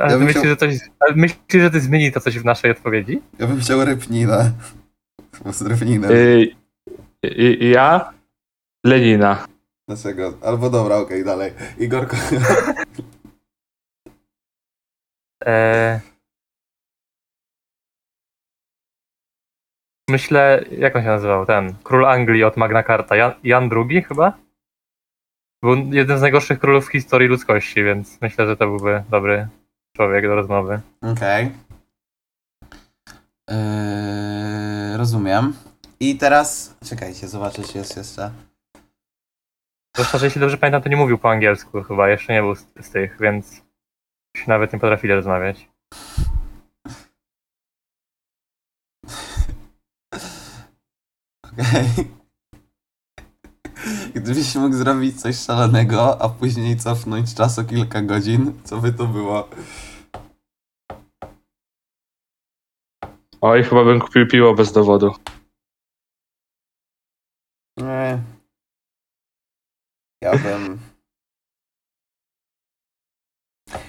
Ale 0.00 0.12
Ja 0.12 0.18
myślisz, 0.18 0.36
chciał- 0.36 0.44
że 0.50 0.56
coś, 0.56 0.78
myślisz, 1.16 1.62
że 1.62 1.70
to 1.70 1.80
zmieni 1.80 2.12
to 2.12 2.20
coś 2.20 2.38
w 2.38 2.44
naszej 2.44 2.70
odpowiedzi? 2.70 3.22
Ja 3.38 3.46
bym 3.46 3.60
chciał 3.60 3.84
Repnina. 3.84 4.52
Z 5.52 5.62
Repninem. 5.62 6.10
Yy, 6.10 6.54
i, 7.22 7.64
i 7.64 7.70
ja? 7.70 8.12
Lenina. 8.86 9.46
Dlaczego? 9.88 10.38
Albo 10.42 10.70
dobra, 10.70 10.96
okej, 10.96 11.24
dalej. 11.24 11.52
Igorko. 11.78 12.16
Eee... 15.46 16.00
Myślę, 20.10 20.64
jak 20.70 20.96
on 20.96 21.02
się 21.02 21.08
nazywał, 21.08 21.46
ten, 21.46 21.74
król 21.82 22.06
Anglii 22.06 22.44
od 22.44 22.56
Magna 22.56 22.82
Carta, 22.82 23.16
Jan, 23.16 23.32
Jan 23.44 23.70
II 23.72 24.02
chyba? 24.02 24.32
Był 25.62 25.76
jeden 25.92 26.18
z 26.18 26.22
najgorszych 26.22 26.58
królów 26.58 26.86
w 26.86 26.92
historii 26.92 27.28
ludzkości, 27.28 27.84
więc 27.84 28.20
myślę, 28.20 28.46
że 28.46 28.56
to 28.56 28.66
byłby 28.66 29.02
dobry 29.10 29.48
człowiek 29.96 30.26
do 30.26 30.34
rozmowy. 30.34 30.80
Okej. 31.02 31.52
Yy, 33.50 34.96
rozumiem. 34.96 35.52
I 36.00 36.16
teraz, 36.16 36.76
czekajcie, 36.84 37.28
zobaczę, 37.28 37.62
czy 37.62 37.78
jest 37.78 37.96
jeszcze. 37.96 38.30
Zwłaszcza, 39.96 40.18
że 40.18 40.26
jeśli 40.26 40.40
dobrze 40.40 40.58
pamiętam, 40.58 40.82
to 40.82 40.88
nie 40.88 40.96
mówił 40.96 41.18
po 41.18 41.30
angielsku 41.30 41.82
chyba, 41.82 42.08
jeszcze 42.08 42.32
nie 42.32 42.42
był 42.42 42.54
z, 42.54 42.66
z 42.80 42.90
tych, 42.90 43.16
więc 43.20 43.62
się 44.36 44.44
nawet 44.46 44.72
nie 44.72 44.78
potrafili 44.78 45.14
rozmawiać. 45.14 45.68
Gdybyś 54.14 54.54
mógł 54.54 54.74
zrobić 54.74 55.20
coś 55.20 55.36
szalonego, 55.36 56.22
a 56.22 56.28
później 56.28 56.76
cofnąć 56.76 57.34
czas 57.34 57.58
o 57.58 57.64
kilka 57.64 58.02
godzin, 58.02 58.62
co 58.64 58.78
by 58.78 58.92
to 58.92 59.06
było? 59.06 59.48
Oj, 63.40 63.64
chyba 63.64 63.84
bym 63.84 64.00
kupił 64.00 64.28
piwo 64.28 64.54
bez 64.54 64.72
dowodu. 64.72 65.14
Nie. 67.76 68.22
Ja 70.22 70.38
bym. 70.38 70.78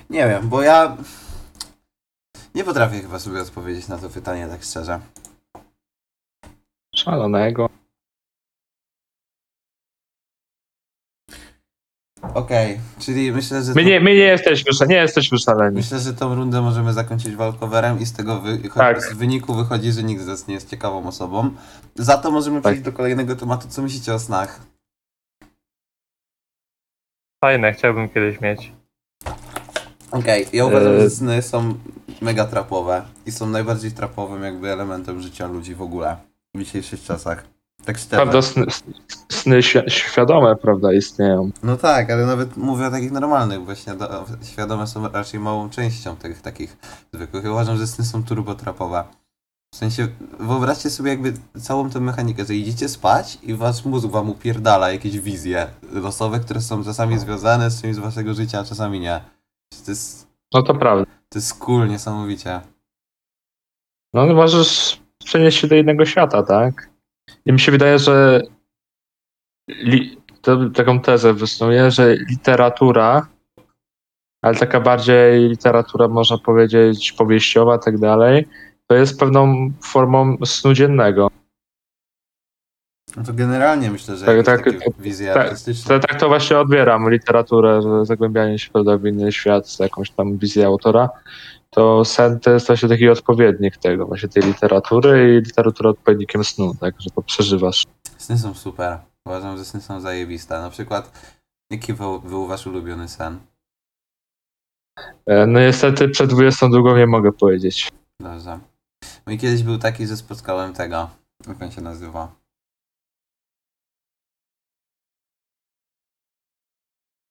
Nie 0.10 0.28
wiem, 0.28 0.50
bo 0.50 0.62
ja. 0.62 0.98
Nie 2.56 2.64
potrafię 2.64 3.02
chyba 3.02 3.20
sobie 3.20 3.42
odpowiedzieć 3.42 3.88
na 3.88 3.98
to 3.98 4.10
pytanie, 4.10 4.48
tak 4.48 4.64
szczerze. 4.64 5.00
Szalonego. 7.08 7.70
Okej, 12.34 12.80
czyli 13.00 13.32
myślę, 13.32 13.64
że. 13.64 13.74
My 13.74 13.84
nie, 13.86 14.00
my 14.00 14.10
nie 14.10 14.16
jesteśmy, 14.20 14.70
sz- 14.72 14.90
nie 14.90 14.96
jesteśmy 14.96 15.38
szaleni. 15.38 15.76
Myślę, 15.76 16.00
że 16.00 16.14
tą 16.14 16.36
rundę 16.36 16.62
możemy 16.62 16.94
zakończyć 16.94 17.36
walkowerem 17.36 18.00
i 18.00 18.06
z 18.06 18.14
tego 18.14 18.40
wy... 18.42 18.70
Tak. 18.76 19.02
z 19.04 19.14
wyniku 19.14 19.54
wychodzi, 19.54 19.92
że 19.92 20.04
nikt 20.04 20.22
z 20.22 20.28
nas 20.28 20.48
nie 20.48 20.54
jest 20.54 20.70
ciekawą 20.70 21.08
osobą. 21.08 21.52
Za 21.96 22.18
to 22.18 22.32
możemy 22.32 22.62
Tak. 22.62 22.64
przejść 22.74 22.82
do 22.86 22.92
kolejnego 22.94 23.36
tematu. 23.36 23.68
Co 23.68 23.82
myślicie 23.82 24.14
o 24.14 24.20
snach? 24.20 24.62
Fajne, 27.46 27.74
chciałbym 27.74 28.10
kiedyś 28.10 28.42
mieć. 28.42 28.72
Okej, 30.12 30.46
ja 30.54 30.66
uważam, 30.66 30.94
E- 30.94 31.00
że 31.02 31.10
sny 31.10 31.42
są 31.42 31.74
mega 32.22 32.46
trapowe 32.46 33.06
i 33.26 33.32
są 33.32 33.50
najbardziej 33.50 33.92
trapowym 33.92 34.44
jakby 34.44 34.72
elementem 34.72 35.22
życia 35.22 35.48
ludzi 35.48 35.76
w 35.76 35.82
ogóle 35.82 36.18
w 36.58 36.64
dzisiejszych 36.64 37.04
czasach. 37.04 37.44
Tak 37.86 37.98
szczerze. 37.98 38.16
Prawda, 38.16 38.42
sny, 38.42 38.66
sny 39.30 39.60
świ- 39.60 39.90
świadome, 39.90 40.56
prawda, 40.56 40.94
istnieją. 40.94 41.52
No 41.64 41.78
tak, 41.78 42.12
ale 42.12 42.26
nawet 42.26 42.58
mówię 42.58 42.88
o 42.88 42.92
takich 42.92 43.12
normalnych, 43.12 43.66
właśnie 43.66 43.94
do, 43.96 44.26
świadome 44.44 44.88
są 44.88 45.10
raczej 45.10 45.40
małą 45.40 45.70
częścią 45.70 46.16
tych 46.16 46.42
takich 46.42 46.78
zwykłych. 47.14 47.44
Ja 47.44 47.52
uważam, 47.52 47.78
że 47.78 47.88
sny 47.88 48.06
są 48.06 48.24
turbotrapowe. 48.24 49.04
W 49.74 49.78
sensie, 49.78 50.08
wyobraźcie 50.40 50.90
sobie 50.90 51.10
jakby 51.10 51.34
całą 51.62 51.90
tę 51.90 52.00
mechanikę, 52.00 52.46
że 52.46 52.56
idziecie 52.56 52.90
spać 52.90 53.38
i 53.44 53.54
wasz 53.54 53.86
mózg 53.86 54.08
wam 54.08 54.30
upierdala 54.30 54.92
jakieś 54.92 55.20
wizje 55.20 55.68
losowe, 55.92 56.40
które 56.40 56.62
są 56.62 56.84
czasami 56.84 57.20
związane 57.20 57.70
z 57.72 57.82
czymś 57.82 57.96
z 57.96 58.00
waszego 58.00 58.34
życia, 58.34 58.60
a 58.60 58.64
czasami 58.64 59.00
nie. 59.00 59.22
To 59.86 59.92
jest, 59.92 60.28
No 60.54 60.62
to 60.64 60.74
prawda. 60.76 61.06
to 61.30 61.40
jest 61.40 61.54
cool, 61.60 61.88
niesamowicie. 61.88 62.62
No 64.14 64.26
możesz 64.34 65.02
przenieść 65.28 65.60
się 65.60 65.68
do 65.68 65.76
innego 65.76 66.06
świata, 66.06 66.44
tak? 66.44 66.90
I 67.46 67.54
mi 67.54 67.60
się 67.60 67.72
wydaje, 67.72 68.00
że 68.00 68.42
li, 69.70 70.18
to, 70.42 70.70
taką 70.70 71.00
tezę 71.00 71.34
wysnuję, 71.34 71.92
że 71.92 72.16
literatura, 72.16 73.28
ale 74.42 74.56
taka 74.56 74.80
bardziej 74.82 75.50
literatura, 75.50 76.08
można 76.08 76.38
powiedzieć, 76.38 77.12
powieściowa, 77.12 77.78
tak 77.78 77.98
dalej, 77.98 78.48
to 78.88 78.96
jest 78.96 79.20
pewną 79.20 79.72
formą 79.84 80.38
snu 80.46 80.74
dziennego. 80.74 81.30
No 83.18 83.24
to 83.24 83.34
generalnie 83.34 83.92
myślę, 83.92 84.18
że 84.18 84.26
Tak, 84.26 84.46
tak, 84.46 84.66
takie 84.66 84.80
tak, 84.80 84.94
wizje 85.00 85.34
tak, 85.34 85.46
artystyczne. 85.46 86.00
To, 86.00 86.08
tak 86.08 86.20
to 86.20 86.28
właśnie 86.28 86.60
odbieram 86.60 87.10
literaturę, 87.10 87.82
zagłębianie 88.04 88.60
się 88.60 88.70
prawda, 88.72 88.98
w 88.98 89.06
inny 89.06 89.32
świat 89.32 89.70
z 89.70 89.80
jakąś 89.80 90.12
tam 90.12 90.38
wizją 90.38 90.68
autora. 90.68 91.10
To 91.70 92.06
sen 92.06 92.40
to 92.40 92.52
jest 92.52 92.68
właśnie 92.68 92.90
taki 92.90 93.10
odpowiednik 93.10 93.78
tego, 93.78 94.06
właśnie 94.06 94.30
tej 94.30 94.44
literatury 94.44 95.34
i 95.34 95.46
literatura 95.46 95.90
odpowiednikiem 95.90 96.44
snu, 96.44 96.76
tak, 96.80 96.96
że 97.00 97.10
to 97.10 97.22
przeżywasz. 97.22 97.84
Sny 98.18 98.38
są 98.38 98.54
super. 98.54 98.98
Uważam, 99.26 99.58
że 99.58 99.66
sny 99.66 99.82
są 99.82 100.00
zajebiste. 100.02 100.62
Na 100.62 100.70
przykład, 100.70 101.32
jaki 101.72 101.94
był, 101.94 102.22
był 102.22 102.48
wasz 102.48 102.68
ulubiony 102.68 103.08
sen? 103.08 103.40
E, 105.26 105.48
No 105.48 105.60
niestety 105.60 106.10
przed 106.10 106.30
22 106.30 106.98
nie 106.98 107.08
mogę 107.08 107.32
powiedzieć. 107.32 107.90
Dobrze. 108.22 108.60
Mój 109.28 109.38
kiedyś 109.38 109.64
był 109.64 109.78
taki, 109.78 110.08
że 110.08 110.18
spotkałem 110.18 110.74
tego. 110.74 111.10
Jak 111.48 111.62
on 111.62 111.72
się 111.72 111.82
nazywa? 111.82 112.32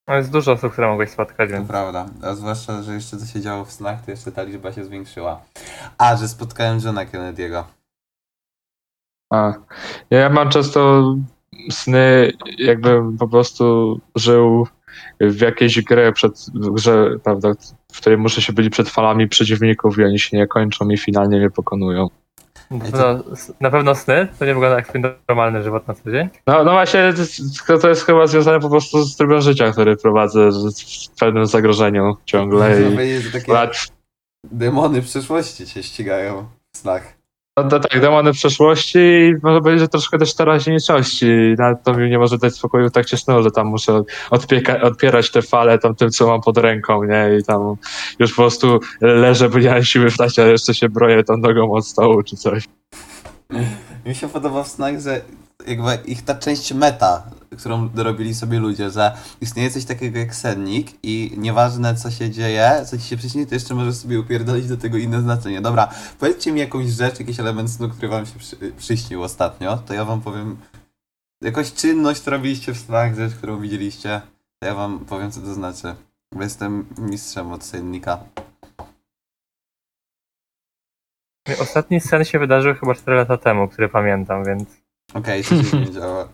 No 0.09 0.15
jest 0.15 0.33
dużo 0.33 0.53
osób, 0.53 0.73
które 0.73 0.89
mogłeś 0.89 1.11
spotkać, 1.11 1.51
To 1.51 1.57
więc 1.57 1.69
prawda. 1.69 2.07
A 2.23 2.35
zwłaszcza, 2.35 2.83
że 2.83 2.95
jeszcze 2.95 3.17
co 3.17 3.27
się 3.27 3.41
działo 3.41 3.65
w 3.65 3.73
snach, 3.73 4.05
to 4.05 4.11
jeszcze 4.11 4.33
ta 4.33 4.43
liczba 4.43 4.73
się 4.73 4.85
zwiększyła. 4.85 5.41
A, 5.99 6.17
że 6.17 6.29
spotkałem 6.29 6.81
Johna 6.85 7.07
Kennedy'ego. 7.07 7.65
A. 9.33 9.53
Ja 10.11 10.31
mam 10.31 10.51
często 10.51 11.15
sny, 11.71 12.33
jakbym 12.59 13.19
po 13.19 13.29
prostu 13.29 14.01
żył 14.15 14.67
w 15.21 15.41
jakiejś 15.41 15.83
grze, 15.83 16.13
przed, 16.13 16.33
w 16.55 16.71
grze, 16.71 17.11
prawda, 17.25 17.53
w 17.93 17.99
której 17.99 18.19
muszę 18.19 18.43
się 18.43 18.53
byli 18.53 18.71
przed 18.71 18.89
falami 18.89 19.29
przeciwników 19.29 19.99
i 19.99 20.05
oni 20.05 20.19
się 20.19 20.37
nie 20.37 20.47
kończą 20.47 20.89
i 20.89 20.99
finalnie 20.99 21.39
mnie 21.39 21.51
pokonują. 21.51 22.09
Na 22.71 22.79
pewno, 22.85 23.25
na 23.61 23.71
pewno 23.71 23.95
sny 23.95 24.29
to 24.39 24.45
nie 24.45 24.55
wygląda 24.55 24.77
jak 24.77 24.89
twój 24.89 25.03
normalny 25.29 25.63
żywot 25.63 25.89
na 25.89 25.95
co 25.95 26.11
dzień. 26.11 26.29
No, 26.47 26.65
no 26.65 26.73
właśnie, 26.73 27.13
to 27.81 27.89
jest- 27.89 28.05
chyba 28.07 28.27
związane 28.27 28.61
po 28.61 28.71
prostu 28.71 29.03
z 29.03 29.17
trybem 29.17 29.41
życia, 29.41 29.73
który 29.73 29.97
prowadzę 29.97 30.51
w 30.51 31.19
pewnym 31.21 31.47
zagrożeniu 31.47 32.17
ciągle 32.25 32.69
Można 32.69 32.89
i 32.89 32.93
powiedzieć, 32.93 33.23
że 33.23 33.41
takie 33.41 33.53
lat, 33.53 33.87
demony 34.45 35.03
przyszłości 35.03 35.67
się 35.67 35.83
ścigają 35.83 36.49
w 36.75 36.79
snach. 36.79 37.16
No, 37.57 37.65
to 37.65 37.81
tak, 37.81 38.01
demony 38.01 38.33
przeszłości 38.33 38.99
i 38.99 39.35
można 39.43 39.61
powiedzieć, 39.61 39.81
że 39.81 39.89
troszkę 39.89 40.19
też 40.19 40.35
teraźniejszości. 40.35 41.27
Nawet 41.59 41.83
to 41.83 41.95
mi 41.95 42.11
nie 42.11 42.19
może 42.19 42.39
dać 42.39 42.55
spokoju 42.55 42.91
tak 42.91 43.07
ciasno, 43.07 43.43
że 43.43 43.51
tam 43.51 43.67
muszę 43.67 44.03
odpieka, 44.31 44.81
odpierać 44.81 45.31
te 45.31 45.43
fale 45.43 45.79
tam 45.79 45.95
tym, 45.95 46.11
co 46.11 46.27
mam 46.27 46.41
pod 46.41 46.59
ręką, 46.59 47.05
nie? 47.05 47.39
I 47.41 47.45
tam 47.45 47.77
już 48.19 48.31
po 48.35 48.43
prostu 48.43 48.81
leżę, 49.01 49.49
bo 49.49 49.59
nie 49.59 49.71
mam 49.71 49.85
siły 49.85 50.11
wstać, 50.11 50.39
a 50.39 50.47
jeszcze 50.47 50.75
się 50.75 50.89
broję 50.89 51.25
tą 51.25 51.37
nogą 51.37 51.73
od 51.73 51.87
stołu 51.87 52.23
czy 52.23 52.37
coś. 52.37 52.65
Mi 54.07 54.15
się 54.15 54.29
podoba 54.29 54.63
w 54.63 54.69
snach, 54.69 55.01
że 55.01 55.21
jakby 55.67 55.95
ich 56.05 56.25
ta 56.25 56.35
część 56.35 56.73
meta, 56.73 57.31
którą 57.59 57.89
dorobili 57.89 58.35
sobie 58.35 58.59
ludzie, 58.59 58.91
że 58.91 59.17
istnieje 59.41 59.71
coś 59.71 59.85
takiego 59.85 60.19
jak 60.19 60.35
sennik 60.35 60.91
i 61.03 61.33
nieważne 61.37 61.95
co 61.95 62.11
się 62.11 62.31
dzieje, 62.31 62.85
co 62.87 62.99
ci 62.99 63.05
się 63.05 63.17
przyśni, 63.17 63.47
to 63.47 63.55
jeszcze 63.55 63.75
możesz 63.75 63.95
sobie 63.95 64.21
upierdolić 64.21 64.69
do 64.69 64.77
tego 64.77 64.97
inne 64.97 65.21
znaczenie. 65.21 65.61
Dobra, 65.61 65.95
powiedzcie 66.19 66.53
mi 66.53 66.61
jakąś 66.61 66.87
rzecz, 66.87 67.21
jakiś 67.21 67.41
element 67.41 67.71
snu, 67.71 67.89
który 67.89 68.09
wam 68.09 68.27
się 68.27 68.39
przy, 68.39 68.57
przyśnił 68.79 69.23
ostatnio, 69.23 69.77
to 69.77 69.95
ja 69.95 70.05
wam 70.05 70.21
powiem 70.21 70.57
jakąś 71.43 71.73
czynność, 71.73 72.21
którą 72.21 72.37
robiliście 72.37 72.73
w 72.73 72.79
snach, 72.79 73.15
rzecz, 73.15 73.35
którą 73.35 73.61
widzieliście, 73.61 74.21
to 74.59 74.69
ja 74.69 74.75
wam 74.75 74.99
powiem 74.99 75.31
co 75.31 75.41
to 75.41 75.55
znaczy. 75.55 75.95
Bo 76.35 76.43
jestem 76.43 76.87
mistrzem 76.99 77.53
od 77.53 77.65
sennika. 77.65 78.19
Ostatni 81.61 82.01
sen 82.01 82.25
się 82.25 82.39
wydarzył 82.39 82.75
chyba 82.75 82.95
4 82.95 83.17
lata 83.17 83.37
temu, 83.37 83.69
który 83.69 83.89
pamiętam, 83.89 84.45
więc 84.45 84.86
Okej, 85.17 85.45
co 85.45 85.63
się 85.63 85.81
nie 85.81 85.93
działa? 85.93 86.29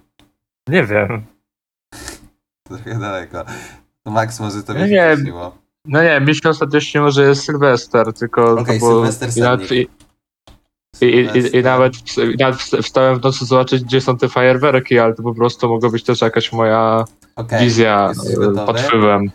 nie 0.68 0.84
wiem. 0.84 1.26
Trochę 2.68 2.98
daleko. 2.98 3.44
To 4.04 4.10
Max 4.10 4.40
może 4.40 4.62
to 4.62 4.74
się 4.74 4.88
nie- 4.88 5.12
przyśniło. 5.14 5.58
No 5.84 6.02
nie, 6.02 6.20
mi 6.20 6.34
się 6.34 6.48
ostatnio 6.48 6.80
śniło, 6.80 7.10
że 7.10 7.24
jest 7.24 7.44
Sylwester, 7.44 8.12
tylko 8.12 8.52
Okej, 8.52 8.80
to 8.80 8.86
było... 8.86 9.12
Sylwester 9.12 9.72
i 9.72 9.88
i, 11.00 11.06
i, 11.06 11.56
i, 11.56 11.62
nawet, 11.62 11.94
i 12.34 12.36
nawet 12.38 12.60
wsta- 12.60 12.82
wstałem 12.82 13.20
w 13.20 13.22
nocy 13.22 13.44
zobaczyć, 13.44 13.84
gdzie 13.84 14.00
są 14.00 14.18
te 14.18 14.28
fajerwerki, 14.28 14.98
ale 14.98 15.14
to 15.14 15.22
po 15.22 15.34
prostu 15.34 15.68
mogła 15.68 15.90
być 15.90 16.04
też 16.04 16.20
jakaś 16.20 16.52
moja 16.52 17.04
Okej, 17.36 17.64
wizja 17.64 18.12
pod 18.66 18.80
wpływem. 18.80 19.30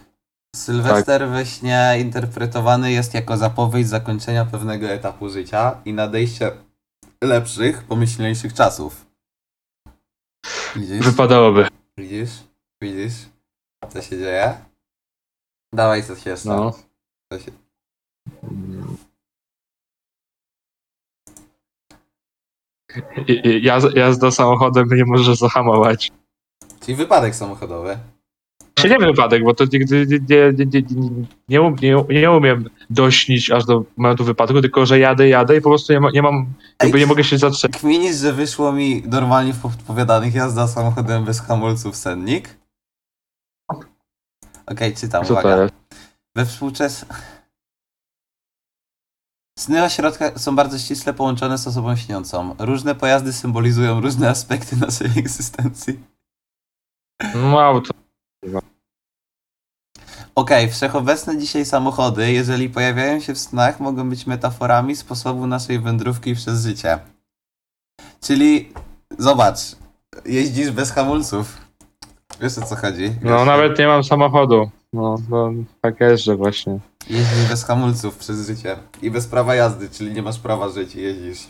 Sylwester 0.56 1.30
we 1.30 1.46
śnie 1.46 1.96
interpretowany 2.00 2.92
jest 2.92 3.14
jako 3.14 3.38
zapowiedź 3.38 3.88
zakończenia 3.88 4.46
pewnego 4.46 4.88
etapu 4.88 5.30
życia 5.30 5.76
i 5.86 5.94
nadejście 5.94 6.52
lepszych, 7.24 7.84
pomyślniejszych 7.84 8.54
czasów. 8.54 9.07
Widzisz? 10.76 11.06
Wypadałoby. 11.06 11.68
Widzisz? 11.98 12.30
Widzisz? 12.82 13.14
Co 13.90 14.02
się 14.02 14.18
dzieje? 14.18 14.58
Dawaj 15.74 16.04
coś 16.04 16.26
jeszcze. 16.26 16.50
No. 16.50 16.74
Co 17.34 17.40
się... 17.40 17.52
I, 23.28 23.32
i 23.48 23.64
jaz- 23.68 23.96
jazda 23.96 24.32
samochodem 24.32 24.88
nie 24.92 25.06
może 25.06 25.36
zahamować. 25.36 26.12
Czyli 26.80 26.96
wypadek 26.96 27.36
samochodowy. 27.36 27.98
Się 28.80 28.90
nie 28.90 29.00
wypadek, 29.00 29.44
bo 29.44 29.54
to 29.54 29.64
nigdy 29.74 30.08
nie, 30.08 30.20
nie, 30.30 30.66
nie, 30.66 30.82
nie, 30.82 31.10
nie, 31.50 31.62
um- 31.62 31.76
nie, 31.82 32.20
nie 32.22 32.32
umiem 32.32 32.70
dośnić 32.90 33.52
aż 33.52 33.66
do 33.66 33.84
momentu 33.98 34.24
wypadku, 34.24 34.62
tylko 34.62 34.86
że 34.86 35.00
jadę, 35.00 35.28
jadę 35.28 35.58
i 35.58 35.62
po 35.62 35.70
prostu 35.70 35.94
nie, 35.94 36.00
ma, 36.00 36.12
nie 36.12 36.22
mam, 36.22 36.54
jakby 36.84 37.00
nie 37.00 37.08
mogę 37.08 37.24
się 37.24 37.38
zatrzymać. 37.38 37.78
Kminisz, 37.78 38.16
że 38.16 38.34
wyszło 38.34 38.72
mi 38.72 39.04
normalnie 39.06 39.54
w 39.54 39.62
podpowiadanych 39.62 40.34
jazda 40.34 40.68
samochodem 40.68 41.26
bez 41.26 41.42
hamulców 41.42 41.96
sennik? 41.96 42.58
Okej, 44.66 44.96
czytam, 44.96 45.26
Co 45.26 45.34
uwaga. 45.34 45.70
We 46.36 46.46
współczesnych... 46.46 47.38
Sny 49.60 49.84
ośrodka 49.84 50.40
są 50.40 50.56
bardzo 50.56 50.78
ściśle 50.78 51.14
połączone 51.14 51.58
z 51.58 51.68
osobą 51.68 51.96
śniącą. 51.96 52.56
Różne 52.60 52.96
pojazdy 52.96 53.34
symbolizują 53.34 54.02
różne 54.02 54.30
aspekty 54.30 54.76
naszej 54.76 55.08
egzystencji. 55.20 56.00
No 57.36 57.62
auto. 57.62 57.94
Okej, 60.38 60.72
wszechobecne 60.72 61.38
dzisiaj 61.38 61.66
samochody, 61.66 62.32
jeżeli 62.32 62.70
pojawiają 62.70 63.20
się 63.20 63.34
w 63.34 63.40
snach, 63.40 63.80
mogą 63.80 64.10
być 64.10 64.28
metaforami 64.28 64.96
sposobu 64.96 65.48
naszej 65.48 65.80
wędrówki 65.80 66.36
przez 66.36 66.64
życie. 66.64 67.00
Czyli, 68.22 68.74
zobacz, 69.18 69.58
jeździsz 70.26 70.72
bez 70.72 70.92
hamulców. 70.92 71.58
Wiesz 72.42 72.58
o 72.58 72.62
co 72.62 72.76
chodzi? 72.76 73.04
Wiesz, 73.04 73.18
No 73.24 73.46
nawet 73.46 73.80
nie 73.80 73.88
mam 73.88 74.04
samochodu. 74.04 74.70
No, 74.94 75.16
no 75.30 75.52
tak 75.82 76.02
jest, 76.02 76.24
że 76.24 76.36
właśnie. 76.36 76.80
Jeździsz 77.10 77.50
bez 77.50 77.66
hamulców 77.66 78.18
przez 78.18 78.48
życie. 78.48 78.78
I 79.02 79.12
bez 79.12 79.28
prawa 79.28 79.56
jazdy, 79.56 79.90
czyli 79.90 80.12
nie 80.12 80.22
masz 80.22 80.40
prawa 80.40 80.70
żyć 80.70 80.96
i 80.96 81.02
jeździsz. 81.02 81.48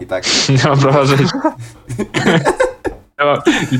I 0.00 0.06
tak. 0.06 0.24
Nie 0.48 0.68
mam 0.68 0.78
prawa 0.78 1.04
żyć. 1.04 1.28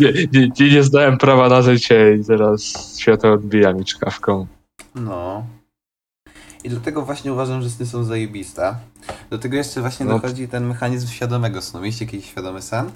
Nie, 0.00 0.12
nie, 0.60 0.70
nie, 0.70 0.82
zdałem 0.82 1.18
prawa 1.18 1.48
na 1.48 1.62
życie 1.62 2.16
i 2.20 2.24
teraz 2.24 2.62
światło 3.00 3.32
odbija 3.32 3.72
mi 3.72 3.84
czkawką. 3.84 4.46
No. 4.94 5.44
I 6.64 6.68
dlatego 6.68 7.02
właśnie 7.02 7.32
uważam, 7.32 7.62
że 7.62 7.70
sny 7.70 7.86
są 7.86 8.04
zajebiste. 8.04 8.74
Do 9.30 9.38
tego 9.38 9.56
jeszcze 9.56 9.80
właśnie 9.80 10.06
No. 10.06 10.18
dochodzi 10.18 10.48
ten 10.48 10.66
mechanizm 10.66 11.08
świadomego 11.08 11.62
snu. 11.62 11.80
Mieliście 11.80 12.04
jakiś 12.04 12.24
świadomy 12.26 12.62
sen? 12.62 12.90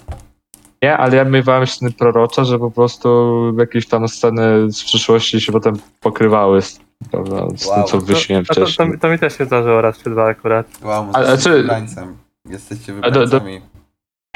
Nie, 0.82 0.96
ale 0.96 1.16
ja 1.16 1.24
miewałem 1.24 1.66
sny 1.66 1.90
prorocze, 1.92 2.44
że 2.44 2.58
po 2.58 2.70
prostu 2.70 3.38
jakieś 3.58 3.86
tam 3.88 4.08
sceny 4.08 4.72
z 4.72 4.84
przyszłości 4.84 5.40
się 5.40 5.52
potem 5.52 5.74
pokrywały 6.00 6.62
z, 6.62 6.80
prawda, 7.10 7.36
z 7.56 7.66
Wow. 7.66 7.76
tym, 7.76 7.84
co 7.86 7.98
To- 7.98 8.00
wyśniłem 8.00 8.44
To, 8.44 8.54
to, 8.54 8.60
to, 8.60 8.66
wcześniej. 8.66 8.98
to 8.98 9.08
mi 9.08 9.18
też 9.18 9.38
się 9.38 9.44
zdarzyło 9.44 9.80
raz 9.80 9.98
czy 9.98 10.10
dwa 10.10 10.24
akurat. 10.26 10.66
Wow, 10.82 11.06
A- 11.12 11.16
a 11.16 11.20
jesteście 11.20 11.50
czy- 11.50 11.56
wybrańcem. 11.56 12.16
Jesteście 12.50 12.92
A 13.02 13.10
do- 13.10 13.26
do- 13.26 13.40
wybrańcami. 13.40 13.60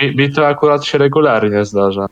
Mi, 0.00 0.16
mi 0.16 0.32
to 0.32 0.46
akurat 0.46 0.84
się 0.84 0.98
regularnie 0.98 1.64
zdarza. 1.64 2.06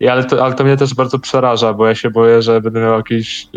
I 0.00 0.08
ale, 0.08 0.24
to, 0.24 0.44
ale 0.44 0.54
to 0.54 0.64
mnie 0.64 0.76
też 0.76 0.94
bardzo 0.94 1.18
przeraża, 1.18 1.72
bo 1.72 1.86
ja 1.86 1.94
się 1.94 2.10
boję, 2.10 2.42
że 2.42 2.60
będę 2.60 2.80
miał 2.80 2.96
jakiś, 2.96 3.48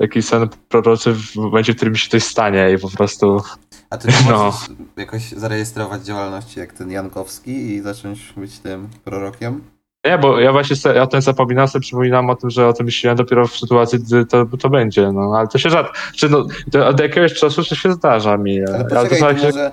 jakiś 0.00 0.24
sen 0.24 0.48
proroczy 0.68 1.14
w 1.14 1.36
momencie, 1.36 1.72
w 1.72 1.76
którym 1.76 1.92
mi 1.92 1.98
się 1.98 2.10
coś 2.10 2.22
stanie 2.22 2.72
i 2.72 2.78
po 2.78 2.90
prostu... 2.90 3.42
A 3.90 3.96
ty 3.96 4.08
nie 4.08 4.14
No. 4.30 4.58
jakoś 4.96 5.22
zarejestrować 5.22 6.02
działalności 6.02 6.60
jak 6.60 6.72
ten 6.72 6.90
Jankowski 6.90 7.50
i 7.50 7.80
zacząć 7.80 8.32
być 8.36 8.58
tym 8.58 8.88
prorokiem? 9.04 9.64
Nie, 10.06 10.18
bo 10.18 10.40
ja 10.40 10.52
właśnie 10.52 10.76
se, 10.76 10.94
ja 10.94 11.06
ten 11.06 11.22
zapominam 11.22 11.68
sobie, 11.68 11.82
przypominam 11.82 12.30
o 12.30 12.36
tym, 12.36 12.50
że 12.50 12.68
o 12.68 12.72
tym 12.72 12.86
myślałem 12.86 13.16
dopiero 13.16 13.46
w 13.46 13.56
sytuacji, 13.56 13.98
gdy 13.98 14.26
to, 14.26 14.46
to 14.46 14.70
będzie, 14.70 15.12
no, 15.12 15.32
ale 15.36 15.48
to 15.48 15.58
się 15.58 15.70
rzadko, 15.70 15.92
czy 16.14 16.28
no, 16.28 16.46
to 16.72 16.86
od 16.86 17.00
jakiegoś 17.00 17.34
czasu 17.34 17.64
to 17.64 17.74
się 17.74 17.92
zdarza 17.92 18.36
mi, 18.36 18.60
Ale 18.60 18.74
ale, 18.74 18.84
to 18.84 18.94
poczekaj, 18.94 19.34
to 19.34 19.40
się 19.40 19.46
może, 19.46 19.72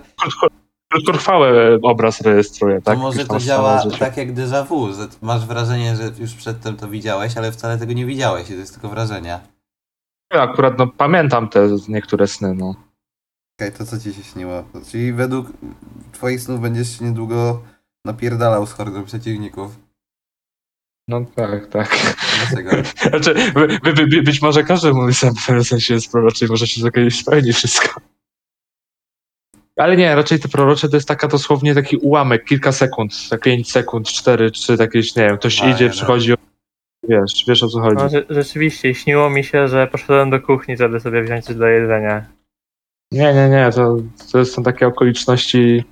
krótkotrwały 0.94 1.80
obraz 1.82 2.22
rejestruje, 2.22 2.76
to 2.76 2.86
tak? 2.86 3.00
może 3.00 3.18
Jakiś 3.18 3.32
to 3.32 3.40
działa 3.40 3.84
tak 4.00 4.18
jak 4.18 4.34
déjà 4.34 4.68
vu, 4.68 4.94
że 4.94 5.08
masz 5.22 5.46
wrażenie, 5.46 5.96
że 5.96 6.12
już 6.20 6.34
przedtem 6.34 6.78
to 6.78 6.88
widziałeś, 6.88 7.38
ale 7.38 7.52
wcale 7.52 7.78
tego 7.78 7.94
nie 7.94 8.06
widziałeś 8.06 8.48
to 8.48 8.54
jest 8.54 8.74
tylko 8.74 8.90
wrażenie. 8.90 9.40
Ja 10.34 10.42
akurat 10.42 10.78
no, 10.78 10.88
pamiętam 10.88 11.50
te 11.50 11.70
niektóre 11.88 12.28
sny, 12.28 12.56
no. 12.56 12.76
Okej, 13.60 13.72
to 13.72 13.86
co 13.86 14.00
ci 14.00 14.14
się 14.14 14.24
śniło? 14.24 14.64
Czyli 14.92 15.14
według 15.14 15.48
twoich 16.12 16.42
snów 16.42 16.62
będziesz 16.62 17.00
się 17.00 17.06
niedługo 17.06 17.62
napierdalał 18.06 18.66
z 18.66 18.72
hordą 18.72 19.04
przeciwników. 19.04 19.80
No 21.08 21.26
tak, 21.36 21.68
tak. 21.68 21.98
Dlaczego? 22.38 22.72
Znaczy, 23.10 23.52
by, 23.54 23.68
by, 23.84 23.94
by, 23.94 24.22
być 24.22 24.42
może 24.42 24.64
każdy 24.64 24.94
mówi 24.94 25.14
sam 25.14 25.36
w 25.36 25.68
sensie 25.68 25.94
jest 25.94 26.14
i 26.42 26.46
może 26.46 26.68
się 26.68 26.82
to 26.82 26.92
kiedyś 26.92 27.20
spełni 27.20 27.54
wszystko. 27.54 28.02
Ale 29.78 29.98
nie, 29.98 30.16
raczej 30.16 30.40
te 30.40 30.48
prorocze 30.48 30.90
to 30.90 30.98
jest 30.98 31.08
taka 31.08 31.28
dosłownie 31.28 31.76
taki 31.76 31.98
ułamek, 31.98 32.46
kilka 32.46 32.72
sekund, 32.72 33.30
tak 33.30 33.42
5 33.42 33.72
sekund, 33.72 34.08
4, 34.08 34.52
czy 34.52 34.76
jakieś, 34.80 35.16
nie 35.16 35.24
wiem, 35.24 35.38
ktoś 35.38 35.62
A, 35.62 35.70
idzie, 35.70 35.86
nie, 35.86 35.92
przychodzi, 35.92 36.34
wiesz, 37.10 37.46
wiesz 37.48 37.64
o 37.64 37.68
co 37.68 37.80
chodzi. 37.82 37.96
No, 37.96 38.08
rze- 38.08 38.26
rzeczywiście, 38.30 38.96
śniło 38.96 39.30
mi 39.30 39.44
się, 39.44 39.68
że 39.68 39.88
poszedłem 39.88 40.30
do 40.30 40.42
kuchni, 40.42 40.78
żeby 40.78 41.00
sobie 41.00 41.24
wziąć 41.24 41.46
coś 41.46 41.56
do 41.56 41.68
jedzenia. 41.68 42.26
Nie, 43.12 43.34
nie, 43.34 43.50
nie, 43.50 43.70
to, 43.72 43.98
to 44.32 44.46
są 44.46 44.64
takie 44.64 44.88
okoliczności, 44.88 45.84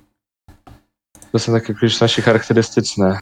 to 1.32 1.38
są 1.38 1.52
takie 1.52 1.72
okoliczności 1.72 2.22
charakterystyczne. 2.22 3.18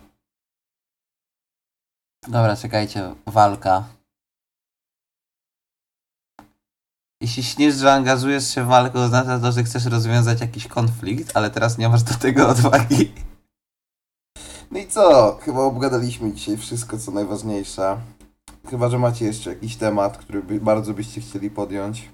Dobra, 2.29 2.57
czekajcie, 2.57 3.15
walka. 3.27 3.85
Jeśli 7.21 7.43
śnisz, 7.43 7.75
że 7.75 7.93
angażujesz 7.93 8.55
się 8.55 8.65
w 8.65 8.67
walkę, 8.67 8.99
oznacza 9.01 9.39
to, 9.39 9.53
że 9.53 9.65
chcesz 9.65 9.85
rozwiązać 9.85 10.41
jakiś 10.41 10.67
konflikt, 10.67 11.37
ale 11.37 11.51
teraz 11.51 11.79
nie 11.79 11.89
masz 11.89 12.03
do 12.03 12.15
tego 12.15 12.49
odwagi. 12.49 13.13
No 14.71 14.79
i 14.79 14.87
co? 14.87 15.39
Chyba 15.43 15.61
obgadaliśmy 15.61 16.33
dzisiaj 16.33 16.57
wszystko, 16.57 16.99
co 16.99 17.11
najważniejsze. 17.13 18.01
Chyba, 18.71 18.89
że 18.89 18.99
macie 18.99 19.25
jeszcze 19.25 19.51
jakiś 19.51 19.77
temat, 19.77 20.19
który 20.19 20.43
by, 20.43 20.61
bardzo 20.61 20.95
byście 20.95 21.21
chcieli 21.21 21.51
podjąć. 21.51 22.09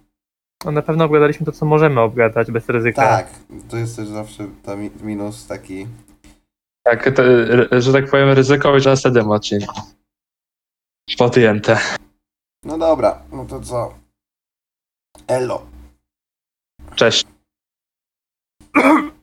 No, 0.64 0.70
na 0.70 0.82
pewno 0.82 1.04
obgadaliśmy 1.04 1.46
to, 1.46 1.52
co 1.52 1.66
możemy 1.66 2.00
obgadać 2.00 2.50
bez 2.50 2.68
ryzyka. 2.68 3.02
Tak, 3.02 3.28
to 3.68 3.76
jest 3.76 3.96
też 3.96 4.08
zawsze 4.08 4.48
ta 4.62 4.76
mi- 4.76 4.90
minus 5.02 5.46
taki. 5.46 5.86
Tak, 6.82 7.14
to, 7.16 7.22
że 7.80 7.92
tak 7.92 8.10
powiem, 8.10 8.28
ryzyko 8.28 8.74
już 8.74 8.84
na 8.84 8.90
następnym 8.90 9.30
odcinku. 9.30 9.80
Podjęte. 11.18 11.78
No 12.64 12.78
dobra, 12.78 13.22
no 13.32 13.44
to 13.44 13.60
co? 13.60 13.94
Elo. 15.28 15.66
Cześć. 16.94 17.26